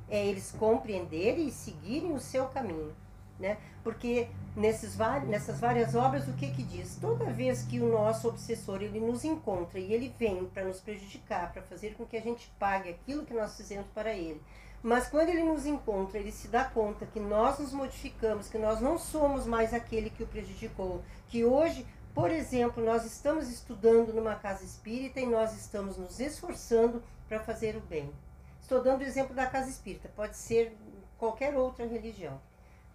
É 0.08 0.24
eles 0.24 0.52
compreenderem 0.52 1.48
e 1.48 1.52
seguirem 1.52 2.12
o 2.12 2.20
seu 2.20 2.46
caminho. 2.48 2.94
Né? 3.38 3.58
Porque 3.82 4.28
nesses, 4.54 4.96
nessas 5.26 5.60
várias 5.60 5.94
obras, 5.94 6.26
o 6.26 6.32
que 6.34 6.50
que 6.50 6.62
diz? 6.62 6.96
Toda 7.00 7.26
vez 7.26 7.62
que 7.62 7.80
o 7.80 7.90
nosso 7.90 8.28
obsessor 8.28 8.82
ele 8.82 9.00
nos 9.00 9.24
encontra 9.24 9.78
e 9.78 9.92
ele 9.92 10.14
vem 10.18 10.46
para 10.46 10.64
nos 10.64 10.80
prejudicar, 10.80 11.52
para 11.52 11.62
fazer 11.62 11.94
com 11.94 12.06
que 12.06 12.16
a 12.16 12.20
gente 12.20 12.50
pague 12.58 12.90
aquilo 12.90 13.26
que 13.26 13.34
nós 13.34 13.56
fizemos 13.56 13.86
para 13.94 14.14
ele, 14.14 14.40
mas 14.86 15.08
quando 15.08 15.28
ele 15.28 15.42
nos 15.42 15.66
encontra, 15.66 16.18
ele 16.18 16.30
se 16.30 16.48
dá 16.48 16.64
conta 16.64 17.06
que 17.06 17.18
nós 17.18 17.58
nos 17.58 17.72
modificamos, 17.72 18.48
que 18.48 18.58
nós 18.58 18.80
não 18.80 18.98
somos 18.98 19.44
mais 19.44 19.74
aquele 19.74 20.10
que 20.10 20.22
o 20.22 20.26
prejudicou, 20.26 21.02
que 21.28 21.44
hoje 21.44 21.86
por 22.16 22.30
exemplo, 22.30 22.82
nós 22.82 23.04
estamos 23.04 23.46
estudando 23.50 24.10
numa 24.14 24.36
casa 24.36 24.64
espírita 24.64 25.20
e 25.20 25.26
nós 25.26 25.54
estamos 25.54 25.98
nos 25.98 26.18
esforçando 26.18 27.02
para 27.28 27.38
fazer 27.40 27.76
o 27.76 27.80
bem. 27.80 28.10
Estou 28.58 28.82
dando 28.82 29.02
o 29.02 29.04
exemplo 29.04 29.34
da 29.34 29.44
casa 29.44 29.68
espírita, 29.68 30.10
pode 30.16 30.34
ser 30.34 30.74
qualquer 31.18 31.54
outra 31.54 31.84
religião. 31.86 32.40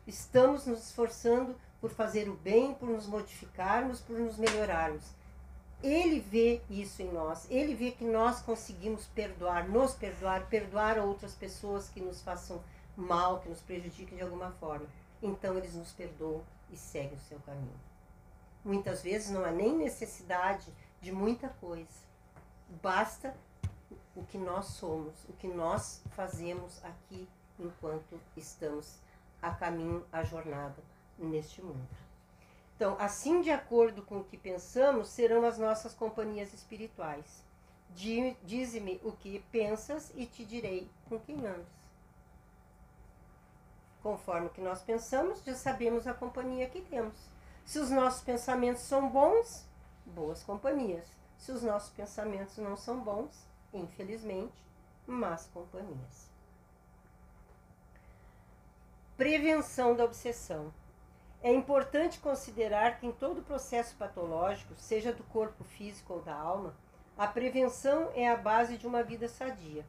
Estamos 0.08 0.66
nos 0.66 0.88
esforçando 0.88 1.56
por 1.80 1.92
fazer 1.92 2.28
o 2.30 2.34
bem, 2.34 2.74
por 2.74 2.90
nos 2.90 3.06
modificarmos, 3.06 4.00
por 4.00 4.18
nos 4.18 4.38
melhorarmos. 4.38 5.04
Ele 5.84 6.20
vê 6.20 6.62
isso 6.70 7.02
em 7.02 7.12
nós, 7.12 7.50
ele 7.50 7.74
vê 7.74 7.92
que 7.92 8.06
nós 8.06 8.42
conseguimos 8.42 9.08
perdoar, 9.08 9.68
nos 9.68 9.96
perdoar, 9.96 10.48
perdoar 10.48 11.00
outras 11.00 11.34
pessoas 11.34 11.90
que 11.90 12.00
nos 12.00 12.22
façam 12.22 12.62
mal, 12.96 13.40
que 13.40 13.50
nos 13.50 13.62
prejudiquem 13.62 14.18
de 14.18 14.24
alguma 14.24 14.52
forma. 14.52 14.86
Então 15.22 15.58
eles 15.58 15.74
nos 15.74 15.92
perdoam 15.92 16.44
e 16.72 16.78
seguem 16.78 17.14
o 17.14 17.22
seu 17.22 17.40
caminho. 17.40 17.80
Muitas 18.64 19.02
vezes 19.02 19.32
não 19.32 19.44
há 19.44 19.52
nem 19.52 19.76
necessidade 19.76 20.72
de 21.02 21.12
muita 21.12 21.50
coisa. 21.50 22.12
Basta 22.82 23.36
o 24.16 24.24
que 24.24 24.38
nós 24.38 24.66
somos, 24.68 25.14
o 25.28 25.34
que 25.34 25.48
nós 25.48 26.04
fazemos 26.16 26.84
aqui 26.84 27.28
enquanto 27.60 28.20
estamos 28.38 29.00
a 29.42 29.52
caminho, 29.52 30.06
a 30.12 30.24
jornada 30.24 30.78
neste 31.18 31.62
mundo. 31.62 31.88
Então, 32.82 32.96
assim, 32.98 33.42
de 33.42 33.52
acordo 33.52 34.02
com 34.02 34.22
o 34.22 34.24
que 34.24 34.36
pensamos, 34.36 35.10
serão 35.10 35.46
as 35.46 35.60
nossas 35.60 35.94
companhias 35.94 36.52
espirituais. 36.52 37.44
Dize-me 37.94 39.00
o 39.04 39.12
que 39.12 39.38
pensas 39.52 40.12
e 40.16 40.26
te 40.26 40.44
direi 40.44 40.90
com 41.08 41.20
quem 41.20 41.46
andas. 41.46 41.68
Conforme 44.02 44.48
o 44.48 44.50
que 44.50 44.62
nós 44.62 44.82
pensamos, 44.82 45.44
já 45.44 45.54
sabemos 45.54 46.08
a 46.08 46.14
companhia 46.16 46.68
que 46.72 46.82
temos. 46.82 47.14
Se 47.68 47.78
os 47.78 47.92
nossos 47.92 48.24
pensamentos 48.24 48.82
são 48.82 49.08
bons, 49.08 49.64
boas 50.04 50.42
companhias. 50.42 51.08
Se 51.38 51.52
os 51.52 51.62
nossos 51.62 51.92
pensamentos 51.92 52.58
não 52.58 52.76
são 52.76 53.00
bons, 53.00 53.46
infelizmente, 53.72 54.58
más 55.06 55.46
companhias. 55.54 56.32
Prevenção 59.16 59.96
da 59.96 60.04
obsessão. 60.04 60.74
É 61.44 61.52
importante 61.52 62.20
considerar 62.20 63.00
que 63.00 63.08
em 63.08 63.12
todo 63.12 63.42
processo 63.42 63.96
patológico, 63.96 64.76
seja 64.76 65.12
do 65.12 65.24
corpo 65.24 65.64
físico 65.64 66.14
ou 66.14 66.22
da 66.22 66.36
alma, 66.36 66.76
a 67.18 67.26
prevenção 67.28 68.12
é 68.14 68.30
a 68.30 68.38
base 68.38 68.78
de 68.78 68.86
uma 68.86 69.02
vida 69.02 69.28
sadia. 69.28 69.84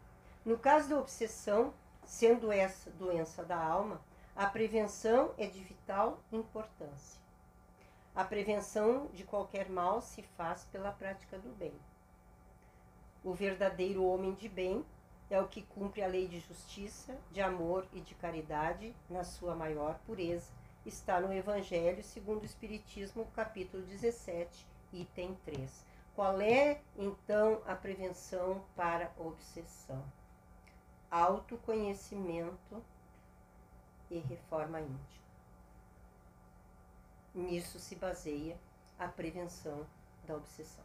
No 0.47 0.57
caso 0.57 0.89
da 0.89 0.99
obsessão, 0.99 1.75
sendo 2.05 2.51
essa 2.51 2.91
doença 2.91 3.45
da 3.45 3.63
alma, 3.63 4.01
a 4.35 4.47
prevenção 4.47 5.33
é 5.37 5.47
de 5.47 5.63
vital 5.63 6.21
importância. 6.33 7.21
A 8.15 8.25
prevenção 8.25 9.09
de 9.13 9.25
qualquer 9.25 9.69
mal 9.69 10.01
se 10.01 10.23
faz 10.23 10.65
pela 10.73 10.91
prática 10.91 11.39
do 11.39 11.51
bem. 11.51 11.75
O 13.23 13.35
verdadeiro 13.35 14.05
homem 14.05 14.33
de 14.33 14.49
bem 14.49 14.85
é 15.31 15.39
o 15.39 15.49
que 15.49 15.63
cumpre 15.63 16.03
a 16.03 16.07
lei 16.07 16.27
de 16.27 16.41
justiça, 16.41 17.15
de 17.31 17.43
amor 17.43 17.87
e 17.93 18.01
de 18.01 18.15
caridade 18.15 18.95
na 19.09 19.23
sua 19.23 19.55
maior 19.55 19.99
pureza. 20.07 20.62
Está 20.85 21.21
no 21.21 21.33
Evangelho 21.33 22.03
segundo 22.03 22.43
o 22.43 22.45
Espiritismo, 22.45 23.25
capítulo 23.37 23.85
17, 23.85 24.67
item 24.93 25.39
3. 25.45 25.87
Qual 26.13 26.41
é, 26.41 26.81
então, 26.97 27.63
a 27.67 27.77
prevenção 27.77 28.65
para 28.75 29.13
obsessão? 29.17 30.03
Autoconhecimento 31.09 32.83
e 34.11 34.19
reforma 34.19 34.81
íntima. 34.81 35.23
Nisso 37.33 37.79
se 37.79 37.95
baseia 37.95 38.59
a 38.99 39.07
prevenção 39.07 39.87
da 40.27 40.35
obsessão. 40.35 40.85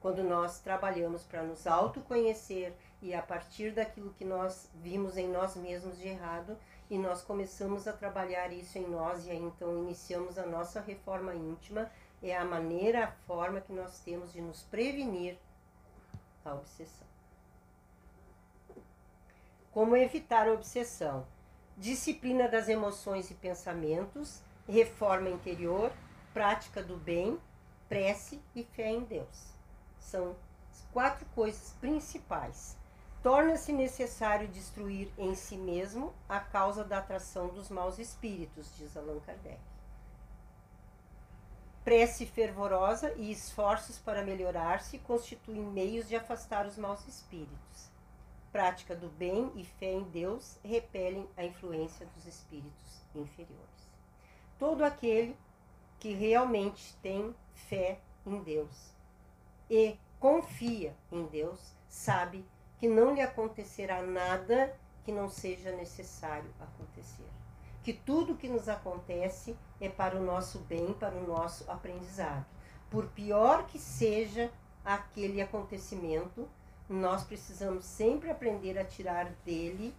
Quando 0.00 0.24
nós 0.24 0.58
trabalhamos 0.58 1.22
para 1.22 1.44
nos 1.44 1.68
autoconhecer 1.68 2.74
e 3.00 3.14
a 3.14 3.22
partir 3.22 3.72
daquilo 3.72 4.12
que 4.14 4.24
nós 4.24 4.68
vimos 4.74 5.16
em 5.16 5.28
nós 5.28 5.56
mesmos 5.56 5.98
de 5.98 6.08
errado, 6.08 6.56
e 6.90 6.96
nós 6.96 7.22
começamos 7.22 7.86
a 7.86 7.92
trabalhar 7.92 8.52
isso 8.52 8.78
em 8.78 8.88
nós 8.88 9.26
e 9.26 9.30
aí 9.30 9.42
então 9.42 9.78
iniciamos 9.78 10.38
a 10.38 10.46
nossa 10.46 10.80
reforma 10.80 11.34
íntima, 11.34 11.90
é 12.22 12.36
a 12.36 12.44
maneira, 12.44 13.04
a 13.04 13.12
forma 13.26 13.60
que 13.60 13.72
nós 13.72 14.00
temos 14.00 14.32
de 14.32 14.40
nos 14.40 14.62
prevenir 14.62 15.38
a 16.44 16.54
obsessão. 16.54 17.06
Como 19.70 19.96
evitar 19.96 20.48
a 20.48 20.52
obsessão? 20.52 21.26
Disciplina 21.76 22.48
das 22.48 22.68
emoções 22.68 23.30
e 23.30 23.34
pensamentos, 23.34 24.42
reforma 24.66 25.28
interior, 25.28 25.92
prática 26.34 26.82
do 26.82 26.96
bem, 26.96 27.38
prece 27.88 28.42
e 28.54 28.64
fé 28.64 28.90
em 28.90 29.04
Deus. 29.04 29.52
São 30.00 30.34
quatro 30.92 31.26
coisas 31.34 31.74
principais. 31.80 32.76
Torna-se 33.22 33.72
necessário 33.72 34.46
destruir 34.48 35.10
em 35.18 35.34
si 35.34 35.56
mesmo 35.56 36.14
a 36.28 36.38
causa 36.38 36.84
da 36.84 36.98
atração 36.98 37.48
dos 37.48 37.68
maus 37.68 37.98
espíritos, 37.98 38.76
diz 38.76 38.96
Allan 38.96 39.18
Kardec. 39.20 39.58
Prece 41.84 42.26
fervorosa 42.26 43.12
e 43.16 43.32
esforços 43.32 43.98
para 43.98 44.22
melhorar-se 44.22 44.98
constituem 44.98 45.62
meios 45.62 46.06
de 46.06 46.14
afastar 46.14 46.66
os 46.66 46.76
maus 46.76 47.06
espíritos. 47.08 47.90
Prática 48.52 48.94
do 48.94 49.08
bem 49.08 49.50
e 49.56 49.64
fé 49.64 49.92
em 49.92 50.04
Deus 50.04 50.58
repelem 50.62 51.28
a 51.36 51.44
influência 51.44 52.06
dos 52.14 52.26
espíritos 52.26 53.02
inferiores. 53.14 53.88
Todo 54.58 54.84
aquele 54.84 55.36
que 55.98 56.12
realmente 56.12 56.94
tem 57.02 57.34
fé 57.54 57.98
em 58.24 58.40
Deus 58.42 58.92
e 59.68 59.98
confia 60.20 60.94
em 61.10 61.24
Deus, 61.26 61.60
sabe 61.88 62.38
que 62.38 62.57
não 62.86 63.14
lhe 63.14 63.20
acontecerá 63.20 64.02
nada 64.02 64.72
que 65.04 65.10
não 65.10 65.28
seja 65.28 65.72
necessário 65.72 66.50
acontecer. 66.60 67.26
Que 67.82 67.92
tudo 67.92 68.36
que 68.36 68.48
nos 68.48 68.68
acontece 68.68 69.56
é 69.80 69.88
para 69.88 70.16
o 70.16 70.22
nosso 70.22 70.58
bem, 70.60 70.92
para 70.92 71.16
o 71.16 71.26
nosso 71.26 71.68
aprendizado. 71.70 72.44
Por 72.90 73.06
pior 73.06 73.66
que 73.66 73.78
seja 73.78 74.52
aquele 74.84 75.40
acontecimento, 75.40 76.48
nós 76.88 77.24
precisamos 77.24 77.84
sempre 77.84 78.30
aprender 78.30 78.78
a 78.78 78.84
tirar 78.84 79.30
dele 79.44 79.94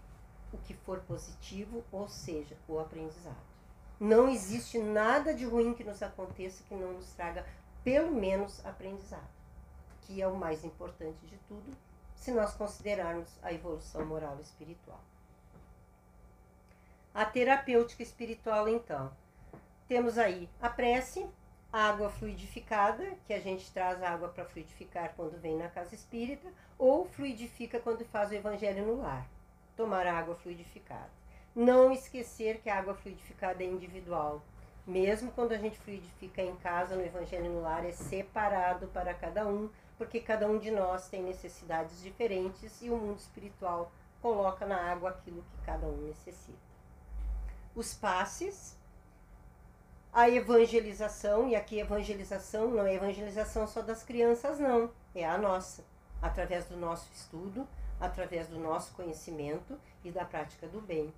o 0.53 0.57
que 0.59 0.73
for 0.73 0.99
positivo, 1.01 1.83
ou 1.91 2.07
seja, 2.07 2.55
o 2.67 2.79
aprendizado. 2.79 3.49
Não 3.99 4.29
existe 4.29 4.79
nada 4.79 5.33
de 5.33 5.45
ruim 5.45 5.73
que 5.73 5.83
nos 5.83 6.01
aconteça 6.01 6.63
que 6.63 6.75
não 6.75 6.93
nos 6.93 7.11
traga 7.11 7.45
pelo 7.83 8.11
menos 8.11 8.63
aprendizado 8.65 9.39
que 10.09 10.23
é 10.23 10.27
o 10.27 10.35
mais 10.35 10.65
importante 10.65 11.23
de 11.27 11.37
tudo, 11.47 11.71
se 12.19 12.31
nós 12.31 12.53
considerarmos 12.53 13.29
a 13.41 13.51
evolução 13.53 14.05
moral 14.05 14.37
e 14.39 14.43
espiritual. 14.43 14.99
A 17.13 17.25
terapêutica 17.25 18.03
espiritual, 18.03 18.67
então. 18.67 19.11
Temos 19.87 20.17
aí 20.17 20.47
a 20.61 20.69
prece, 20.69 21.27
água 21.71 22.09
fluidificada, 22.09 23.17
que 23.25 23.33
a 23.33 23.39
gente 23.39 23.71
traz 23.71 24.03
água 24.03 24.29
para 24.29 24.45
fluidificar 24.45 25.13
quando 25.15 25.39
vem 25.39 25.57
na 25.57 25.69
casa 25.69 25.95
espírita, 25.95 26.47
ou 26.77 27.05
fluidifica 27.05 27.79
quando 27.79 28.05
faz 28.05 28.29
o 28.29 28.35
evangelho 28.35 28.85
no 28.85 29.01
lar. 29.01 29.27
Tomar 29.75 30.05
água 30.05 30.35
fluidificada. 30.35 31.09
Não 31.55 31.91
esquecer 31.91 32.59
que 32.59 32.69
a 32.69 32.77
água 32.77 32.93
fluidificada 32.93 33.63
é 33.63 33.67
individual. 33.67 34.41
Mesmo 34.85 35.31
quando 35.31 35.53
a 35.53 35.57
gente 35.57 35.79
fluidifica 35.79 36.41
em 36.41 36.55
casa, 36.57 36.95
no 36.95 37.05
evangelho 37.05 37.51
no 37.51 37.61
lar, 37.61 37.85
é 37.85 37.91
separado 37.91 38.87
para 38.87 39.13
cada 39.13 39.47
um, 39.47 39.69
porque 39.99 40.21
cada 40.21 40.47
um 40.47 40.57
de 40.57 40.71
nós 40.71 41.09
tem 41.09 41.21
necessidades 41.21 42.01
diferentes 42.01 42.81
e 42.81 42.89
o 42.89 42.95
mundo 42.95 43.19
espiritual 43.19 43.91
coloca 44.21 44.65
na 44.65 44.77
água 44.77 45.09
aquilo 45.09 45.43
que 45.43 45.65
cada 45.65 45.85
um 45.85 46.07
necessita. 46.07 46.57
Os 47.75 47.93
passes, 47.93 48.77
a 50.13 50.29
evangelização, 50.29 51.49
e 51.49 51.55
aqui 51.55 51.79
evangelização 51.79 52.71
não 52.71 52.85
é 52.87 52.95
evangelização 52.95 53.67
só 53.67 53.81
das 53.81 54.01
crianças, 54.01 54.57
não, 54.57 54.89
é 55.13 55.27
a 55.27 55.37
nossa, 55.37 55.83
através 56.21 56.65
do 56.65 56.77
nosso 56.77 57.11
estudo, 57.13 57.67
através 57.99 58.47
do 58.47 58.57
nosso 58.57 58.93
conhecimento 58.93 59.77
e 60.01 60.11
da 60.11 60.23
prática 60.23 60.65
do 60.65 60.79
bem. 60.79 61.13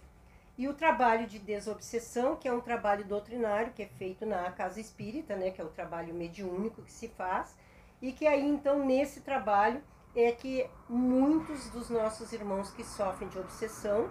E 0.58 0.68
o 0.68 0.74
trabalho 0.74 1.28
de 1.28 1.38
desobsessão, 1.38 2.36
que 2.36 2.48
é 2.48 2.54
um 2.54 2.60
trabalho 2.60 3.06
doutrinário 3.06 3.74
que 3.74 3.84
é 3.84 3.88
feito 3.88 4.26
na 4.26 4.52
casa 4.52 4.82
espírita, 4.82 5.36
né, 5.36 5.52
que 5.52 5.62
é 5.62 5.64
o 5.64 5.70
trabalho 5.70 6.16
mediúnico 6.16 6.82
que 6.82 6.92
se 6.92 7.08
faz, 7.10 7.56
e 8.02 8.12
que 8.12 8.26
aí, 8.26 8.48
então, 8.48 8.84
nesse 8.86 9.22
trabalho, 9.22 9.82
é 10.16 10.32
que 10.32 10.68
muitos 10.90 11.70
dos 11.70 11.90
nossos 11.90 12.34
irmãos 12.34 12.72
que 12.72 12.84
sofrem 12.84 13.30
de 13.30 13.38
obsessão, 13.40 14.10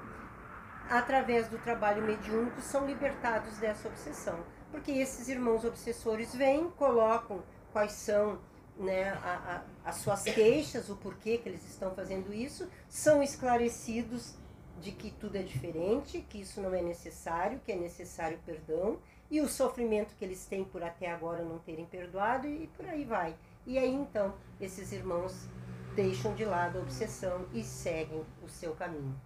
através 0.88 1.48
do 1.48 1.58
trabalho 1.58 2.02
mediúnico, 2.02 2.60
são 2.60 2.86
libertados 2.86 3.58
dessa 3.58 3.88
obsessão. 3.88 4.38
Porque 4.70 4.92
esses 4.92 5.28
irmãos 5.28 5.64
obsessores 5.64 6.34
vêm, 6.34 6.70
colocam 6.70 7.42
quais 7.72 7.92
são 7.92 8.38
né, 8.76 9.10
a, 9.10 9.62
a, 9.84 9.88
as 9.90 9.96
suas 9.96 10.22
queixas, 10.22 10.88
o 10.88 10.96
porquê 10.96 11.38
que 11.38 11.48
eles 11.48 11.68
estão 11.68 11.94
fazendo 11.94 12.32
isso, 12.32 12.68
são 12.88 13.22
esclarecidos 13.22 14.34
de 14.80 14.92
que 14.92 15.10
tudo 15.10 15.36
é 15.36 15.42
diferente, 15.42 16.24
que 16.28 16.40
isso 16.40 16.60
não 16.60 16.74
é 16.74 16.80
necessário, 16.80 17.60
que 17.64 17.72
é 17.72 17.76
necessário 17.76 18.38
perdão, 18.46 18.98
e 19.30 19.40
o 19.40 19.48
sofrimento 19.48 20.14
que 20.16 20.24
eles 20.24 20.46
têm 20.46 20.64
por 20.64 20.82
até 20.82 21.10
agora 21.10 21.44
não 21.44 21.58
terem 21.58 21.84
perdoado, 21.84 22.46
e 22.46 22.66
por 22.68 22.86
aí 22.86 23.04
vai. 23.04 23.36
E 23.66 23.78
aí 23.78 23.92
então 23.92 24.34
esses 24.60 24.92
irmãos 24.92 25.48
deixam 25.94 26.34
de 26.34 26.44
lado 26.44 26.78
a 26.78 26.82
obsessão 26.82 27.46
e 27.52 27.62
seguem 27.62 28.24
o 28.42 28.48
seu 28.48 28.74
caminho. 28.74 29.18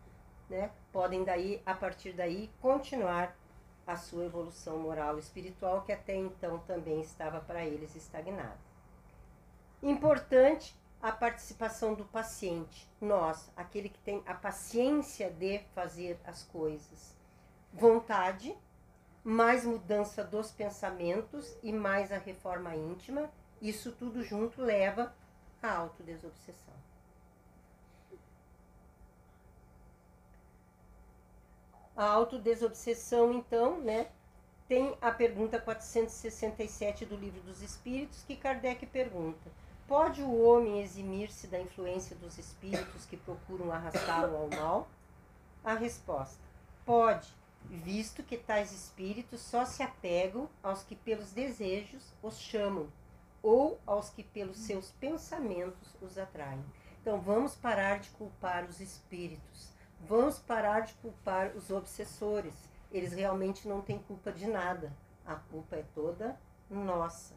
Né? 0.49 0.71
Podem 0.93 1.25
daí, 1.25 1.63
a 1.65 1.75
partir 1.75 2.13
daí, 2.13 2.51
continuar 2.61 3.37
a 3.87 3.97
sua 3.97 4.25
evolução 4.25 4.79
moral 4.79 5.17
e 5.17 5.21
espiritual 5.21 5.83
que 5.83 5.93
até 5.93 6.17
então 6.17 6.59
também 6.61 7.01
estava 7.01 7.41
para 7.41 7.65
eles 7.65 7.95
estagnada. 7.95 8.59
Importante 9.83 10.75
a 11.03 11.13
participação 11.13 11.93
do 11.93 12.05
paciente, 12.07 12.89
nós, 12.99 13.53
aquele 13.55 13.91
que 13.91 13.99
tem 13.99 14.23
a 14.27 14.33
paciência 14.33 15.31
de 15.31 15.59
fazer 15.75 16.19
as 16.25 16.43
coisas. 16.45 17.15
Vontade, 17.73 18.57
mais 19.23 19.67
mudança 19.67 20.25
dos 20.25 20.51
pensamentos 20.51 21.55
e 21.63 21.73
mais 21.73 22.11
a 22.11 22.17
reforma 22.17 22.75
íntima 22.75 23.31
isso 23.65 23.93
tudo 23.93 24.23
junto 24.23 24.61
leva 24.61 25.15
à 25.63 25.73
autodesobsessão. 25.73 26.75
A 31.97 32.05
autodesobsessão, 32.05 33.33
então, 33.33 33.81
né, 33.81 34.11
tem 34.69 34.95
a 35.01 35.11
pergunta 35.11 35.59
467 35.59 37.07
do 37.07 37.17
Livro 37.17 37.41
dos 37.41 37.63
Espíritos, 37.63 38.23
que 38.25 38.37
Kardec 38.37 38.85
pergunta: 38.87 39.51
Pode 39.89 40.21
o 40.21 40.43
homem 40.43 40.83
eximir-se 40.83 41.47
da 41.47 41.59
influência 41.59 42.15
dos 42.17 42.37
espíritos 42.37 43.07
que 43.07 43.17
procuram 43.17 43.73
arrastá-lo 43.73 44.37
ao 44.37 44.49
mal? 44.51 44.89
A 45.65 45.73
resposta: 45.73 46.43
Pode, 46.85 47.33
visto 47.65 48.23
que 48.23 48.37
tais 48.37 48.73
espíritos 48.73 49.41
só 49.41 49.65
se 49.65 49.83
apegam 49.83 50.51
aos 50.63 50.83
que 50.83 50.97
pelos 50.97 51.33
desejos 51.33 52.03
os 52.23 52.39
chamam 52.39 52.89
ou 53.45 53.79
aos 53.87 54.09
que 54.09 54.23
pelos 54.25 54.57
seus 54.57 54.91
pensamentos 54.93 55.95
os 56.01 56.17
atraem. 56.17 56.65
Então 57.03 57.21
vamos 57.21 57.55
parar 57.55 58.01
de 58.01 58.09
culpar 58.11 58.65
os 58.65 58.81
espíritos. 58.81 59.69
Vamos 60.01 60.39
parar 60.39 60.81
de 60.81 60.95
culpar 60.95 61.55
os 61.55 61.71
obsessores. 61.71 62.55
Eles 62.91 63.13
realmente 63.13 63.69
não 63.69 63.83
têm 63.83 63.99
culpa 63.99 64.33
de 64.33 64.47
nada. 64.47 64.91
A 65.27 65.35
culpa 65.35 65.77
é 65.77 65.85
toda 65.95 66.41
nossa. 66.71 67.35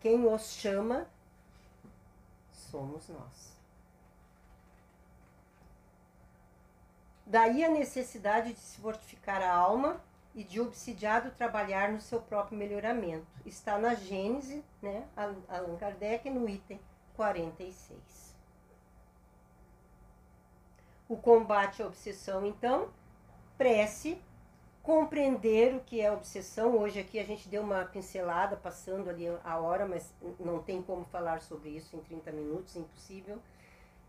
Quem 0.00 0.26
os 0.26 0.54
chama 0.54 1.06
somos 2.50 3.08
nós. 3.08 3.54
Daí 7.24 7.64
a 7.64 7.70
necessidade 7.70 8.52
de 8.52 8.58
se 8.58 8.80
fortificar 8.80 9.40
a 9.40 9.54
alma 9.54 10.00
e 10.34 10.42
de 10.42 10.60
obsidiado 10.60 11.30
trabalhar 11.30 11.92
no 11.92 12.00
seu 12.00 12.20
próprio 12.20 12.58
melhoramento. 12.58 13.26
Está 13.46 13.78
na 13.78 13.94
Gênese, 13.94 14.64
né, 14.82 15.06
Allan 15.16 15.76
Kardec, 15.76 16.28
no 16.28 16.48
item 16.48 16.80
46. 17.14 18.34
O 21.08 21.16
combate 21.16 21.82
à 21.82 21.86
obsessão, 21.86 22.44
então, 22.44 22.88
prece, 23.56 24.20
compreender 24.82 25.74
o 25.74 25.80
que 25.80 26.00
é 26.00 26.10
obsessão. 26.10 26.76
Hoje 26.76 26.98
aqui 26.98 27.18
a 27.18 27.24
gente 27.24 27.48
deu 27.48 27.62
uma 27.62 27.84
pincelada, 27.84 28.56
passando 28.56 29.08
ali 29.08 29.26
a 29.44 29.58
hora, 29.58 29.86
mas 29.86 30.12
não 30.40 30.62
tem 30.62 30.82
como 30.82 31.04
falar 31.04 31.40
sobre 31.40 31.70
isso 31.70 31.96
em 31.96 32.00
30 32.00 32.32
minutos, 32.32 32.74
impossível, 32.76 33.38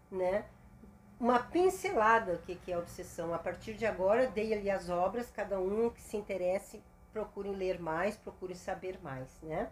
né? 0.10 0.46
Uma 1.20 1.40
pincelada 1.40 2.34
o 2.34 2.40
que, 2.40 2.56
que 2.56 2.72
é 2.72 2.78
obsessão. 2.78 3.34
A 3.34 3.40
partir 3.40 3.74
de 3.74 3.86
agora, 3.86 4.28
dei 4.28 4.54
ali 4.54 4.70
as 4.70 4.90
obras, 4.90 5.32
cada 5.32 5.60
um 5.60 5.90
que 5.90 6.02
se 6.02 6.18
interesse, 6.18 6.82
procure 7.14 7.50
ler 7.50 7.80
mais, 7.80 8.18
procure 8.18 8.56
saber 8.56 9.00
mais, 9.02 9.30
né? 9.42 9.72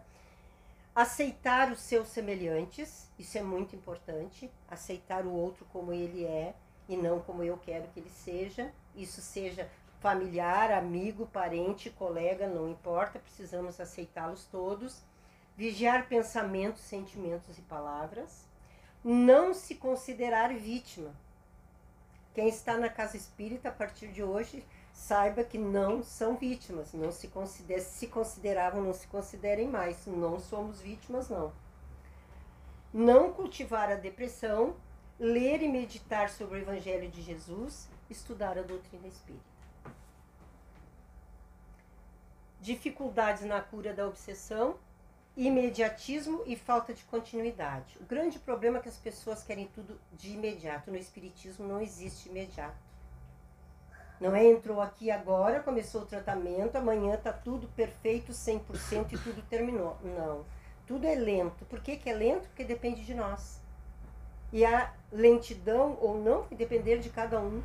Aceitar 0.94 1.72
os 1.72 1.80
seus 1.80 2.08
semelhantes, 2.08 3.10
isso 3.18 3.36
é 3.36 3.42
muito 3.42 3.74
importante. 3.74 4.50
Aceitar 4.70 5.26
o 5.26 5.32
outro 5.32 5.66
como 5.72 5.92
ele 5.92 6.24
é 6.24 6.54
e 6.88 6.96
não 6.96 7.20
como 7.20 7.42
eu 7.42 7.58
quero 7.58 7.88
que 7.88 8.00
ele 8.00 8.10
seja. 8.10 8.72
Isso 8.94 9.20
seja 9.20 9.68
familiar, 10.00 10.70
amigo, 10.70 11.26
parente, 11.26 11.90
colega, 11.90 12.46
não 12.46 12.68
importa, 12.68 13.18
precisamos 13.18 13.80
aceitá-los 13.80 14.44
todos. 14.46 15.02
Vigiar 15.56 16.08
pensamentos, 16.08 16.82
sentimentos 16.82 17.58
e 17.58 17.62
palavras. 17.62 18.46
Não 19.02 19.52
se 19.52 19.74
considerar 19.74 20.54
vítima 20.54 21.12
quem 22.34 22.48
está 22.48 22.76
na 22.76 22.88
casa 22.88 23.16
espírita 23.16 23.68
a 23.68 23.72
partir 23.72 24.08
de 24.08 24.22
hoje 24.22 24.66
saiba 24.92 25.44
que 25.44 25.56
não 25.56 26.02
são 26.02 26.36
vítimas, 26.36 26.92
não 26.92 27.12
se 27.12 27.30
se 27.80 28.06
consideravam, 28.08 28.82
não 28.82 28.92
se 28.92 29.06
considerem 29.06 29.68
mais, 29.68 30.04
não 30.06 30.40
somos 30.40 30.80
vítimas 30.80 31.28
não. 31.28 31.52
Não 32.92 33.32
cultivar 33.32 33.90
a 33.90 33.94
depressão, 33.94 34.76
ler 35.18 35.62
e 35.62 35.68
meditar 35.68 36.28
sobre 36.28 36.58
o 36.58 36.60
evangelho 36.60 37.08
de 37.08 37.22
Jesus, 37.22 37.88
estudar 38.10 38.58
a 38.58 38.62
doutrina 38.62 39.06
espírita. 39.06 39.54
Dificuldades 42.60 43.44
na 43.44 43.60
cura 43.60 43.92
da 43.92 44.06
obsessão, 44.06 44.76
imediatismo 45.36 46.42
e 46.46 46.54
falta 46.54 46.94
de 46.94 47.02
continuidade. 47.04 47.98
O 48.00 48.04
grande 48.04 48.38
problema 48.38 48.78
é 48.78 48.80
que 48.82 48.88
as 48.88 48.96
pessoas 48.96 49.42
querem 49.42 49.66
tudo 49.66 50.00
de 50.12 50.32
imediato. 50.32 50.90
No 50.90 50.96
Espiritismo 50.96 51.66
não 51.66 51.80
existe 51.80 52.28
imediato. 52.28 52.76
Não 54.20 54.34
é 54.34 54.44
entrou 54.46 54.80
aqui 54.80 55.10
agora, 55.10 55.60
começou 55.60 56.02
o 56.02 56.06
tratamento, 56.06 56.76
amanhã 56.76 57.14
está 57.14 57.32
tudo 57.32 57.66
perfeito, 57.68 58.32
100% 58.32 59.12
e 59.12 59.18
tudo 59.18 59.42
terminou. 59.42 59.98
Não. 60.02 60.44
Tudo 60.86 61.06
é 61.06 61.14
lento. 61.14 61.64
Por 61.64 61.80
que, 61.80 61.96
que 61.96 62.08
é 62.08 62.14
lento? 62.14 62.46
Porque 62.48 62.64
depende 62.64 63.04
de 63.04 63.12
nós. 63.12 63.60
E 64.52 64.64
a 64.64 64.92
lentidão 65.10 65.98
ou 66.00 66.16
não 66.16 66.42
vai 66.42 66.56
depender 66.56 66.98
de 66.98 67.10
cada 67.10 67.40
um. 67.40 67.60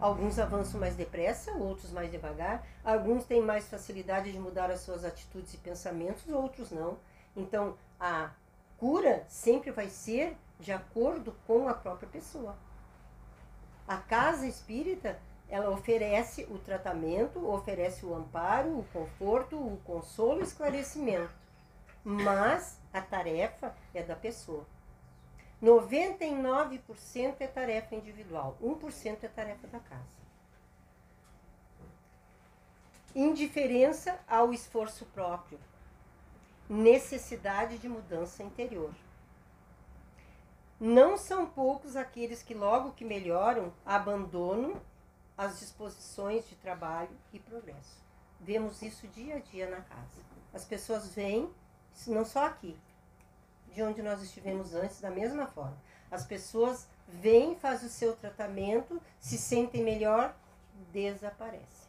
Alguns 0.00 0.38
avançam 0.38 0.78
mais 0.78 0.94
depressa, 0.94 1.50
outros 1.52 1.90
mais 1.90 2.10
devagar. 2.10 2.64
Alguns 2.84 3.24
têm 3.24 3.42
mais 3.42 3.68
facilidade 3.68 4.30
de 4.30 4.38
mudar 4.38 4.70
as 4.70 4.80
suas 4.80 5.04
atitudes 5.04 5.52
e 5.54 5.56
pensamentos, 5.56 6.28
outros 6.28 6.70
não. 6.70 6.96
Então, 7.38 7.78
a 8.00 8.30
cura 8.76 9.24
sempre 9.28 9.70
vai 9.70 9.88
ser 9.88 10.36
de 10.58 10.72
acordo 10.72 11.32
com 11.46 11.68
a 11.68 11.74
própria 11.74 12.08
pessoa. 12.08 12.56
A 13.86 13.96
casa 13.96 14.44
espírita, 14.44 15.18
ela 15.48 15.70
oferece 15.70 16.44
o 16.50 16.58
tratamento, 16.58 17.48
oferece 17.48 18.04
o 18.04 18.12
amparo, 18.12 18.80
o 18.80 18.84
conforto, 18.92 19.56
o 19.56 19.78
consolo, 19.84 20.40
o 20.40 20.42
esclarecimento. 20.42 21.32
Mas 22.04 22.76
a 22.92 23.00
tarefa 23.00 23.72
é 23.94 24.02
da 24.02 24.16
pessoa. 24.16 24.66
99% 25.62 27.36
é 27.40 27.46
tarefa 27.46 27.94
individual, 27.94 28.56
1% 28.60 29.18
é 29.22 29.28
tarefa 29.28 29.66
da 29.68 29.78
casa. 29.78 30.18
Indiferença 33.14 34.18
ao 34.28 34.52
esforço 34.52 35.06
próprio, 35.06 35.58
necessidade 36.68 37.78
de 37.78 37.88
mudança 37.88 38.42
interior. 38.42 38.92
Não 40.78 41.16
são 41.16 41.46
poucos 41.46 41.96
aqueles 41.96 42.42
que, 42.42 42.54
logo 42.54 42.92
que 42.92 43.04
melhoram, 43.04 43.72
abandonam 43.84 44.80
as 45.36 45.58
disposições 45.58 46.48
de 46.48 46.54
trabalho 46.56 47.16
e 47.32 47.38
progresso. 47.38 48.02
Vemos 48.40 48.82
isso 48.82 49.06
dia 49.08 49.36
a 49.36 49.40
dia 49.40 49.68
na 49.68 49.80
casa. 49.80 50.22
As 50.52 50.64
pessoas 50.64 51.08
vêm, 51.08 51.50
não 52.06 52.24
só 52.24 52.46
aqui, 52.46 52.76
de 53.72 53.82
onde 53.82 54.02
nós 54.02 54.22
estivemos 54.22 54.74
antes, 54.74 55.00
da 55.00 55.10
mesma 55.10 55.46
forma. 55.46 55.76
As 56.10 56.24
pessoas 56.24 56.88
vêm, 57.06 57.56
fazem 57.56 57.88
o 57.88 57.90
seu 57.90 58.14
tratamento, 58.16 59.00
se 59.18 59.36
sentem 59.36 59.82
melhor, 59.82 60.34
desaparecem. 60.92 61.88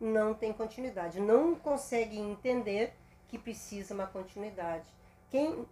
Não 0.00 0.34
tem 0.34 0.52
continuidade, 0.52 1.20
não 1.20 1.54
conseguem 1.54 2.30
entender 2.30 2.94
que 3.28 3.38
precisa 3.38 3.94
uma 3.94 4.06
continuidade. 4.06 4.84
Quem, 5.30 5.66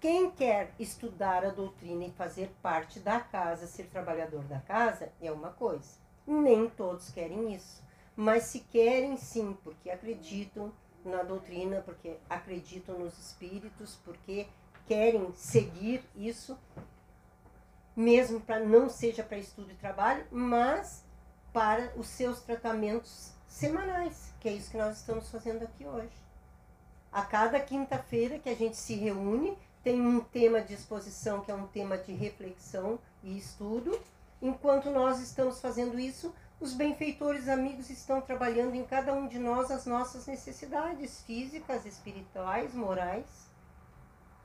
quem 0.00 0.30
quer 0.30 0.72
estudar 0.78 1.44
a 1.44 1.50
doutrina 1.50 2.04
e 2.04 2.12
fazer 2.12 2.50
parte 2.62 3.00
da 3.00 3.20
casa, 3.20 3.66
ser 3.66 3.84
trabalhador 3.84 4.42
da 4.44 4.60
casa, 4.60 5.12
é 5.20 5.30
uma 5.30 5.50
coisa. 5.50 5.98
Nem 6.26 6.68
todos 6.68 7.10
querem 7.10 7.54
isso. 7.54 7.82
Mas 8.16 8.44
se 8.44 8.60
querem 8.60 9.16
sim, 9.16 9.56
porque 9.64 9.90
acreditam 9.90 10.72
na 11.04 11.22
doutrina, 11.22 11.80
porque 11.80 12.16
acreditam 12.28 12.98
nos 12.98 13.18
espíritos, 13.18 13.98
porque 14.04 14.46
querem 14.86 15.32
seguir 15.34 16.04
isso, 16.14 16.58
mesmo 17.96 18.40
para 18.40 18.60
não 18.60 18.88
seja 18.88 19.22
para 19.22 19.38
estudo 19.38 19.70
e 19.70 19.74
trabalho, 19.74 20.26
mas 20.30 21.04
para 21.52 21.92
os 21.96 22.06
seus 22.08 22.40
tratamentos 22.42 23.32
semanais, 23.46 24.32
que 24.40 24.48
é 24.48 24.52
isso 24.52 24.70
que 24.70 24.76
nós 24.76 24.98
estamos 24.98 25.30
fazendo 25.30 25.64
aqui 25.64 25.84
hoje. 25.86 26.29
A 27.12 27.22
cada 27.22 27.58
quinta-feira 27.58 28.38
que 28.38 28.48
a 28.48 28.54
gente 28.54 28.76
se 28.76 28.94
reúne, 28.94 29.56
tem 29.82 30.00
um 30.00 30.20
tema 30.20 30.60
de 30.60 30.74
exposição 30.74 31.40
que 31.40 31.50
é 31.50 31.54
um 31.54 31.66
tema 31.66 31.98
de 31.98 32.12
reflexão 32.12 32.98
e 33.22 33.36
estudo. 33.36 33.98
Enquanto 34.40 34.90
nós 34.90 35.20
estamos 35.20 35.60
fazendo 35.60 35.98
isso, 35.98 36.32
os 36.60 36.74
benfeitores 36.74 37.48
amigos 37.48 37.88
estão 37.88 38.20
trabalhando 38.20 38.74
em 38.74 38.84
cada 38.84 39.12
um 39.12 39.26
de 39.26 39.38
nós 39.38 39.70
as 39.70 39.86
nossas 39.86 40.26
necessidades 40.26 41.22
físicas, 41.22 41.86
espirituais, 41.86 42.74
morais. 42.74 43.50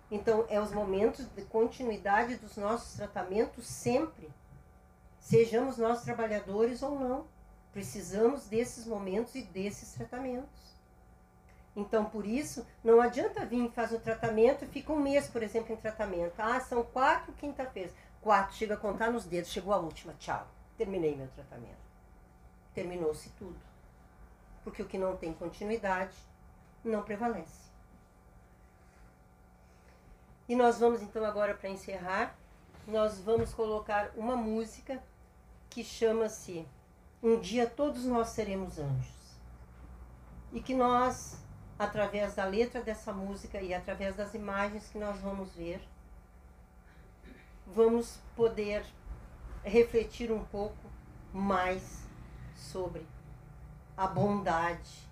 Então, 0.09 0.45
é 0.49 0.59
os 0.59 0.71
momentos 0.71 1.25
de 1.35 1.41
continuidade 1.43 2.37
dos 2.37 2.55
nossos 2.55 2.95
tratamentos 2.95 3.67
sempre. 3.67 4.29
Sejamos 5.19 5.77
nós 5.77 6.03
trabalhadores 6.03 6.81
ou 6.81 6.99
não, 6.99 7.27
precisamos 7.73 8.45
desses 8.45 8.85
momentos 8.85 9.35
e 9.35 9.41
desses 9.41 9.93
tratamentos. 9.93 10.74
Então, 11.75 12.05
por 12.05 12.25
isso, 12.25 12.65
não 12.83 13.01
adianta 13.01 13.45
vir 13.45 13.69
fazer 13.71 13.97
o 13.97 13.99
tratamento 13.99 14.65
fica 14.67 14.93
um 14.93 14.99
mês, 14.99 15.27
por 15.27 15.43
exemplo, 15.43 15.73
em 15.73 15.77
tratamento. 15.77 16.39
Ah, 16.39 16.59
são 16.61 16.83
quatro 16.83 17.33
quinta-feiras. 17.33 17.93
Quatro, 18.21 18.55
chega 18.55 18.75
a 18.75 18.77
contar 18.77 19.11
nos 19.11 19.25
dedos, 19.25 19.51
chegou 19.51 19.73
a 19.73 19.77
última, 19.77 20.13
tchau. 20.13 20.47
Terminei 20.77 21.15
meu 21.15 21.27
tratamento. 21.27 21.85
Terminou-se 22.73 23.29
tudo. 23.31 23.59
Porque 24.63 24.81
o 24.81 24.87
que 24.87 24.97
não 24.97 25.17
tem 25.17 25.33
continuidade 25.33 26.15
não 26.83 27.03
prevalece. 27.03 27.65
E 30.47 30.55
nós 30.55 30.79
vamos 30.79 31.01
então 31.01 31.25
agora 31.25 31.55
para 31.55 31.69
encerrar, 31.69 32.37
nós 32.87 33.19
vamos 33.19 33.53
colocar 33.53 34.11
uma 34.15 34.35
música 34.35 35.01
que 35.69 35.83
chama-se 35.83 36.67
um 37.21 37.39
dia 37.39 37.67
todos 37.67 38.05
nós 38.05 38.29
seremos 38.29 38.77
anjos. 38.77 39.15
E 40.53 40.61
que 40.61 40.75
nós, 40.75 41.37
através 41.77 42.35
da 42.35 42.45
letra 42.45 42.81
dessa 42.81 43.11
música 43.11 43.61
e 43.61 43.73
através 43.73 44.15
das 44.15 44.33
imagens 44.33 44.87
que 44.89 44.97
nós 44.97 45.19
vamos 45.19 45.53
ver, 45.53 45.81
vamos 47.67 48.19
poder 48.35 48.85
refletir 49.63 50.31
um 50.31 50.43
pouco 50.45 50.77
mais 51.33 52.03
sobre 52.55 53.05
a 53.97 54.07
bondade 54.07 55.05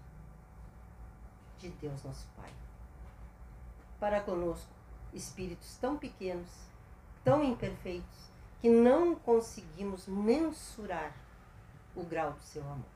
de 1.59 1.70
Deus 1.70 2.03
nosso 2.03 2.28
Pai. 2.36 2.51
Para 3.99 4.22
conosco, 4.22 4.70
espíritos 5.14 5.78
tão 5.78 5.97
pequenos, 5.97 6.49
tão 7.24 7.43
imperfeitos, 7.43 8.32
que 8.61 8.70
não 8.70 9.16
conseguimos 9.16 10.07
mensurar 10.07 11.14
o 11.95 12.03
grau 12.03 12.32
do 12.32 12.41
seu 12.43 12.64
amor. 12.64 12.93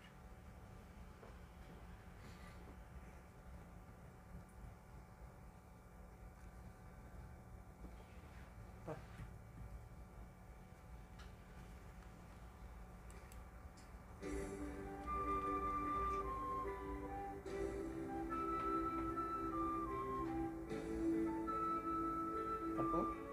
嗯。 22.94 23.27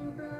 ayuda. 0.00 0.35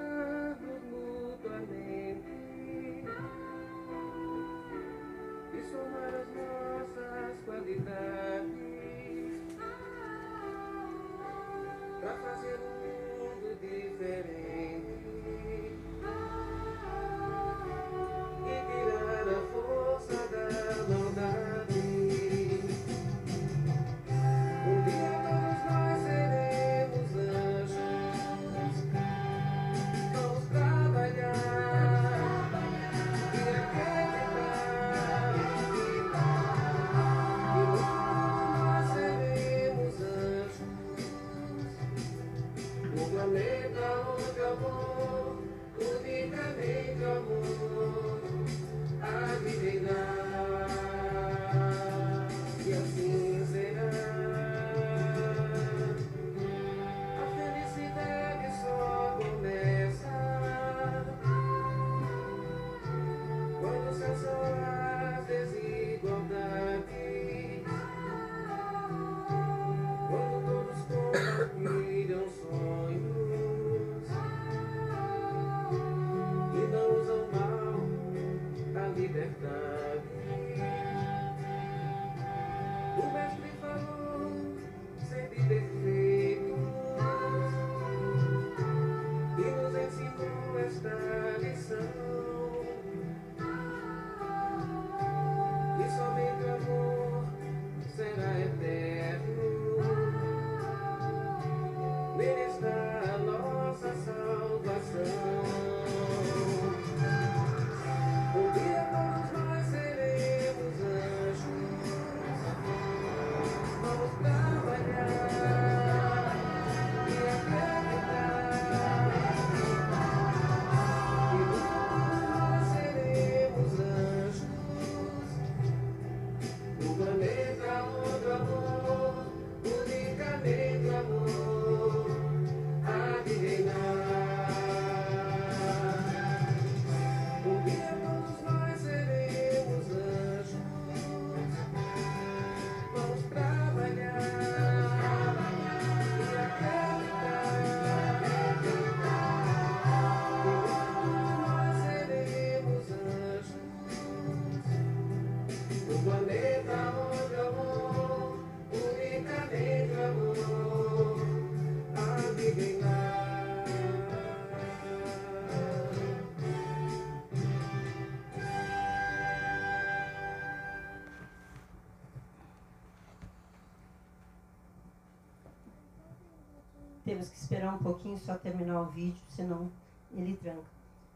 Temos 177.07 177.31
que 177.31 177.39
esperar 177.39 177.73
um 177.73 177.79
pouquinho 177.79 178.19
só 178.19 178.35
terminar 178.37 178.81
o 178.81 178.87
vídeo, 178.87 179.23
senão 179.29 179.71
ele 180.11 180.37
tranca. 180.37 180.67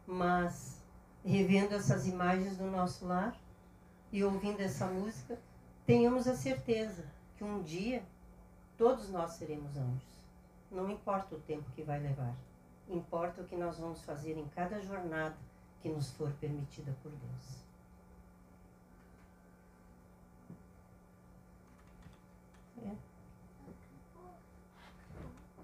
Mas 0.07 0.81
revendo 1.21 1.75
essas 1.75 2.07
imagens 2.07 2.55
do 2.55 2.63
nosso 2.63 3.05
lar 3.05 3.37
e 4.09 4.23
ouvindo 4.23 4.61
essa 4.61 4.87
música, 4.87 5.37
tenhamos 5.85 6.29
a 6.29 6.35
certeza 6.35 7.03
que 7.35 7.43
um 7.43 7.61
dia 7.61 8.01
todos 8.77 9.09
nós 9.09 9.33
seremos 9.33 9.75
anjos. 9.75 10.23
Não 10.71 10.89
importa 10.89 11.35
o 11.35 11.41
tempo 11.41 11.69
que 11.75 11.83
vai 11.83 11.99
levar, 11.99 12.33
importa 12.87 13.41
o 13.41 13.45
que 13.45 13.57
nós 13.57 13.77
vamos 13.77 14.01
fazer 14.05 14.37
em 14.37 14.47
cada 14.55 14.81
jornada 14.81 15.35
que 15.81 15.89
nos 15.89 16.09
for 16.11 16.31
permitida 16.39 16.95
por 17.03 17.11
Deus. 17.11 17.65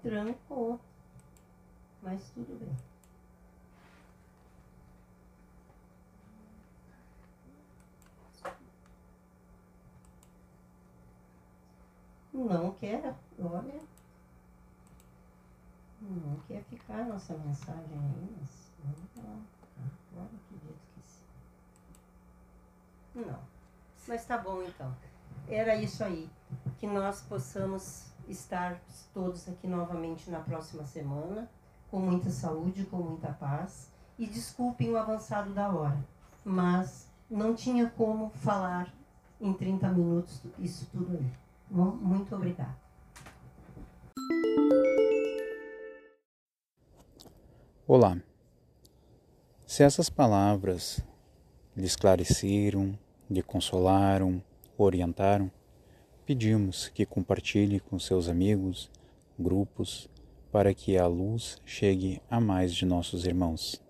Trancou. 0.02 0.80
Mas 2.02 2.30
tudo 2.30 2.58
bem. 2.58 2.76
Não 12.32 12.72
quer, 12.72 13.14
olha. 13.38 13.80
Não 16.00 16.36
quer 16.46 16.62
ficar 16.64 17.04
nossa 17.04 17.36
mensagem 17.36 17.98
aí, 17.98 18.36
mas 18.40 18.70
vamos 18.84 19.10
lá. 19.16 19.40
Agora 20.12 20.30
acredito 20.46 20.80
que 20.94 21.02
sim. 21.10 21.24
Não. 23.26 23.40
Mas 24.06 24.24
tá 24.24 24.38
bom 24.38 24.62
então. 24.62 24.96
Era 25.48 25.74
isso 25.74 26.04
aí. 26.04 26.30
Que 26.78 26.86
nós 26.86 27.22
possamos 27.22 28.12
estar 28.28 28.80
todos 29.12 29.48
aqui 29.48 29.66
novamente 29.66 30.30
na 30.30 30.40
próxima 30.40 30.84
semana, 30.84 31.50
com 31.90 31.98
muita 31.98 32.30
saúde, 32.30 32.84
com 32.84 32.98
muita 32.98 33.32
paz. 33.32 33.90
E 34.18 34.26
desculpem 34.26 34.90
o 34.90 34.96
avançado 34.96 35.54
da 35.54 35.72
hora, 35.72 35.98
mas 36.44 37.08
não 37.30 37.54
tinha 37.54 37.88
como 37.90 38.30
falar 38.30 38.92
em 39.40 39.52
30 39.52 39.88
minutos 39.90 40.42
isso 40.58 40.88
tudo 40.90 41.16
aí. 41.16 41.32
Muito 41.70 42.34
obrigada. 42.34 42.76
Olá. 47.86 48.18
Se 49.66 49.82
essas 49.82 50.10
palavras 50.10 51.00
lhe 51.76 51.86
esclareceram, 51.86 52.98
lhe 53.30 53.42
consolaram, 53.42 54.42
orientaram, 54.76 55.50
pedimos 56.28 56.88
que 56.88 57.06
compartilhe 57.06 57.80
com 57.80 57.98
seus 57.98 58.28
amigos, 58.28 58.90
grupos, 59.38 60.10
para 60.52 60.74
que 60.74 60.98
a 60.98 61.06
luz 61.06 61.56
chegue 61.64 62.20
a 62.28 62.38
mais 62.38 62.74
de 62.74 62.84
nossos 62.84 63.24
irmãos. 63.24 63.80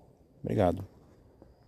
Obrigado. 0.41 0.87